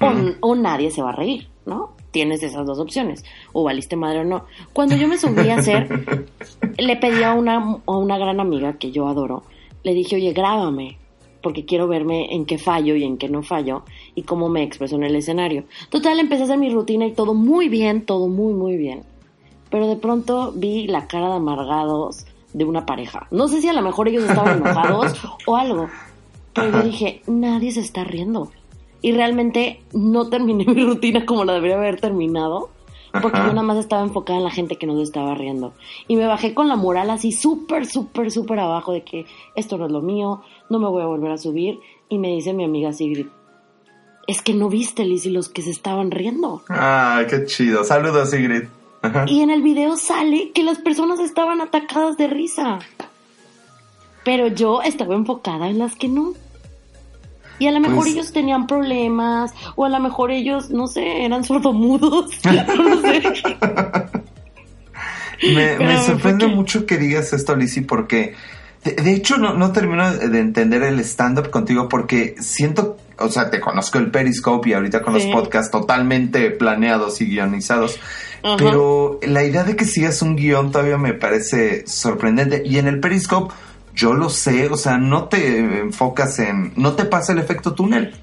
O, 0.00 0.50
o 0.50 0.54
nadie 0.54 0.90
se 0.90 1.02
va 1.02 1.10
a 1.10 1.16
reír, 1.16 1.48
¿no? 1.66 1.92
Tienes 2.10 2.42
esas 2.42 2.66
dos 2.66 2.78
opciones. 2.78 3.24
O 3.52 3.62
valiste 3.62 3.96
madre 3.96 4.20
o 4.20 4.24
no. 4.24 4.44
Cuando 4.72 4.96
yo 4.96 5.08
me 5.08 5.18
subí 5.18 5.48
a 5.50 5.56
hacer, 5.56 6.26
le 6.78 6.96
pedí 6.96 7.22
a 7.22 7.34
una, 7.34 7.78
a 7.86 7.96
una 7.96 8.18
gran 8.18 8.40
amiga 8.40 8.78
que 8.78 8.90
yo 8.90 9.06
adoro, 9.06 9.42
le 9.82 9.94
dije, 9.94 10.16
oye, 10.16 10.32
grábame, 10.32 10.98
porque 11.42 11.64
quiero 11.64 11.86
verme 11.86 12.34
en 12.34 12.44
qué 12.44 12.58
fallo 12.58 12.96
y 12.96 13.04
en 13.04 13.18
qué 13.18 13.28
no 13.28 13.42
fallo 13.42 13.84
y 14.14 14.22
cómo 14.22 14.48
me 14.48 14.62
expreso 14.64 14.96
en 14.96 15.04
el 15.04 15.14
escenario. 15.14 15.64
Total, 15.90 16.18
empecé 16.18 16.42
a 16.42 16.44
hacer 16.46 16.58
mi 16.58 16.70
rutina 16.70 17.06
y 17.06 17.12
todo 17.12 17.34
muy 17.34 17.68
bien, 17.68 18.04
todo 18.04 18.26
muy, 18.26 18.52
muy 18.52 18.76
bien. 18.76 19.02
Pero 19.70 19.86
de 19.86 19.96
pronto 19.96 20.52
vi 20.56 20.86
la 20.88 21.06
cara 21.06 21.28
de 21.28 21.34
amargados 21.34 22.26
de 22.52 22.64
una 22.64 22.86
pareja. 22.86 23.28
No 23.30 23.46
sé 23.46 23.60
si 23.60 23.68
a 23.68 23.72
lo 23.72 23.82
mejor 23.82 24.08
ellos 24.08 24.24
estaban 24.24 24.56
enojados 24.56 25.12
o 25.46 25.56
algo. 25.56 25.88
Pero 26.52 26.72
yo 26.72 26.82
dije, 26.82 27.22
nadie 27.26 27.70
se 27.70 27.80
está 27.80 28.02
riendo. 28.02 28.50
Y 29.06 29.12
realmente 29.12 29.84
no 29.92 30.28
terminé 30.28 30.64
mi 30.74 30.84
rutina 30.84 31.24
como 31.24 31.44
la 31.44 31.52
debería 31.52 31.76
haber 31.76 32.00
terminado. 32.00 32.70
Porque 33.22 33.38
Ajá. 33.38 33.46
yo 33.46 33.52
nada 33.52 33.64
más 33.64 33.76
estaba 33.76 34.02
enfocada 34.02 34.40
en 34.40 34.44
la 34.44 34.50
gente 34.50 34.78
que 34.78 34.86
no 34.88 34.96
se 34.96 35.04
estaba 35.04 35.32
riendo. 35.36 35.74
Y 36.08 36.16
me 36.16 36.26
bajé 36.26 36.54
con 36.54 36.66
la 36.66 36.74
moral 36.74 37.10
así 37.10 37.30
súper, 37.30 37.86
súper, 37.86 38.32
súper 38.32 38.58
abajo 38.58 38.92
de 38.92 39.04
que 39.04 39.24
esto 39.54 39.78
no 39.78 39.86
es 39.86 39.92
lo 39.92 40.02
mío, 40.02 40.42
no 40.68 40.80
me 40.80 40.88
voy 40.88 41.04
a 41.04 41.06
volver 41.06 41.30
a 41.30 41.38
subir. 41.38 41.78
Y 42.08 42.18
me 42.18 42.30
dice 42.30 42.52
mi 42.52 42.64
amiga 42.64 42.92
Sigrid, 42.92 43.28
es 44.26 44.42
que 44.42 44.54
no 44.54 44.68
viste, 44.68 45.04
Liz, 45.04 45.24
y 45.24 45.30
los 45.30 45.48
que 45.48 45.62
se 45.62 45.70
estaban 45.70 46.10
riendo. 46.10 46.64
Ay, 46.68 47.26
qué 47.28 47.44
chido. 47.44 47.84
Saludos, 47.84 48.30
Sigrid. 48.30 48.64
Ajá. 49.02 49.24
Y 49.28 49.40
en 49.40 49.50
el 49.50 49.62
video 49.62 49.96
sale 49.96 50.50
que 50.50 50.64
las 50.64 50.78
personas 50.78 51.20
estaban 51.20 51.60
atacadas 51.60 52.16
de 52.16 52.26
risa. 52.26 52.80
Pero 54.24 54.48
yo 54.48 54.82
estaba 54.82 55.14
enfocada 55.14 55.68
en 55.68 55.78
las 55.78 55.94
que 55.94 56.08
no. 56.08 56.34
Y 57.58 57.66
a 57.68 57.72
lo 57.72 57.80
mejor 57.80 57.98
Pues- 57.98 58.08
ellos 58.12 58.32
tenían 58.32 58.66
problemas, 58.66 59.52
o 59.76 59.84
a 59.84 59.88
lo 59.88 59.98
mejor 60.00 60.30
ellos, 60.30 60.70
no 60.70 60.86
sé, 60.86 61.24
eran 61.24 61.42
sordomudos. 61.44 62.30
no 62.44 63.00
sé. 63.00 63.22
Me, 65.78 66.02
sorprende 66.02 66.46
mucho 66.46 66.86
que 66.86 66.96
digas 66.96 67.32
esto, 67.32 67.54
Lizzy, 67.56 67.82
porque 67.82 68.34
de, 68.84 68.92
de 68.92 69.12
hecho 69.12 69.36
no, 69.36 69.54
no 69.54 69.72
termino 69.72 70.10
de 70.14 70.38
entender 70.40 70.82
el 70.82 70.98
stand-up 71.00 71.50
contigo 71.50 71.88
porque 71.88 72.36
siento, 72.40 72.96
o 73.18 73.28
sea, 73.28 73.50
te 73.50 73.60
conozco 73.60 73.98
el 73.98 74.10
Periscope 74.10 74.70
y 74.70 74.72
ahorita 74.72 75.02
con 75.02 75.18
Sí. 75.20 75.26
los 75.30 75.42
podcasts 75.42 75.70
totalmente 75.70 76.50
planeados 76.50 77.20
y 77.20 77.26
guionizados, 77.26 77.98
Ajá. 78.42 78.56
pero 78.56 79.20
la 79.22 79.44
idea 79.44 79.64
de 79.64 79.76
que 79.76 79.84
sigas 79.84 80.22
un 80.22 80.36
guion 80.36 80.72
todavía 80.72 80.96
me 80.96 81.12
parece 81.12 81.86
sorprendente. 81.86 82.62
Y 82.64 82.78
en 82.78 82.86
el 82.88 83.00
Periscope, 83.00 83.52
yo 83.96 84.12
lo 84.14 84.28
sé, 84.28 84.68
o 84.68 84.76
sea, 84.76 84.96
no 84.98 85.24
te 85.24 85.58
enfocas 85.80 86.38
en, 86.38 86.72
no 86.76 86.92
te 86.92 87.04
pasa 87.06 87.32
el 87.32 87.38
efecto 87.40 87.74
túnel. 87.74 88.14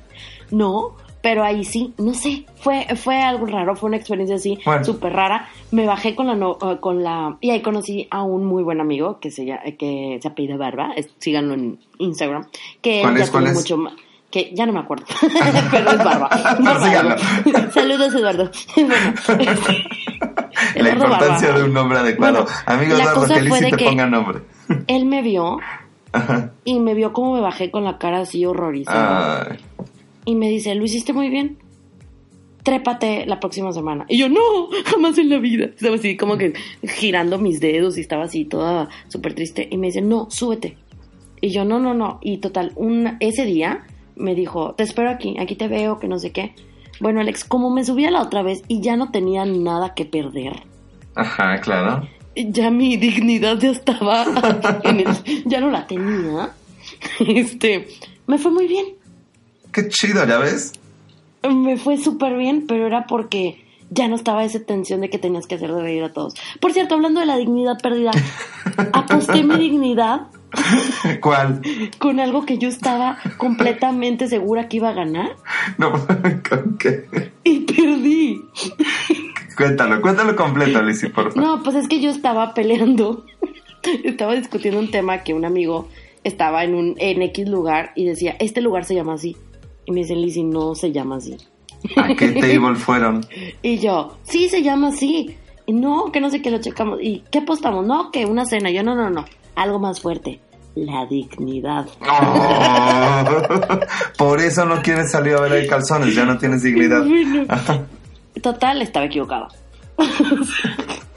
No, 0.52 0.96
pero 1.22 1.44
ahí 1.44 1.64
sí, 1.66 1.94
no 1.98 2.14
sé, 2.14 2.46
fue, 2.62 2.86
fue 2.96 3.22
algo 3.22 3.46
raro, 3.48 3.76
fue 3.76 3.88
una 3.88 3.98
experiencia 3.98 4.36
así 4.36 4.60
Bueno. 4.66 4.84
súper 4.86 5.14
rara. 5.14 5.50
Me 5.72 5.86
bajé 5.86 6.16
con 6.16 6.28
la, 6.28 6.36
no- 6.36 6.58
eh, 6.62 6.78
con 6.80 7.02
la, 7.04 7.38
y 7.42 7.50
ahí 7.50 7.62
conocí 7.62 8.08
a 8.12 8.24
un 8.24 8.46
muy 8.46 8.62
buen 8.62 8.80
amigo 8.82 9.20
que 9.20 9.32
se, 9.32 9.46
que 9.80 10.20
se 10.22 10.28
apellida 10.28 10.58
Barba, 10.58 10.94
es- 10.96 11.10
síganlo 11.18 11.54
en 11.56 11.80
Instagram, 11.98 12.48
que 12.82 13.02
¿Cuál 13.02 13.18
ya 13.18 13.24
es, 13.24 13.32
cuál 13.32 13.44
tiene 13.46 13.58
es? 13.58 13.64
mucho 13.64 13.78
más, 13.78 13.94
que 14.30 14.52
ya 14.54 14.66
no 14.66 14.74
me 14.74 14.80
acuerdo, 14.80 15.06
pero 15.72 15.92
es 15.92 15.98
Barba. 15.98 16.30
Barba. 16.60 17.18
Saludos 17.72 18.14
Eduardo. 18.14 18.52
bueno, 18.76 19.14
La 20.76 20.90
importancia 20.90 21.48
Barba. 21.50 21.60
de 21.60 21.66
un 21.66 21.74
nombre 21.74 22.00
adecuado. 22.00 22.44
Bueno, 22.44 22.50
Amigo 22.66 22.98
la 22.98 23.14
cosa 23.14 23.34
que 23.36 23.40
fue 23.48 23.60
Lizzy 23.60 23.64
de 23.66 23.72
te 23.72 23.78
que- 23.78 23.86
ponga 23.86 24.06
nombre. 24.08 24.40
Él 24.88 25.06
me 25.06 25.22
vio 25.22 25.60
Ajá. 26.14 26.54
y 26.64 26.80
me 26.80 26.94
vio 26.94 27.12
como 27.14 27.34
me 27.36 27.42
bajé 27.42 27.72
con 27.72 27.84
la 27.84 27.98
cara 27.98 28.20
así 28.22 28.46
horrorizada. 28.46 29.48
Ay. 29.52 29.58
Y 30.26 30.36
me 30.36 30.48
dice, 30.50 30.74
lo 30.76 30.86
hiciste 30.86 31.12
muy 31.14 31.30
bien. 31.30 31.58
Trépate 32.64 33.26
la 33.26 33.42
próxima 33.42 33.74
semana. 33.74 34.06
Y 34.08 34.18
yo, 34.18 34.30
no, 34.30 34.40
jamás 34.86 35.18
en 35.18 35.30
la 35.30 35.38
vida. 35.38 35.66
Estaba 35.66 35.96
así 35.96 36.16
como 36.16 36.38
que 36.38 36.54
girando 36.84 37.38
mis 37.38 37.60
dedos 37.60 37.98
y 37.98 38.02
estaba 38.02 38.24
así 38.24 38.46
toda 38.46 38.88
súper 39.10 39.34
triste. 39.34 39.68
Y 39.70 39.78
me 39.78 39.88
dice, 39.88 40.02
no, 40.02 40.28
súbete. 40.32 40.78
Y 41.42 41.50
yo, 41.50 41.66
no, 41.66 41.78
no, 41.80 41.94
no. 41.94 42.20
Y 42.22 42.38
total, 42.38 42.72
un, 42.78 43.18
ese 43.20 43.44
día 43.44 43.84
me 44.16 44.34
dijo, 44.34 44.76
te 44.76 44.84
espero 44.84 45.10
aquí, 45.10 45.36
aquí 45.40 45.56
te 45.56 45.68
veo, 45.68 46.00
que 46.00 46.08
no 46.08 46.20
sé 46.20 46.32
qué. 46.32 46.56
Bueno, 47.00 47.20
Alex, 47.22 47.44
como 47.44 47.70
me 47.70 47.84
subía 47.84 48.12
la 48.12 48.22
otra 48.22 48.42
vez 48.44 48.64
y 48.68 48.82
ya 48.82 48.96
no 48.96 49.12
tenía 49.12 49.46
nada 49.46 49.94
que 49.94 50.06
perder. 50.06 50.64
Ajá, 51.16 51.60
claro. 51.62 52.08
Ya 52.36 52.72
mi 52.72 52.98
dignidad 52.98 53.58
ya 53.60 53.70
estaba 53.72 54.26
en 54.84 55.00
el- 55.02 55.44
ya 55.46 55.60
no 55.60 55.70
la 55.72 55.86
tenía. 55.88 56.52
Este, 57.20 57.88
me 58.28 58.38
fue 58.38 58.52
muy 58.52 58.68
bien. 58.68 58.86
Qué 59.72 59.88
chido, 59.90 60.26
¿ya 60.28 60.38
ves? 60.38 60.74
Me 61.50 61.78
fue 61.78 61.98
súper 61.98 62.38
bien, 62.38 62.66
pero 62.68 62.88
era 62.88 63.06
porque 63.08 63.64
ya 63.90 64.08
no 64.08 64.16
estaba 64.16 64.44
esa 64.44 64.60
tensión 64.60 65.02
de 65.02 65.10
que 65.10 65.18
tenías 65.20 65.46
que 65.48 65.56
hacer 65.56 65.74
de 65.74 65.82
reír 65.82 66.04
a 66.04 66.14
todos. 66.14 66.36
Por 66.60 66.74
cierto, 66.74 66.96
hablando 66.96 67.20
de 67.20 67.26
la 67.26 67.38
dignidad 67.38 67.78
perdida, 67.82 68.12
aposté 68.94 69.44
mi 69.44 69.58
dignidad 69.58 70.28
¿Cuál? 71.22 71.62
con 72.00 72.20
algo 72.20 72.46
que 72.46 72.58
yo 72.58 72.68
estaba 72.70 73.18
completamente 73.38 74.28
segura 74.28 74.68
que 74.70 74.78
iba 74.78 74.90
a 74.90 74.94
ganar 74.94 75.36
No, 75.78 75.92
¿con 76.50 76.78
qué? 76.78 77.06
y 77.44 77.60
perdí. 77.62 78.42
Cuéntalo, 79.58 80.02
cuéntalo 80.02 80.36
completo, 80.36 80.82
Lizzy, 80.82 81.10
por 81.10 81.32
favor. 81.34 81.38
No, 81.38 81.64
pues 81.64 81.76
es 81.76 81.88
que 81.88 82.00
yo 82.00 82.10
estaba 82.10 82.54
peleando, 82.54 83.26
estaba 84.04 84.34
discutiendo 84.36 84.80
un 84.80 84.90
tema 84.92 85.20
que 85.24 85.34
un 85.34 85.46
amigo 85.46 85.88
estaba 86.24 86.64
en 86.64 86.74
un 86.74 86.96
en 86.98 87.22
X 87.22 87.48
lugar 87.50 87.92
y 87.96 88.06
decía, 88.06 88.36
este 88.40 88.62
lugar 88.62 88.86
se 88.86 88.96
llama 88.96 89.14
así. 89.14 89.36
Y 89.86 89.92
me 89.92 90.02
dice, 90.02 90.16
Lizzy, 90.16 90.44
no 90.44 90.76
se 90.76 90.92
llama 90.92 91.18
así. 91.18 91.36
¿A 91.98 92.16
qué 92.16 92.30
table 92.30 92.76
fueron? 92.76 93.26
Y 93.62 93.78
yo, 93.80 94.18
sí, 94.24 94.48
se 94.50 94.64
llama 94.64 94.88
así. 94.90 95.36
Y 95.66 95.74
no, 95.74 96.12
que 96.12 96.20
no 96.22 96.30
sé 96.30 96.42
qué 96.42 96.50
lo 96.52 96.60
checamos. 96.60 97.00
¿Y 97.02 97.24
qué 97.32 97.40
apostamos? 97.40 97.86
No, 97.86 98.12
que 98.12 98.26
una 98.26 98.46
cena. 98.46 98.72
Yo, 98.72 98.84
no, 98.84 98.96
no, 98.96 99.10
no. 99.10 99.26
Algo 99.56 99.80
más 99.80 100.02
fuerte. 100.02 100.40
La 100.76 101.06
dignidad. 101.06 101.86
Oh, 102.02 103.80
por 104.18 104.42
eso 104.42 104.66
no 104.66 104.82
quieres 104.82 105.12
salir 105.12 105.36
a 105.36 105.42
ver 105.42 105.52
ahí 105.52 105.68
calzones, 105.68 106.16
ya 106.16 106.26
no 106.26 106.40
tienes 106.40 106.64
dignidad. 106.64 107.04
Bueno, 107.06 107.46
total, 108.42 108.82
estaba 108.82 109.06
equivocado. 109.06 109.50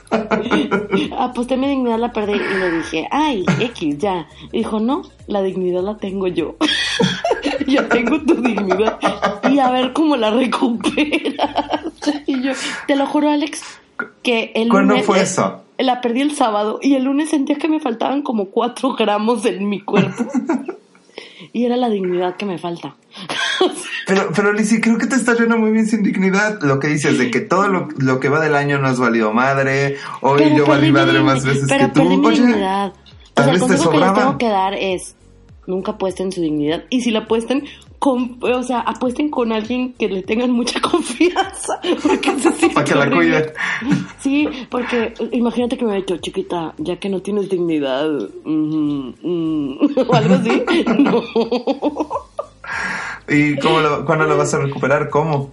Aposté 1.18 1.56
mi 1.56 1.68
dignidad, 1.68 1.98
la 1.98 2.12
perdí 2.12 2.34
y 2.34 2.58
le 2.58 2.70
dije, 2.78 3.08
ay, 3.10 3.44
X, 3.60 3.98
ya. 3.98 4.26
Y 4.52 4.58
dijo, 4.58 4.80
no, 4.80 5.02
la 5.26 5.42
dignidad 5.42 5.82
la 5.82 5.96
tengo 5.96 6.26
yo. 6.28 6.56
yo 7.66 7.86
tengo 7.88 8.20
tu 8.22 8.34
dignidad. 8.40 8.98
Y 9.50 9.58
a 9.58 9.70
ver 9.70 9.92
cómo 9.92 10.16
la 10.16 10.30
recuperas. 10.30 11.82
y 12.26 12.42
yo, 12.42 12.52
te 12.86 12.96
lo 12.96 13.06
juro, 13.06 13.30
Alex, 13.30 13.62
que 14.22 14.52
el 14.54 14.68
¿Cuándo 14.68 14.94
lunes- 14.94 15.06
fue 15.06 15.20
eso? 15.22 15.62
La 15.78 16.00
perdí 16.00 16.22
el 16.22 16.34
sábado 16.34 16.78
y 16.82 16.94
el 16.94 17.04
lunes 17.04 17.30
sentía 17.30 17.56
que 17.56 17.68
me 17.68 17.80
faltaban 17.80 18.22
como 18.22 18.46
cuatro 18.46 18.94
gramos 18.94 19.44
en 19.44 19.68
mi 19.68 19.80
cuerpo. 19.80 20.24
y 21.52 21.64
era 21.64 21.76
la 21.76 21.88
dignidad 21.88 22.36
que 22.36 22.46
me 22.46 22.58
falta. 22.58 22.96
Pero, 24.06 24.30
pero 24.34 24.52
Lizzy, 24.52 24.80
creo 24.80 24.98
que 24.98 25.06
te 25.06 25.16
estás 25.16 25.38
yendo 25.38 25.58
muy 25.58 25.72
bien 25.72 25.86
sin 25.86 26.02
dignidad. 26.02 26.60
Lo 26.62 26.78
que 26.78 26.88
dices 26.88 27.18
de 27.18 27.30
que 27.30 27.40
todo 27.40 27.68
lo, 27.68 27.88
lo 27.98 28.20
que 28.20 28.28
va 28.28 28.40
del 28.40 28.54
año 28.54 28.78
no 28.78 28.86
has 28.86 28.98
valido 28.98 29.32
madre. 29.32 29.96
Hoy 30.20 30.42
Pero 30.44 30.56
yo 30.56 30.66
valí 30.66 30.92
madre 30.92 31.20
más 31.20 31.44
veces 31.44 31.66
pero 31.68 31.86
que 31.86 32.00
tú. 32.00 32.04
mi 32.04 32.24
Oye, 32.24 32.40
dignidad. 32.40 32.92
O 32.92 32.94
tal 33.34 33.44
sea, 33.44 33.54
el 33.54 33.60
vez 33.60 33.68
te 33.68 33.74
consejo 33.74 33.90
que 33.90 33.98
les 33.98 34.14
tengo 34.14 34.38
que 34.38 34.48
dar 34.48 34.74
es 34.74 35.16
nunca 35.66 35.92
apuesten 35.92 36.32
su 36.32 36.40
dignidad. 36.40 36.84
Y 36.90 37.00
si 37.00 37.10
la 37.10 37.20
apuestan, 37.20 37.64
con, 37.98 38.38
o 38.42 38.62
sea, 38.62 38.80
apuesten 38.80 39.30
con 39.30 39.52
alguien 39.52 39.92
que 39.94 40.08
le 40.08 40.22
tengan 40.22 40.50
mucha 40.50 40.80
confianza. 40.90 41.80
Porque 42.02 42.38
se 42.38 42.68
Para 42.70 42.84
que 42.84 42.94
la 42.94 43.00
horrible. 43.02 43.16
cuide. 43.16 43.52
Sí, 44.20 44.48
porque 44.70 45.14
imagínate 45.32 45.76
que 45.76 45.84
me 45.84 45.92
hubiera 45.92 46.06
dicho, 46.06 46.16
chiquita, 46.20 46.74
ya 46.78 46.96
que 46.98 47.08
no 47.08 47.20
tienes 47.22 47.48
dignidad, 47.48 48.08
mm", 48.44 49.10
o 50.08 50.14
algo 50.14 50.34
así. 50.34 50.62
No. 50.98 51.22
¿Y 53.28 53.56
cómo 53.58 53.80
lo, 53.80 54.04
cuándo 54.04 54.24
lo 54.24 54.36
vas 54.36 54.52
a 54.54 54.58
recuperar? 54.58 55.08
¿Cómo? 55.10 55.50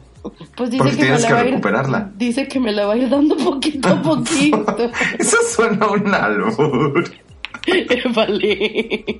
Pues 0.55 0.71
dice 0.71 0.77
Porque 0.83 0.95
que 0.95 1.01
me 1.01 1.03
tienes 1.17 1.21
la 1.23 1.27
que 1.27 1.33
va 1.33 1.39
a 1.39 1.43
ir, 1.45 1.49
recuperarla. 1.51 2.11
dice 2.15 2.47
que 2.47 2.59
me 2.59 2.71
la 2.71 2.85
va 2.87 2.93
a 2.93 2.97
ir 2.97 3.09
dando 3.09 3.35
poquito 3.35 3.89
a 3.89 4.01
poquito. 4.01 4.91
Eso 5.19 5.37
suena 5.53 5.85
a 5.85 5.91
un 5.91 6.13
albur. 6.13 7.03
vale. 8.16 9.20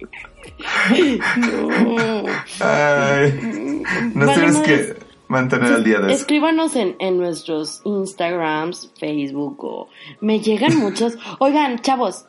No. 1.38 2.24
Ay, 2.60 3.82
Vale, 4.14 4.14
madres. 4.14 4.58
que 4.60 4.96
mantener 5.28 5.74
al 5.74 5.84
día 5.84 6.00
de 6.00 6.08
eso. 6.14 6.22
Escríbanos 6.22 6.76
en, 6.76 6.96
en 7.00 7.18
nuestros 7.18 7.82
Instagrams, 7.86 8.92
Facebook 9.00 9.64
o... 9.64 9.90
Me 10.22 10.40
llegan 10.40 10.78
muchos... 10.78 11.18
Oigan, 11.40 11.80
chavos, 11.80 12.26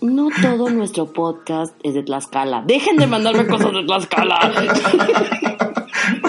no 0.00 0.28
todo 0.42 0.68
nuestro 0.70 1.06
podcast 1.12 1.74
es 1.82 1.94
de 1.94 2.02
Tlaxcala. 2.02 2.62
Dejen 2.66 2.96
de 2.96 3.06
mandarme 3.06 3.46
cosas 3.46 3.72
de 3.72 3.84
Tlaxcala. 3.84 4.52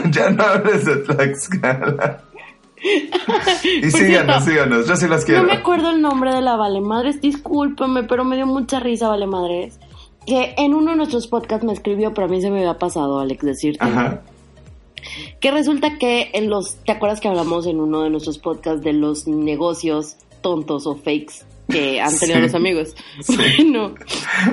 Ya 0.10 0.30
no 0.32 0.42
hables 0.44 0.86
de 0.86 0.96
Tlaxcala. 0.98 2.24
Y 3.82 3.92
síganos, 3.92 4.46
síganos. 4.46 4.88
Yo 4.88 4.96
sí 4.96 5.08
las 5.08 5.22
No 5.22 5.26
quiero. 5.26 5.44
me 5.44 5.54
acuerdo 5.54 5.90
el 5.90 6.02
nombre 6.02 6.34
de 6.34 6.42
la 6.42 6.56
Vale 6.56 6.82
Madres, 6.82 7.22
discúlpame, 7.22 8.04
pero 8.04 8.24
me 8.24 8.36
dio 8.36 8.46
mucha 8.46 8.80
risa 8.80 9.08
Vale 9.08 9.28
Madres. 9.28 9.80
Que 10.26 10.56
en 10.58 10.74
uno 10.74 10.92
de 10.92 10.98
nuestros 10.98 11.28
podcasts 11.28 11.66
me 11.66 11.74
escribió, 11.74 12.14
pero 12.14 12.28
a 12.28 12.30
mí 12.30 12.42
se 12.42 12.50
me 12.52 12.60
había 12.60 12.78
pasado, 12.78 13.20
Alex, 13.20 13.46
decirte. 13.46 13.84
Ajá. 13.84 14.22
Que 15.40 15.52
resulta 15.52 15.98
que 15.98 16.32
en 16.34 16.50
los, 16.50 16.76
¿te 16.84 16.92
acuerdas 16.92 17.22
que 17.22 17.30
hablamos 17.30 17.66
en 17.66 17.80
uno 17.80 18.02
de 18.02 18.10
nuestros 18.10 18.38
podcasts 18.40 18.84
de 18.84 18.94
los 18.94 19.28
negocios 19.28 20.18
tontos 20.42 20.86
o 20.86 20.96
fakes 20.96 21.46
que 21.70 21.99
han 22.01 22.18
tenido 22.18 22.38
Sí. 22.38 22.43
los 22.43 22.55
amigos? 22.55 22.95
Bueno, 23.28 23.95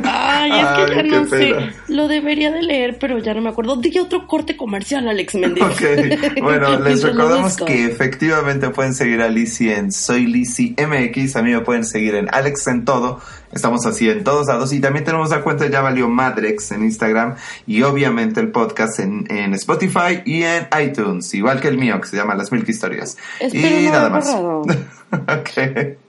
ay, 0.04 0.50
es 0.50 0.66
Ay, 0.66 0.86
que 0.86 0.94
ya 0.96 1.02
no 1.02 1.24
sé, 1.26 1.36
pena. 1.38 1.74
lo 1.88 2.08
debería 2.08 2.50
de 2.50 2.62
leer, 2.62 2.98
pero 2.98 3.18
ya 3.18 3.34
no 3.34 3.40
me 3.40 3.50
acuerdo. 3.50 3.76
Dije 3.76 4.00
otro 4.00 4.26
corte 4.26 4.56
comercial, 4.56 5.08
Alex 5.08 5.34
Méndez. 5.36 5.62
Ok, 5.64 6.40
bueno, 6.42 6.78
les 6.80 7.02
recordamos 7.02 7.56
que 7.56 7.84
efectivamente 7.86 8.70
pueden 8.70 8.94
seguir 8.94 9.20
a 9.22 9.28
Lizzy 9.28 9.70
en 9.70 9.92
Soy 9.92 10.26
Lizzy 10.26 10.74
MX, 10.78 11.36
a 11.36 11.42
mí 11.42 11.52
me 11.52 11.60
pueden 11.60 11.84
seguir 11.84 12.14
en 12.16 12.28
Alex 12.34 12.66
en 12.66 12.84
todo, 12.84 13.20
estamos 13.52 13.86
así 13.86 14.08
en 14.08 14.24
todos 14.24 14.46
lados 14.48 14.72
y 14.72 14.80
también 14.80 15.04
tenemos 15.04 15.30
la 15.30 15.42
cuenta 15.42 15.68
Ya 15.68 15.80
Valió 15.80 16.08
Madrex 16.08 16.72
en 16.72 16.82
Instagram 16.84 17.36
y 17.66 17.82
obviamente 17.82 18.40
el 18.40 18.50
podcast 18.50 18.98
en, 19.00 19.24
en 19.30 19.54
Spotify 19.54 20.22
y 20.24 20.42
en 20.42 20.66
iTunes, 20.82 21.32
igual 21.34 21.60
que 21.60 21.68
el 21.68 21.78
mío 21.78 22.00
que 22.00 22.08
se 22.08 22.16
llama 22.16 22.34
Las 22.34 22.50
Milk 22.52 22.68
Historias. 22.68 23.16
Espero 23.40 23.80
y 23.80 23.84
no 23.86 23.92
nada 23.92 24.10
más. 24.10 24.28
ok. 25.12 26.03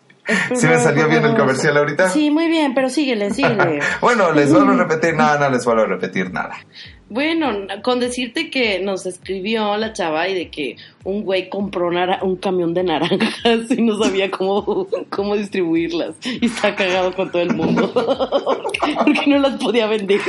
¿Sí 0.55 0.67
me 0.67 0.79
salió 0.79 1.07
bien 1.07 1.23
el 1.23 1.35
comercial 1.35 1.77
ahorita? 1.77 2.09
Sí, 2.09 2.31
muy 2.31 2.47
bien, 2.47 2.73
pero 2.73 2.89
síguele, 2.89 3.31
síguele. 3.31 3.79
bueno, 4.01 4.31
les 4.31 4.51
vuelvo 4.51 4.71
a 4.71 4.75
repetir, 4.75 5.13
no, 5.13 5.37
no 5.37 5.49
les 5.49 5.63
vuelvo 5.65 5.83
a 5.83 5.87
repetir 5.87 6.31
nada. 6.31 6.57
Bueno, 7.07 7.51
con 7.83 7.99
decirte 7.99 8.49
que 8.49 8.79
nos 8.79 9.05
escribió 9.05 9.77
la 9.77 9.93
chava 9.93 10.27
y 10.27 10.33
de 10.33 10.49
que 10.49 10.77
un 11.03 11.23
güey 11.23 11.49
compró 11.49 11.89
un 12.23 12.37
camión 12.37 12.73
de 12.73 12.83
naranjas 12.83 13.69
y 13.69 13.83
no 13.83 14.03
sabía 14.03 14.31
cómo, 14.31 14.87
cómo 15.11 15.35
distribuirlas. 15.35 16.15
Y 16.23 16.47
está 16.47 16.75
cagado 16.75 17.13
con 17.13 17.31
todo 17.31 17.43
el 17.43 17.53
mundo. 17.53 17.93
Porque 19.05 19.27
no 19.27 19.37
las 19.37 19.61
podía 19.61 19.85
vender. 19.85 20.19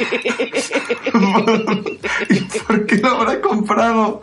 ¿Y 2.28 2.40
por 2.59 2.86
qué 2.86 2.97
lo 2.99 3.09
habrá 3.09 3.40
comprado? 3.40 4.20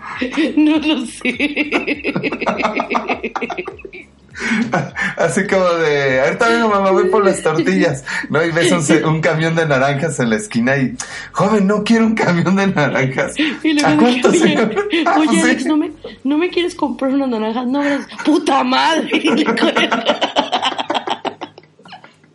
No 0.55 0.77
lo 0.77 1.05
sé. 1.07 2.13
Así 5.17 5.45
como 5.47 5.65
de, 5.65 6.21
ahorita 6.21 6.49
vengo 6.49 6.69
mamá, 6.69 6.91
voy 6.91 7.05
por 7.09 7.23
las 7.23 7.41
tortillas, 7.41 8.03
¿no? 8.29 8.43
Y 8.43 8.51
ves 8.51 8.71
un, 8.71 9.21
camión 9.21 9.55
de 9.55 9.65
naranjas 9.65 10.19
en 10.19 10.31
la 10.31 10.37
esquina 10.37 10.75
y, 10.77 10.95
joven, 11.31 11.67
no 11.67 11.83
quiero 11.83 12.05
un 12.07 12.15
camión 12.15 12.55
de 12.55 12.67
naranjas. 12.67 13.33
Y 13.37 13.79
¿A 13.83 13.89
luego 13.89 14.03
cuánto, 14.03 14.29
oye, 14.29 14.39
señor? 14.39 14.75
Ah, 15.05 15.17
oye 15.19 15.29
sí. 15.31 15.41
Alex, 15.41 15.65
¿no 15.65 15.77
me, 15.77 15.91
¿no 16.23 16.37
me 16.37 16.49
quieres 16.49 16.75
comprar 16.75 17.11
unas 17.13 17.29
naranjas? 17.29 17.67
No, 17.67 17.81
gracias. 17.81 18.23
¡Puta 18.23 18.63
madre! 18.63 19.23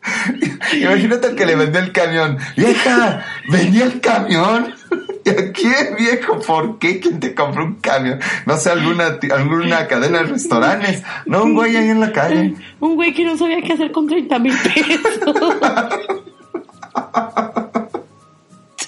Imagínate 0.76 1.28
al 1.28 1.34
que 1.34 1.46
le 1.46 1.56
vendió 1.56 1.80
el 1.80 1.92
camión. 1.92 2.38
Vieja, 2.56 3.24
¿vendía 3.48 3.84
el 3.84 4.00
camión? 4.00 4.74
¿Y 5.24 5.30
a 5.30 5.52
quién, 5.52 5.96
viejo? 5.98 6.38
¿Por 6.40 6.78
qué? 6.78 7.00
¿Quién 7.00 7.20
te 7.20 7.34
compró 7.34 7.64
un 7.64 7.74
camión? 7.74 8.18
No 8.46 8.56
sé, 8.56 8.70
alguna, 8.70 9.18
alguna 9.34 9.86
cadena 9.86 10.18
de 10.18 10.24
restaurantes. 10.24 11.02
No, 11.26 11.44
un 11.44 11.54
güey 11.54 11.76
ahí 11.76 11.88
en 11.88 12.00
la 12.00 12.12
calle. 12.12 12.54
Un 12.80 12.94
güey 12.94 13.12
que 13.12 13.24
no 13.24 13.36
sabía 13.36 13.60
qué 13.60 13.74
hacer 13.74 13.92
con 13.92 14.06
30 14.06 14.38
mil 14.38 14.54
pesos. 14.56 15.56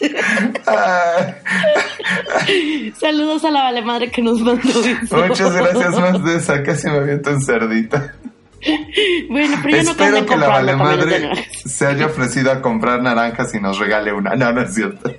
Saludos 2.98 3.44
a 3.44 3.50
la 3.50 3.64
vale 3.64 3.82
madre 3.82 4.10
que 4.10 4.22
nos 4.22 4.40
mandó 4.40 4.62
muchas 4.62 5.54
gracias 5.54 5.98
más 5.98 6.24
de 6.24 6.36
esa. 6.36 6.62
Casi 6.62 6.88
me 6.88 6.96
aviento 6.98 7.30
un 7.30 7.42
cerdita. 7.42 8.14
Bueno, 9.28 9.56
pero 9.62 9.76
yo 9.76 9.82
no 9.84 9.90
Espero 9.90 10.16
ando 10.18 10.26
que 10.26 10.36
la 10.36 10.48
vale 10.48 10.76
madre 10.76 11.30
se 11.64 11.86
haya 11.86 12.06
ofrecido 12.06 12.50
a 12.52 12.60
comprar 12.60 13.02
naranjas 13.02 13.54
y 13.54 13.60
nos 13.60 13.78
regale 13.78 14.12
una. 14.12 14.34
No, 14.34 14.52
no 14.52 14.62
es 14.62 14.74
cierto. 14.74 15.10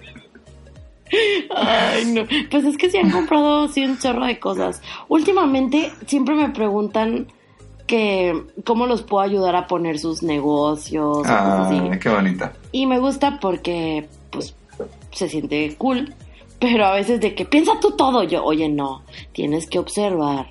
Ay, 1.55 2.05
no. 2.05 2.23
Pues 2.49 2.63
es 2.65 2.77
que 2.77 2.89
sí 2.89 2.97
han 2.97 3.11
comprado 3.11 3.67
sí 3.67 3.83
un 3.83 3.97
chorro 3.97 4.25
de 4.25 4.39
cosas. 4.39 4.81
Últimamente 5.09 5.91
siempre 6.07 6.35
me 6.35 6.49
preguntan 6.49 7.27
que 7.87 8.43
cómo 8.65 8.85
los 8.85 9.01
puedo 9.01 9.21
ayudar 9.23 9.55
a 9.55 9.67
poner 9.67 9.99
sus 9.99 10.23
negocios 10.23 11.17
o 11.17 11.23
Ah, 11.25 11.67
así. 11.67 11.99
qué 11.99 12.09
bonita. 12.09 12.53
Y 12.71 12.85
me 12.85 12.99
gusta 12.99 13.39
porque, 13.41 14.07
pues, 14.29 14.55
se 15.11 15.27
siente 15.27 15.75
cool. 15.77 16.13
Pero 16.59 16.85
a 16.85 16.93
veces 16.93 17.19
de 17.19 17.33
que 17.35 17.43
piensa 17.43 17.73
tú 17.81 17.91
todo, 17.97 18.23
yo, 18.23 18.43
oye, 18.43 18.69
no, 18.69 19.03
tienes 19.33 19.67
que 19.67 19.79
observar. 19.79 20.47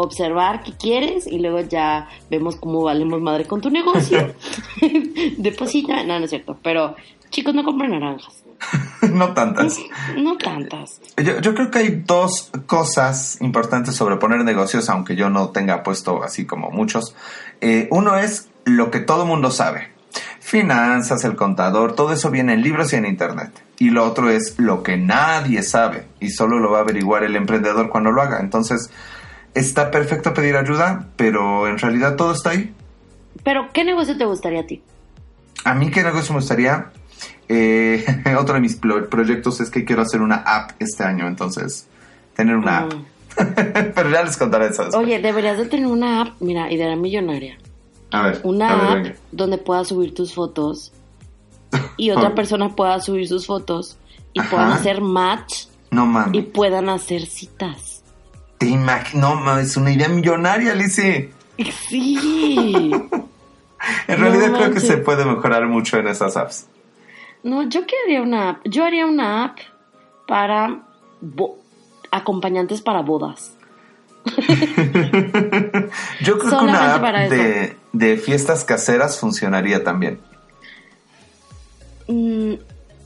Observar 0.00 0.62
qué 0.62 0.72
quieres 0.72 1.26
y 1.26 1.40
luego 1.40 1.60
ya 1.60 2.08
vemos 2.30 2.54
cómo 2.54 2.82
valemos 2.82 3.20
madre 3.20 3.46
con 3.46 3.60
tu 3.60 3.68
negocio. 3.68 4.32
Deposita, 5.38 6.04
no, 6.04 6.20
no 6.20 6.24
es 6.24 6.30
cierto. 6.30 6.56
Pero, 6.62 6.94
chicos, 7.30 7.52
no 7.52 7.64
compren 7.64 7.90
naranjas. 7.90 8.44
no 9.12 9.34
tantas. 9.34 9.78
No 10.16 10.36
tantas. 10.36 11.00
Yo, 11.16 11.40
yo 11.40 11.54
creo 11.54 11.70
que 11.70 11.78
hay 11.78 12.02
dos 12.06 12.50
cosas 12.66 13.40
importantes 13.40 13.94
sobre 13.94 14.16
poner 14.16 14.44
negocios, 14.44 14.88
aunque 14.88 15.16
yo 15.16 15.30
no 15.30 15.50
tenga 15.50 15.82
puesto 15.82 16.22
así 16.22 16.46
como 16.46 16.70
muchos. 16.70 17.14
Eh, 17.60 17.88
uno 17.90 18.16
es 18.16 18.48
lo 18.64 18.90
que 18.90 19.00
todo 19.00 19.26
mundo 19.26 19.50
sabe. 19.50 19.92
finanzas, 20.40 21.24
el 21.24 21.36
contador, 21.36 21.94
todo 21.94 22.12
eso 22.12 22.30
viene 22.30 22.54
en 22.54 22.62
libros 22.62 22.92
y 22.92 22.96
en 22.96 23.04
internet. 23.04 23.50
Y 23.78 23.90
lo 23.90 24.04
otro 24.04 24.30
es 24.30 24.58
lo 24.58 24.82
que 24.82 24.96
nadie 24.96 25.62
sabe 25.62 26.06
y 26.20 26.30
solo 26.30 26.58
lo 26.58 26.70
va 26.70 26.78
a 26.78 26.82
averiguar 26.82 27.22
el 27.22 27.36
emprendedor 27.36 27.90
cuando 27.90 28.12
lo 28.12 28.22
haga. 28.22 28.40
Entonces, 28.40 28.90
está 29.54 29.90
perfecto 29.90 30.34
pedir 30.34 30.56
ayuda, 30.56 31.08
pero 31.16 31.66
en 31.68 31.78
realidad 31.78 32.16
todo 32.16 32.32
está 32.32 32.50
ahí. 32.50 32.74
Pero, 33.44 33.68
¿qué 33.72 33.84
negocio 33.84 34.16
te 34.16 34.24
gustaría 34.24 34.60
a 34.60 34.66
ti? 34.66 34.82
A 35.64 35.74
mí, 35.74 35.90
¿qué 35.90 36.02
negocio 36.02 36.32
me 36.34 36.40
gustaría? 36.40 36.90
Eh, 37.48 38.04
otro 38.38 38.54
de 38.54 38.60
mis 38.60 38.76
pro- 38.76 39.08
proyectos 39.08 39.60
es 39.60 39.70
que 39.70 39.84
quiero 39.84 40.02
hacer 40.02 40.20
una 40.20 40.36
app 40.36 40.72
este 40.78 41.04
año, 41.04 41.26
entonces, 41.26 41.86
tener 42.34 42.56
una 42.56 42.78
app. 42.80 42.94
Mm. 42.94 43.04
pero 43.94 44.10
ya 44.10 44.22
les 44.24 44.36
contaré 44.36 44.66
eso 44.66 44.84
después. 44.84 45.04
Oye, 45.04 45.20
deberías 45.20 45.58
de 45.58 45.66
tener 45.66 45.86
una 45.86 46.22
app, 46.22 46.28
mira, 46.40 46.70
idea 46.72 46.94
millonaria. 46.96 47.56
a 48.10 48.22
ver, 48.22 48.40
Una 48.44 48.70
a 48.70 48.76
ver, 48.76 48.84
app 48.86 48.94
venga. 49.04 49.16
donde 49.32 49.58
puedas 49.58 49.88
subir 49.88 50.12
tus 50.14 50.34
fotos 50.34 50.92
y 51.96 52.10
otra 52.10 52.34
persona 52.34 52.74
pueda 52.74 52.98
subir 53.00 53.28
sus 53.28 53.46
fotos 53.46 53.96
y 54.32 54.40
Ajá. 54.40 54.50
puedan 54.50 54.72
hacer 54.72 55.00
match 55.00 55.66
No 55.92 56.06
y 56.32 56.42
puedan 56.42 56.88
hacer 56.88 57.26
citas. 57.26 57.97
Te 58.58 58.66
imag- 58.66 59.14
No 59.14 59.36
mames, 59.36 59.66
es 59.70 59.76
una 59.76 59.92
idea 59.92 60.08
millonaria, 60.08 60.74
Lizzie. 60.74 61.30
Sí. 61.88 62.90
En 64.08 64.20
No 64.20 64.24
realidad 64.26 64.52
creo 64.58 64.70
que 64.72 64.80
se 64.80 64.96
puede 64.98 65.24
mejorar 65.24 65.66
mucho 65.68 65.98
en 65.98 66.08
esas 66.08 66.36
apps. 66.36 66.66
No, 67.44 67.62
yo 67.68 67.82
quería 67.86 68.20
una 68.22 68.50
app. 68.50 68.60
Yo 68.64 68.84
haría 68.84 69.06
una 69.06 69.44
app 69.44 69.58
para 70.26 70.80
acompañantes 72.10 72.80
para 72.82 73.02
bodas. 73.02 73.52
Yo 76.20 76.38
creo 76.38 76.50
que 76.50 76.64
una 76.64 76.94
app 76.96 77.02
de 77.92 78.16
fiestas 78.16 78.64
caseras 78.64 79.18
funcionaría 79.18 79.84
también. 79.84 80.18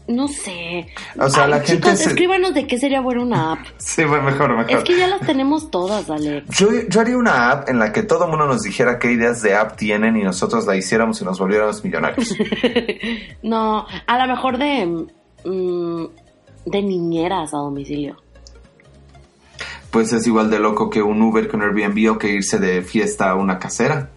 No 0.08 0.26
sé. 0.26 0.88
O 1.18 1.28
sea, 1.30 1.44
Ay, 1.44 1.50
la 1.50 1.60
gente 1.60 1.96
se- 1.96 2.08
escríbanos 2.10 2.52
de 2.54 2.66
qué 2.66 2.76
sería 2.78 3.00
buena 3.00 3.22
una 3.22 3.52
app. 3.52 3.60
Sí, 3.78 4.04
bueno, 4.04 4.24
mejor, 4.24 4.56
mejor. 4.56 4.70
Es 4.72 4.84
que 4.84 4.96
ya 4.98 5.06
las 5.06 5.20
tenemos 5.20 5.70
todas, 5.70 6.10
Alex. 6.10 6.58
Yo, 6.58 6.68
yo 6.88 7.00
haría 7.00 7.16
una 7.16 7.50
app 7.50 7.68
en 7.68 7.78
la 7.78 7.92
que 7.92 8.02
todo 8.02 8.26
mundo 8.26 8.46
nos 8.46 8.62
dijera 8.62 8.98
qué 8.98 9.12
ideas 9.12 9.42
de 9.42 9.54
app 9.54 9.76
tienen 9.76 10.16
y 10.16 10.22
nosotros 10.24 10.66
la 10.66 10.76
hiciéramos 10.76 11.20
y 11.20 11.24
nos 11.24 11.38
volviéramos 11.38 11.84
millonarios. 11.84 12.34
No, 13.42 13.86
a 14.06 14.18
lo 14.26 14.32
mejor 14.32 14.58
de 14.58 14.86
mm, 15.44 16.04
de 16.66 16.82
niñeras 16.82 17.54
a 17.54 17.58
domicilio. 17.58 18.16
Pues 19.90 20.12
es 20.12 20.26
igual 20.26 20.48
de 20.50 20.58
loco 20.58 20.88
que 20.90 21.02
un 21.02 21.20
Uber, 21.20 21.48
que 21.48 21.56
un 21.56 21.62
Airbnb 21.62 22.12
o 22.12 22.18
que 22.18 22.28
irse 22.28 22.58
de 22.58 22.82
fiesta 22.82 23.30
a 23.30 23.34
una 23.34 23.58
casera. 23.58 24.08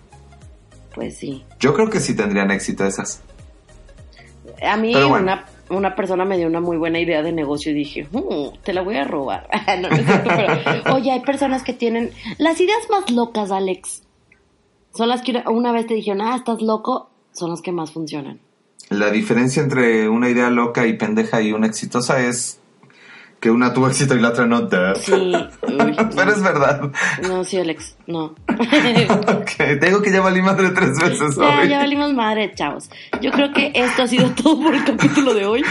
Pues 0.94 1.18
sí. 1.18 1.44
Yo 1.60 1.74
creo 1.74 1.90
que 1.90 2.00
sí 2.00 2.16
tendrían 2.16 2.50
éxito 2.52 2.86
esas. 2.86 3.22
A 4.66 4.78
mí 4.78 4.94
bueno. 4.94 5.18
una, 5.18 5.46
una 5.70 5.96
persona 5.96 6.26
me 6.26 6.38
dio 6.38 6.48
una 6.48 6.62
muy 6.62 6.78
buena 6.78 7.00
idea 7.00 7.22
de 7.22 7.32
negocio 7.32 7.72
y 7.72 7.76
dije, 7.76 8.08
"Mm, 8.12 8.58
te 8.64 8.74
la 8.74 8.82
voy 8.82 8.96
a 8.98 9.04
robar. 9.04 9.48
no, 9.82 9.90
no 9.90 9.96
es 9.96 10.06
pero, 10.26 10.94
oye, 10.96 11.12
hay 11.12 11.22
personas 11.22 11.64
que 11.64 11.74
tienen 11.74 12.12
las 12.38 12.60
ideas 12.60 12.88
más 12.90 13.10
locas, 13.12 13.52
Alex. 13.52 14.04
Son 14.94 15.10
las 15.10 15.22
que 15.22 15.44
una 15.48 15.72
vez 15.72 15.88
te 15.88 15.94
dijeron, 15.94 16.22
ah, 16.22 16.36
estás 16.38 16.62
loco, 16.62 17.10
son 17.34 17.50
las 17.50 17.62
que 17.62 17.72
más 17.72 17.92
funcionan. 17.92 18.40
La 18.90 19.10
diferencia 19.12 19.62
entre 19.62 20.08
una 20.08 20.30
idea 20.30 20.50
loca 20.50 20.86
y 20.88 20.94
pendeja 20.94 21.42
y 21.42 21.52
una 21.52 21.68
exitosa 21.68 22.22
es 22.26 22.60
que 23.46 23.52
una 23.52 23.72
tuvo 23.72 23.88
éxito 23.88 24.16
y 24.16 24.20
la 24.20 24.30
otra 24.30 24.48
no. 24.48 24.62
duh. 24.62 24.96
Sí. 24.96 25.12
Uy, 25.12 25.96
Pero 26.16 26.32
es 26.32 26.42
verdad. 26.42 26.90
no, 27.28 27.44
sí, 27.44 27.58
Alex, 27.60 27.96
no. 28.08 28.34
Ok, 29.28 29.52
te 29.58 29.76
digo 29.86 30.02
que 30.02 30.12
ya 30.12 30.20
valí 30.22 30.42
de 30.42 30.70
tres 30.72 30.98
veces 30.98 31.36
Ya, 31.36 31.60
hoy. 31.62 31.70
ya 31.70 31.78
valimos 31.78 32.12
madre, 32.16 32.52
chavos. 32.56 32.90
Yo 33.22 33.30
creo 33.32 33.54
que 33.54 33.72
esto 33.76 34.02
ha 34.02 34.08
sido 34.08 34.32
todo 34.32 34.60
por 34.64 34.74
el 34.74 34.84
capítulo 34.84 35.36
de 35.36 35.46
hoy. 35.46 35.64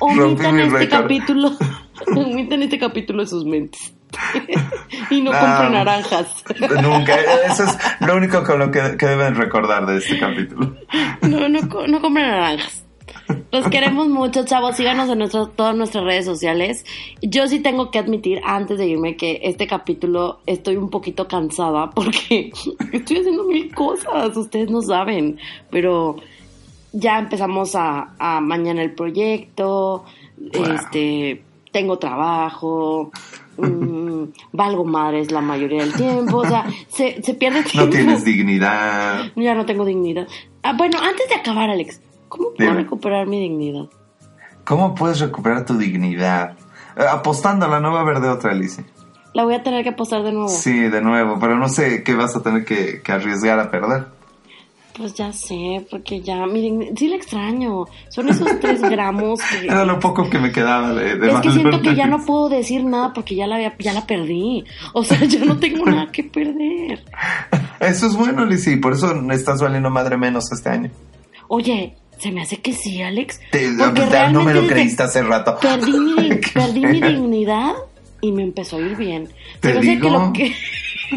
Omitan 0.00 0.56
mi 0.56 0.62
este 0.62 0.88
capítulo. 0.88 1.52
Omitan 2.16 2.64
este 2.64 2.80
capítulo 2.80 3.22
de 3.22 3.28
sus 3.28 3.44
mentes. 3.44 3.94
y 5.10 5.20
no 5.20 5.30
No. 5.32 5.38
compren 5.38 5.72
naranjas. 5.72 6.42
Nunca. 6.82 7.14
Eso 7.46 7.62
es 7.62 7.78
lo 8.00 8.16
único 8.16 8.42
con 8.42 8.58
lo 8.58 8.72
que, 8.72 8.96
que 8.98 9.06
deben 9.06 9.36
recordar 9.36 9.86
de 9.86 9.98
este 9.98 10.18
capítulo. 10.18 10.74
No, 11.22 11.48
no, 11.48 11.60
no 11.86 12.00
compren 12.00 12.26
naranjas. 12.26 12.84
Los 13.52 13.68
queremos 13.68 14.08
mucho, 14.08 14.44
chavos. 14.44 14.76
Síganos 14.76 15.08
en 15.08 15.18
nuestras, 15.18 15.48
todas 15.54 15.76
nuestras 15.76 16.04
redes 16.04 16.24
sociales. 16.24 16.84
Yo 17.22 17.46
sí 17.46 17.60
tengo 17.60 17.90
que 17.90 17.98
admitir 17.98 18.40
antes 18.44 18.78
de 18.78 18.86
irme 18.86 19.16
que 19.16 19.40
este 19.42 19.66
capítulo 19.66 20.40
estoy 20.46 20.76
un 20.76 20.90
poquito 20.90 21.26
cansada 21.28 21.90
porque 21.90 22.52
estoy 22.92 23.18
haciendo 23.18 23.44
mil 23.44 23.74
cosas. 23.74 24.36
Ustedes 24.36 24.70
no 24.70 24.82
saben. 24.82 25.38
Pero 25.70 26.16
ya 26.92 27.18
empezamos 27.18 27.74
a, 27.74 28.14
a 28.18 28.40
mañana 28.40 28.82
el 28.82 28.92
proyecto. 28.92 30.04
Wow. 30.38 30.64
Este, 30.74 31.42
tengo 31.72 31.98
trabajo. 31.98 33.10
mm, 33.56 34.24
valgo 34.52 34.84
madres 34.84 35.30
la 35.30 35.40
mayoría 35.40 35.82
del 35.82 35.92
tiempo. 35.92 36.38
O 36.38 36.46
sea, 36.46 36.66
se, 36.88 37.22
se 37.22 37.34
pierde 37.34 37.62
tiempo. 37.62 37.86
No 37.86 37.90
tienes 37.90 38.24
dignidad. 38.24 39.32
Ya 39.36 39.54
no 39.54 39.66
tengo 39.66 39.84
dignidad. 39.84 40.26
Ah, 40.62 40.74
bueno, 40.76 40.98
antes 41.00 41.28
de 41.28 41.34
acabar, 41.36 41.70
Alex, 41.70 42.00
¿cómo 42.30 42.54
puedo 42.56 42.70
Dime. 42.70 42.82
recuperar 42.82 43.26
mi 43.26 43.38
dignidad? 43.40 43.84
¿Cómo 44.64 44.94
puedes 44.94 45.20
recuperar 45.20 45.66
tu 45.66 45.76
dignidad? 45.76 46.52
Eh, 46.96 47.02
Apostándola, 47.10 47.78
no 47.80 47.92
va 47.92 47.98
a 47.98 48.02
haber 48.02 48.20
de 48.20 48.28
otra, 48.30 48.52
Alicia. 48.52 48.84
La 49.34 49.44
voy 49.44 49.54
a 49.54 49.62
tener 49.62 49.82
que 49.82 49.90
apostar 49.90 50.22
de 50.22 50.32
nuevo. 50.32 50.48
Sí, 50.48 50.72
de 50.88 51.02
nuevo, 51.02 51.38
pero 51.38 51.56
no 51.58 51.68
sé 51.68 52.02
qué 52.02 52.14
vas 52.14 52.34
a 52.34 52.42
tener 52.42 52.64
que, 52.64 53.02
que 53.02 53.12
arriesgar 53.12 53.60
a 53.60 53.70
perder. 53.70 54.06
Pues 54.96 55.14
ya 55.14 55.32
sé, 55.32 55.86
porque 55.88 56.20
ya, 56.20 56.44
miren, 56.46 56.96
sí 56.96 57.08
la 57.08 57.14
extraño. 57.16 57.84
Son 58.08 58.28
esos 58.28 58.58
tres 58.60 58.82
gramos 58.90 59.40
que... 59.40 59.66
Era 59.66 59.84
lo 59.84 59.98
poco 60.00 60.28
que 60.28 60.38
me 60.38 60.50
quedaba 60.52 60.92
de, 60.92 61.16
de 61.16 61.30
Es 61.30 61.40
que 61.40 61.50
siento 61.52 61.80
que 61.80 61.94
ya 61.94 62.06
no 62.06 62.18
puedo 62.24 62.48
decir 62.48 62.84
nada 62.84 63.12
porque 63.12 63.34
ya 63.36 63.46
la, 63.46 63.54
había- 63.54 63.76
ya 63.78 63.92
la 63.92 64.04
perdí. 64.06 64.64
O 64.92 65.04
sea, 65.04 65.24
ya 65.24 65.44
no 65.44 65.56
tengo 65.58 65.86
nada 65.86 66.10
que 66.12 66.24
perder. 66.24 67.04
Eso 67.80 68.08
es 68.08 68.16
bueno, 68.16 68.44
Lizzy, 68.44 68.76
por 68.76 68.92
eso 68.92 69.14
estás 69.30 69.62
valiendo 69.62 69.88
madre 69.90 70.18
menos 70.18 70.52
este 70.52 70.68
año. 70.68 70.90
Oye, 71.48 71.96
se 72.20 72.30
me 72.32 72.42
hace 72.42 72.58
que 72.58 72.72
sí, 72.72 73.02
Alex. 73.02 73.40
Te- 73.50 73.70
Porque 73.78 74.00
no 74.00 74.04
me 74.06 74.10
realmente 74.10 74.54
lo 74.54 74.66
creíste 74.68 75.02
hace 75.02 75.22
rato. 75.22 75.58
Perdí 75.60 75.92
mi, 75.92 76.30
perdí 76.52 76.80
mi 76.86 77.00
dignidad 77.00 77.72
y 78.20 78.32
me 78.32 78.42
empezó 78.42 78.76
a 78.76 78.80
ir 78.80 78.96
bien. 78.96 79.28
Te 79.60 79.70
hace 79.70 79.80
digo. 79.80 80.32
que 80.32 80.52
que... 80.52 80.56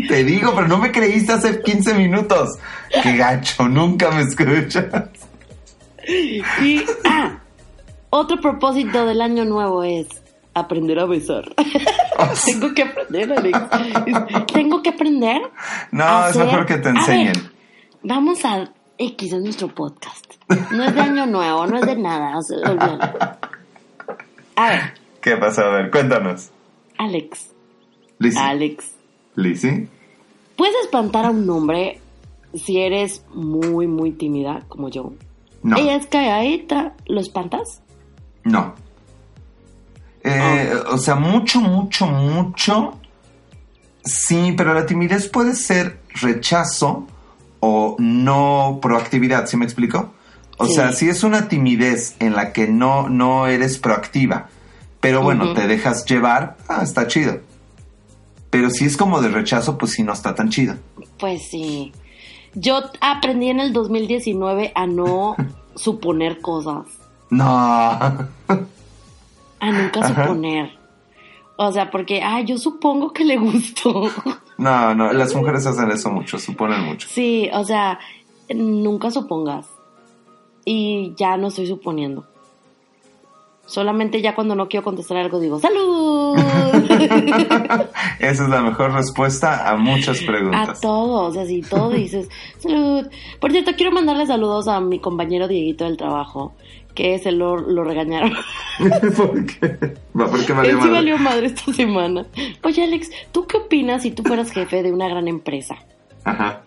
Te 0.08 0.24
digo, 0.24 0.54
pero 0.56 0.68
no 0.68 0.78
me 0.80 0.92
creíste 0.92 1.34
hace 1.34 1.62
15 1.62 1.94
minutos. 1.94 2.58
Qué 3.04 3.16
gacho, 3.16 3.68
nunca 3.70 4.10
me 4.12 4.22
escuchas. 4.24 4.88
Y, 6.08 6.42
ah, 7.06 7.40
otro 8.10 8.40
propósito 8.42 9.06
del 9.06 9.22
año 9.22 9.46
nuevo 9.46 9.84
es 9.84 10.08
aprender 10.54 11.00
a 11.00 11.06
besar. 11.06 11.44
Tengo 12.46 12.74
que 12.74 12.84
aprender, 12.84 13.34
Alex. 13.34 13.60
Tengo 14.54 14.82
que 14.82 14.90
aprender. 14.90 15.42
No, 15.92 16.04
a 16.04 16.30
es 16.30 16.36
hacer- 16.36 16.46
mejor 16.46 16.66
que 16.66 16.78
te 16.78 16.90
A 16.90 16.92
ver, 16.94 17.00
enseñen. 17.02 17.52
vamos 18.04 18.44
a 18.46 18.72
X, 19.08 19.34
es 19.34 19.42
nuestro 19.42 19.68
podcast. 19.68 20.26
No 20.72 20.84
es 20.84 20.94
de 20.96 21.02
año 21.02 21.26
nuevo, 21.26 21.66
no 21.68 21.78
es 21.78 21.86
de 21.86 21.96
nada. 21.96 22.38
o 22.38 22.42
sea. 22.42 23.40
A 24.56 24.70
ver, 24.70 24.94
¿Qué 25.22 25.38
pasa? 25.38 25.64
A 25.64 25.70
ver, 25.70 25.90
cuéntanos. 25.92 26.50
Alex, 26.98 27.50
Lizzy. 28.20 28.38
Alex, 28.38 28.92
Lizzy. 29.36 29.88
¿puedes 30.56 30.76
espantar 30.84 31.26
a 31.26 31.32
un 31.32 31.50
hombre 31.50 32.00
si 32.54 32.80
eres 32.80 33.26
muy, 33.34 33.88
muy 33.88 34.12
tímida 34.12 34.64
como 34.68 34.90
yo? 34.90 35.14
No. 35.64 35.78
Ella 35.78 35.96
es 35.96 36.08
calladita, 36.08 36.94
¿lo 37.08 37.20
espantas? 37.22 37.82
No. 38.44 38.76
Eh, 40.24 40.74
Oh. 40.86 40.96
O 40.96 40.98
sea, 40.98 41.16
mucho, 41.16 41.60
mucho, 41.62 42.06
mucho. 42.06 43.00
Sí, 44.04 44.54
pero 44.58 44.74
la 44.74 44.86
timidez 44.86 45.30
puede 45.30 45.56
ser 45.56 46.00
rechazo 46.22 47.08
o 47.66 47.96
no 47.98 48.80
proactividad, 48.82 49.46
¿sí 49.48 49.56
me 49.56 49.64
explico? 49.64 50.12
O 50.58 50.66
Sí. 50.66 50.74
sea, 50.74 50.92
si 50.92 51.08
es 51.08 51.24
una 51.24 51.48
timidez 51.48 52.18
en 52.20 52.34
la 52.36 52.52
que 52.52 52.68
no, 52.68 53.08
no 53.08 53.48
eres 53.48 53.78
proactiva, 53.78 54.50
pero 55.00 55.22
bueno, 55.24 55.54
te 55.54 55.66
dejas 55.68 56.04
llevar, 56.06 56.58
ah, 56.68 56.82
está 56.84 57.08
chido. 57.08 57.40
Pero 58.50 58.70
si 58.70 58.84
es 58.86 58.98
como 58.98 59.22
de 59.22 59.30
rechazo, 59.30 59.78
pues 59.78 59.94
sí 59.94 60.04
no 60.04 60.12
está 60.12 60.36
tan 60.36 60.50
chido. 60.50 60.76
Pues 61.18 61.48
sí. 61.50 61.94
Yo 62.54 62.82
aprendí 63.00 63.48
en 63.50 63.62
el 63.62 63.72
2019 63.72 64.74
a 64.76 64.86
no 64.86 65.36
suponer 65.76 66.42
cosas, 66.42 66.86
No. 67.30 67.46
a 67.48 68.28
nunca 69.72 70.02
Ajá. 70.02 70.24
suponer. 70.26 70.70
O 71.56 71.72
sea, 71.72 71.90
porque, 71.92 72.22
ah, 72.22 72.42
yo 72.42 72.58
supongo 72.58 73.14
que 73.14 73.24
le 73.24 73.38
gustó. 73.38 74.10
No, 74.58 74.94
no, 74.96 75.12
las 75.14 75.36
mujeres 75.36 75.66
hacen 75.66 75.90
eso 75.92 76.10
mucho, 76.12 76.38
suponen 76.40 76.82
mucho. 76.82 77.08
sí, 77.10 77.50
o 77.54 77.64
sea, 77.64 78.00
nunca 78.54 79.10
supongas. 79.12 79.68
Y 80.66 81.14
ya 81.18 81.36
no 81.38 81.48
estoy 81.48 81.68
suponiendo. 81.68 82.26
Solamente 83.66 84.22
ya 84.22 84.36
cuando 84.36 84.56
no 84.56 84.68
quiero 84.68 84.84
contestar 84.84 85.18
algo 85.18 85.40
digo, 85.40 85.58
¡salud! 85.60 86.38
Esa 88.20 88.44
es 88.44 88.50
la 88.50 88.62
mejor 88.62 88.92
respuesta 88.94 89.70
a 89.70 89.78
muchas 89.78 90.22
A 90.22 90.26
preguntas. 90.26 90.82
todos, 90.82 91.38
así, 91.38 91.62
todo 91.62 91.90
dices, 91.90 92.30
salud. 92.60 93.08
Por 93.40 93.52
cierto, 93.52 93.72
quiero 93.76 93.92
mandarle 93.92 94.26
saludos 94.28 94.68
a 94.68 94.80
mi 94.82 95.00
compañero 95.00 95.48
Dieguito 95.48 95.86
del 95.86 95.96
trabajo, 95.98 96.54
que 96.96 97.18
se 97.20 97.32
lo, 97.32 97.58
lo 97.58 97.84
regañaron. 97.84 98.34
¿Por 99.18 99.46
qué? 99.46 99.68
Va, 100.20 100.28
¿Por 100.30 100.46
qué 100.46 100.54
valió 100.54 100.72
Él 100.72 100.78
sí 100.78 100.82
madre? 100.82 100.92
valió 100.92 101.18
madre 101.18 101.48
esta 101.48 101.74
semana. 101.74 102.26
Oye, 102.64 102.84
Alex, 102.84 103.10
¿tú 103.32 103.46
qué 103.48 103.58
opinas 103.58 104.04
si 104.04 104.12
tú 104.12 104.24
fueras 104.24 104.52
jefe 104.52 104.84
de 104.84 104.92
una 104.92 105.08
gran 105.08 105.28
empresa? 105.28 105.76
Ajá. 106.24 106.64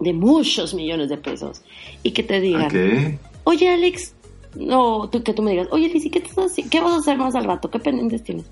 De 0.00 0.12
muchos 0.12 0.74
millones 0.74 1.08
de 1.08 1.16
pesos. 1.16 1.62
Y 2.02 2.10
que 2.12 2.22
te 2.24 2.40
digan, 2.40 2.66
Ok. 2.66 3.18
oye, 3.44 3.68
Alex, 3.68 4.14
no, 4.56 5.08
tú, 5.10 5.22
que 5.22 5.32
tú 5.32 5.42
me 5.42 5.52
digas, 5.52 5.68
oye, 5.70 5.88
Lizzy, 5.88 6.10
¿qué, 6.10 6.18
estás 6.18 6.52
¿qué 6.70 6.80
vas 6.80 6.94
a 6.94 6.98
hacer 6.98 7.18
más 7.18 7.34
al 7.34 7.44
rato? 7.44 7.70
¿Qué 7.70 7.78
pendientes 7.78 8.22
tienes? 8.24 8.46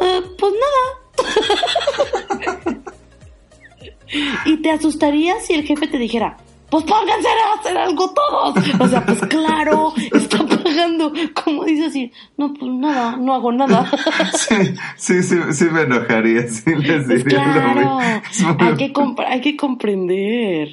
"Eh, 0.00 0.20
pues 0.38 0.52
nada. 0.52 2.78
y 4.46 4.56
te 4.58 4.70
asustaría 4.70 5.40
si 5.40 5.54
el 5.54 5.64
jefe 5.64 5.86
te 5.88 5.98
dijera, 5.98 6.36
pues 6.70 6.84
pónganse 6.84 7.28
a 7.28 7.58
hacer 7.60 7.76
algo 7.78 8.10
todos. 8.12 8.54
O 8.80 8.88
sea, 8.88 9.04
pues 9.04 9.20
claro, 9.22 9.92
está 10.12 10.38
pagando. 10.46 11.12
¿Cómo 11.44 11.64
dice 11.64 11.86
así? 11.86 12.12
No, 12.36 12.52
pues 12.54 12.70
nada, 12.72 13.16
no 13.16 13.34
hago 13.34 13.52
nada. 13.52 13.90
Sí, 14.34 14.54
sí, 14.96 15.22
sí, 15.22 15.36
sí 15.52 15.64
me 15.66 15.82
enojaría, 15.82 16.46
sí 16.48 16.74
les 16.74 17.06
Pues 17.06 17.24
diría 17.24 17.46
lo 17.46 17.52
claro, 17.52 17.98
muy- 17.98 18.66
hay 18.68 18.76
que, 18.76 18.92
hay 19.26 19.40
que 19.40 19.56
comprender. 19.56 20.68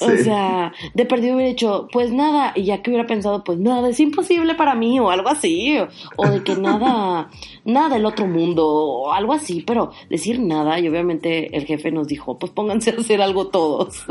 O 0.00 0.10
sea, 0.10 0.72
de 0.94 1.04
perdido 1.06 1.34
hubiera 1.34 1.50
dicho, 1.50 1.88
pues 1.92 2.12
nada, 2.12 2.52
y 2.54 2.64
ya 2.64 2.82
que 2.82 2.90
hubiera 2.90 3.06
pensado, 3.06 3.44
pues 3.44 3.58
nada, 3.58 3.88
es 3.88 4.00
imposible 4.00 4.54
para 4.54 4.74
mí, 4.74 4.98
o 5.00 5.10
algo 5.10 5.28
así, 5.28 5.78
o, 5.78 5.88
o 6.16 6.28
de 6.28 6.42
que 6.42 6.56
nada, 6.56 7.28
nada 7.64 7.88
del 7.94 8.06
otro 8.06 8.26
mundo, 8.26 8.66
o 8.66 9.12
algo 9.12 9.32
así, 9.32 9.62
pero 9.66 9.92
decir 10.10 10.40
nada, 10.40 10.78
y 10.80 10.88
obviamente 10.88 11.56
el 11.56 11.64
jefe 11.66 11.90
nos 11.90 12.08
dijo, 12.08 12.38
pues 12.38 12.52
pónganse 12.52 12.90
a 12.90 13.00
hacer 13.00 13.22
algo 13.22 13.48
todos. 13.48 14.04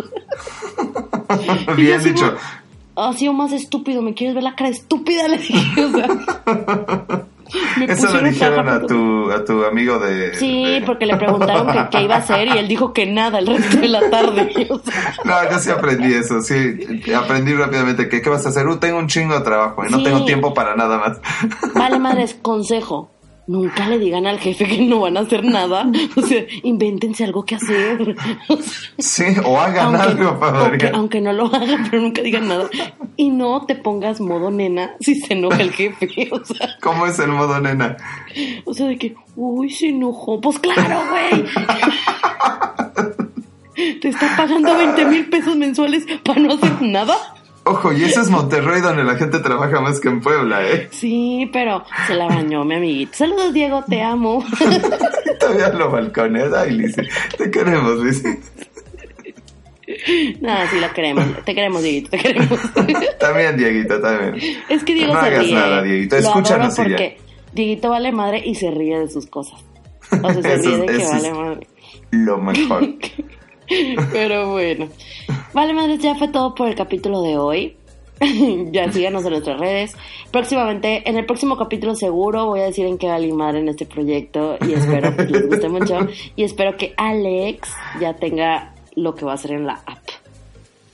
Bien 1.75 1.99
así 1.99 2.09
dicho. 2.09 2.35
Ha 2.95 3.13
sido 3.13 3.33
más 3.33 3.53
estúpido, 3.53 4.01
¿me 4.01 4.13
quieres 4.13 4.35
ver 4.35 4.43
la 4.43 4.55
cara 4.55 4.69
estúpida? 4.69 5.27
Le 5.27 5.37
dije, 5.37 5.85
o 5.85 5.91
sea. 5.91 7.25
me 7.77 7.85
Eso 7.85 8.13
le 8.21 8.29
dijeron 8.31 8.67
a 8.69 8.81
tu, 8.85 9.31
a 9.31 9.43
tu 9.43 9.63
amigo 9.65 9.99
de... 9.99 10.33
Sí, 10.35 10.63
de- 10.65 10.81
porque 10.85 11.05
le 11.05 11.17
preguntaron 11.17 11.67
que 11.67 11.87
qué 11.89 12.03
iba 12.03 12.15
a 12.15 12.19
hacer 12.19 12.47
y 12.47 12.57
él 12.57 12.67
dijo 12.67 12.93
que 12.93 13.05
nada 13.05 13.39
el 13.39 13.47
resto 13.47 13.77
de 13.77 13.87
la 13.87 14.09
tarde. 14.09 14.49
O 14.69 14.79
sea, 14.79 15.13
No, 15.25 15.51
yo 15.51 15.59
sí 15.59 15.69
aprendí 15.69 16.13
eso, 16.13 16.41
sí. 16.41 17.01
Aprendí 17.15 17.53
rápidamente 17.53 18.07
que, 18.09 18.21
¿qué 18.21 18.29
vas 18.29 18.45
a 18.45 18.49
hacer? 18.49 18.67
Uh, 18.67 18.77
tengo 18.77 18.97
un 18.99 19.07
chingo 19.07 19.33
de 19.35 19.41
trabajo 19.41 19.83
y 19.85 19.91
no 19.91 19.97
Sí. 19.97 20.03
tengo 20.03 20.25
tiempo 20.25 20.53
para 20.53 20.75
nada 20.75 20.97
más. 20.97 21.19
vale, 21.75 21.99
madres, 21.99 22.35
consejo. 22.41 23.09
Nunca 23.47 23.87
le 23.89 23.97
digan 23.99 24.27
al 24.27 24.39
jefe 24.39 24.65
que 24.65 24.77
no 24.85 25.01
van 25.01 25.17
a 25.17 25.21
hacer 25.21 25.43
nada. 25.43 25.89
O 26.15 26.21
sea, 26.21 26.45
invéntense 26.63 27.23
algo 27.23 27.43
que 27.43 27.55
hacer. 27.55 28.15
O 28.47 28.57
sea, 28.57 28.91
Sí, 28.97 29.23
o 29.43 29.59
hagan 29.59 29.95
algo, 29.95 30.29
aunque, 30.29 30.39
Fabrica. 30.39 30.91
aunque 30.93 31.21
no 31.21 31.33
lo 31.33 31.45
hagan, 31.47 31.87
pero 31.89 32.01
nunca 32.03 32.21
digan 32.21 32.47
nada. 32.47 32.69
Y 33.17 33.29
no 33.29 33.65
te 33.65 33.75
pongas 33.75 34.21
modo 34.21 34.51
nena 34.51 34.91
si 34.99 35.15
se 35.15 35.33
enoja 35.33 35.61
el 35.61 35.71
jefe. 35.71 36.29
O 36.31 36.43
sea, 36.45 36.69
¿Cómo 36.81 37.07
es 37.07 37.19
el 37.19 37.29
modo 37.31 37.59
nena? 37.59 37.97
o 38.65 38.73
sea 38.73 38.87
de 38.87 38.97
que, 38.97 39.15
uy, 39.35 39.69
se 39.69 39.89
enojó. 39.89 40.39
Pues 40.39 40.59
claro, 40.59 41.01
güey. 41.09 41.45
Te 44.01 44.09
está 44.09 44.35
pagando 44.37 44.75
20 44.77 45.05
mil 45.05 45.29
pesos 45.29 45.55
mensuales 45.55 46.05
para 46.23 46.39
no 46.41 46.53
hacer 46.53 46.81
nada. 46.81 47.15
Ojo, 47.63 47.93
y 47.93 48.03
eso 48.03 48.21
es 48.21 48.29
Monterrey 48.29 48.81
donde 48.81 49.03
la 49.03 49.15
gente 49.15 49.37
trabaja 49.39 49.79
más 49.81 49.99
que 49.99 50.09
en 50.09 50.19
Puebla, 50.19 50.67
¿eh? 50.67 50.87
Sí, 50.91 51.47
pero 51.53 51.83
se 52.07 52.15
la 52.15 52.25
bañó 52.25 52.63
mi 52.65 52.75
amiguito. 52.75 53.11
Saludos, 53.13 53.53
Diego, 53.53 53.83
te 53.87 54.01
amo. 54.01 54.43
Todavía 55.39 55.69
lo 55.69 55.91
balcones. 55.91 56.51
Ay, 56.53 56.71
Lizzy, 56.71 57.01
te 57.37 57.51
queremos, 57.51 57.99
Lizzy. 58.03 58.29
No, 60.41 60.55
sí 60.71 60.79
lo 60.79 60.91
queremos. 60.93 61.25
Te 61.45 61.53
queremos, 61.53 61.83
Dieguito, 61.83 62.09
te 62.11 62.17
queremos. 62.17 62.59
También, 63.19 63.57
Dieguito, 63.57 63.99
también. 64.01 64.35
Es 64.69 64.83
que 64.83 64.93
Diego 64.93 65.13
no 65.13 65.19
se 65.21 65.27
hagas 65.27 65.43
ríe. 65.45 65.53
nada, 65.55 65.81
Dieguito. 65.83 66.15
Lo 66.15 66.21
Escúchanos 66.21 66.79
adoro 66.79 66.89
y 66.89 66.91
ya. 66.91 66.97
porque 66.97 67.17
Dieguito 67.53 67.89
vale 67.89 68.11
madre 68.11 68.41
y 68.43 68.55
se 68.55 68.71
ríe 68.71 68.99
de 68.99 69.07
sus 69.09 69.27
cosas. 69.27 69.59
O 70.11 70.33
sea, 70.33 70.41
se 70.41 70.57
ríe 70.57 70.77
de 70.77 70.85
que 70.97 71.05
vale 71.05 71.33
madre. 71.33 71.67
Lo 72.11 72.37
mejor. 72.39 72.87
Pero 74.11 74.51
bueno. 74.51 74.89
Vale, 75.53 75.73
madres, 75.73 75.99
ya 75.99 76.15
fue 76.15 76.27
todo 76.27 76.55
por 76.55 76.67
el 76.67 76.75
capítulo 76.75 77.21
de 77.21 77.37
hoy. 77.37 77.77
ya 78.71 78.91
síganos 78.91 79.25
en 79.25 79.31
nuestras 79.31 79.59
redes. 79.59 79.95
Próximamente, 80.31 81.07
en 81.09 81.17
el 81.17 81.25
próximo 81.25 81.57
capítulo 81.57 81.95
seguro 81.95 82.45
voy 82.45 82.61
a 82.61 82.65
decir 82.65 82.85
en 82.85 82.97
qué 82.97 83.07
vale 83.07 83.33
madre 83.33 83.59
en 83.59 83.69
este 83.69 83.85
proyecto 83.85 84.57
y 84.61 84.73
espero 84.73 85.15
que 85.15 85.23
les 85.25 85.47
guste 85.47 85.69
mucho. 85.69 85.99
Y 86.35 86.43
espero 86.43 86.77
que 86.77 86.93
Alex 86.97 87.69
ya 87.99 88.15
tenga 88.15 88.75
lo 88.95 89.15
que 89.15 89.25
va 89.25 89.31
a 89.31 89.35
hacer 89.35 89.51
en 89.51 89.65
la 89.65 89.81
app. 89.85 89.99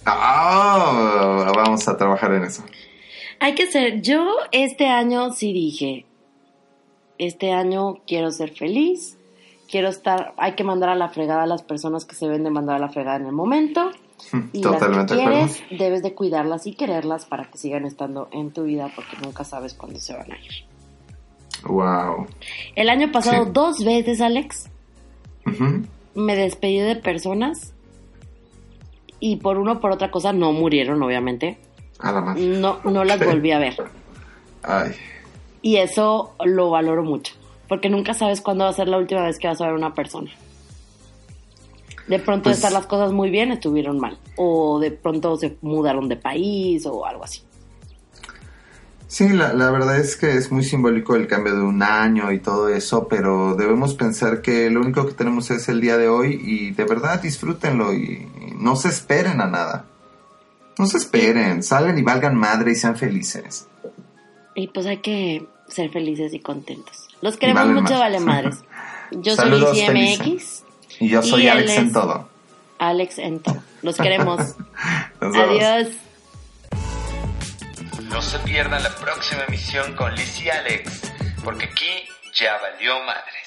Ah, 0.05 1.51
vamos 1.53 1.85
a 1.87 1.97
trabajar 1.97 2.33
en 2.33 2.43
eso. 2.43 2.63
Hay 3.39 3.55
que 3.55 3.67
ser, 3.67 4.01
yo 4.01 4.25
este 4.51 4.87
año 4.87 5.31
sí 5.31 5.51
dije, 5.51 6.05
este 7.17 7.51
año 7.51 7.99
quiero 8.07 8.31
ser 8.31 8.51
feliz, 8.51 9.16
quiero 9.69 9.89
estar, 9.89 10.33
hay 10.37 10.53
que 10.53 10.63
mandar 10.63 10.89
a 10.89 10.95
la 10.95 11.09
fregada 11.09 11.43
a 11.43 11.47
las 11.47 11.63
personas 11.63 12.05
que 12.05 12.15
se 12.15 12.27
ven 12.27 12.43
de 12.43 12.49
mandar 12.49 12.77
a 12.77 12.79
la 12.79 12.89
fregada 12.89 13.17
en 13.17 13.25
el 13.27 13.31
momento. 13.33 13.91
Y 14.51 14.61
Totalmente 14.61 15.15
las 15.15 15.23
acuerdo. 15.23 15.47
quieres, 15.47 15.63
debes 15.79 16.01
de 16.03 16.13
cuidarlas 16.15 16.65
y 16.65 16.73
quererlas 16.73 17.25
para 17.25 17.45
que 17.45 17.57
sigan 17.59 17.85
estando 17.85 18.29
en 18.31 18.51
tu 18.51 18.63
vida 18.63 18.91
porque 18.95 19.15
nunca 19.23 19.43
sabes 19.43 19.73
cuándo 19.75 19.99
se 19.99 20.13
van 20.13 20.31
a 20.31 20.35
ir. 20.37 20.51
Wow. 21.65 22.27
El 22.75 22.89
año 22.89 23.11
pasado 23.11 23.45
Sí. 23.45 23.49
dos 23.53 23.83
veces, 23.85 24.21
Alex, 24.21 24.69
Ujú. 25.45 25.83
me 26.15 26.35
despedí 26.35 26.79
de 26.79 26.95
personas 26.95 27.73
y 29.19 29.37
por 29.37 29.57
una 29.57 29.73
o 29.73 29.79
por 29.79 29.91
otra 29.91 30.11
cosa 30.11 30.33
no 30.33 30.51
murieron, 30.51 31.01
obviamente. 31.01 31.57
A 31.99 32.11
la 32.11 32.21
madre. 32.21 32.41
No, 32.43 32.79
no 32.83 33.03
las 33.03 33.23
volví 33.23 33.51
a 33.51 33.59
ver. 33.59 33.75
Ay. 34.63 34.91
Y 35.61 35.77
eso 35.77 36.33
lo 36.43 36.69
valoro 36.69 37.03
mucho, 37.03 37.33
porque 37.67 37.89
nunca 37.89 38.13
sabes 38.13 38.41
cuándo 38.41 38.63
va 38.65 38.69
a 38.69 38.73
ser 38.73 38.87
la 38.87 38.97
última 38.97 39.23
vez 39.23 39.37
que 39.39 39.47
vas 39.47 39.59
a 39.61 39.65
ver 39.65 39.73
a 39.73 39.77
una 39.77 39.93
persona. 39.93 40.31
De 42.07 42.19
pronto 42.19 42.45
Pues- 42.45 42.57
estar 42.57 42.71
las 42.71 42.85
cosas 42.87 43.11
muy 43.11 43.29
bien, 43.29 43.51
estuvieron 43.51 43.99
mal. 43.99 44.17
O 44.37 44.79
de 44.79 44.91
pronto 44.91 45.35
se 45.37 45.57
mudaron 45.61 46.07
de 46.07 46.15
país 46.15 46.85
o 46.85 47.05
algo 47.05 47.23
así. 47.25 47.41
Sí, 49.09 49.29
la, 49.29 49.53
la 49.53 49.71
verdad 49.71 49.97
es 49.99 50.17
que 50.17 50.31
es 50.35 50.51
muy 50.51 50.63
simbólico 50.65 51.15
el 51.15 51.27
cambio 51.27 51.55
de 51.55 51.61
un 51.61 51.81
año 51.81 52.31
y 52.33 52.39
todo 52.39 52.67
eso, 52.69 53.07
pero 53.07 53.55
debemos 53.55 53.93
pensar 53.93 54.41
que 54.41 54.69
lo 54.69 54.81
único 54.81 55.05
que 55.05 55.13
tenemos 55.13 55.49
es 55.49 55.69
el 55.69 55.79
día 55.79 55.97
de 55.97 56.09
hoy 56.09 56.39
y 56.43 56.71
de 56.71 56.83
verdad 56.83 57.21
disfrútenlo 57.21 57.93
y, 57.93 58.27
y 58.47 58.51
no 58.57 58.75
se 58.75 58.89
esperen 58.89 59.39
a 59.39 59.47
nada. 59.47 59.85
No 60.77 60.85
se 60.87 60.97
esperen, 60.97 61.63
salen 61.63 61.97
y 61.97 62.03
valgan 62.03 62.35
madre 62.35 62.71
y 62.71 62.75
sean 62.75 62.97
felices. 62.97 63.67
Y 64.55 64.67
pues 64.67 64.85
hay 64.85 64.97
que 64.97 65.47
ser 65.69 65.89
felices 65.89 66.33
y 66.33 66.39
contentos. 66.39 67.06
Los 67.21 67.37
queremos 67.37 67.67
mucho, 67.67 67.97
vale 67.99 68.19
madres. 68.19 68.63
Yo 69.11 69.35
Saludos, 69.35 69.69
soy 69.77 69.91
Lizzie 69.93 70.17
Felice. 70.17 70.23
MX, 70.23 70.63
Y 70.99 71.09
yo 71.09 71.21
soy 71.21 71.43
Y 71.43 71.47
Alex 71.47 71.71
en 71.77 71.93
todo. 71.93 72.29
Alex 72.77 73.17
en 73.19 73.39
todo. 73.39 73.63
Los 73.81 73.95
queremos. 73.95 74.39
Nos 75.21 75.33
vemos. 75.33 75.63
Adiós. 75.63 75.87
No 78.09 78.21
se 78.21 78.39
pierdan 78.39 78.83
la 78.83 78.93
próxima 78.95 79.43
emisión 79.47 79.95
con 79.95 80.13
Liz 80.15 80.41
y 80.41 80.49
Alex, 80.49 81.13
porque 81.43 81.65
aquí 81.65 82.07
ya 82.33 82.57
valió 82.61 82.99
madre. 83.05 83.46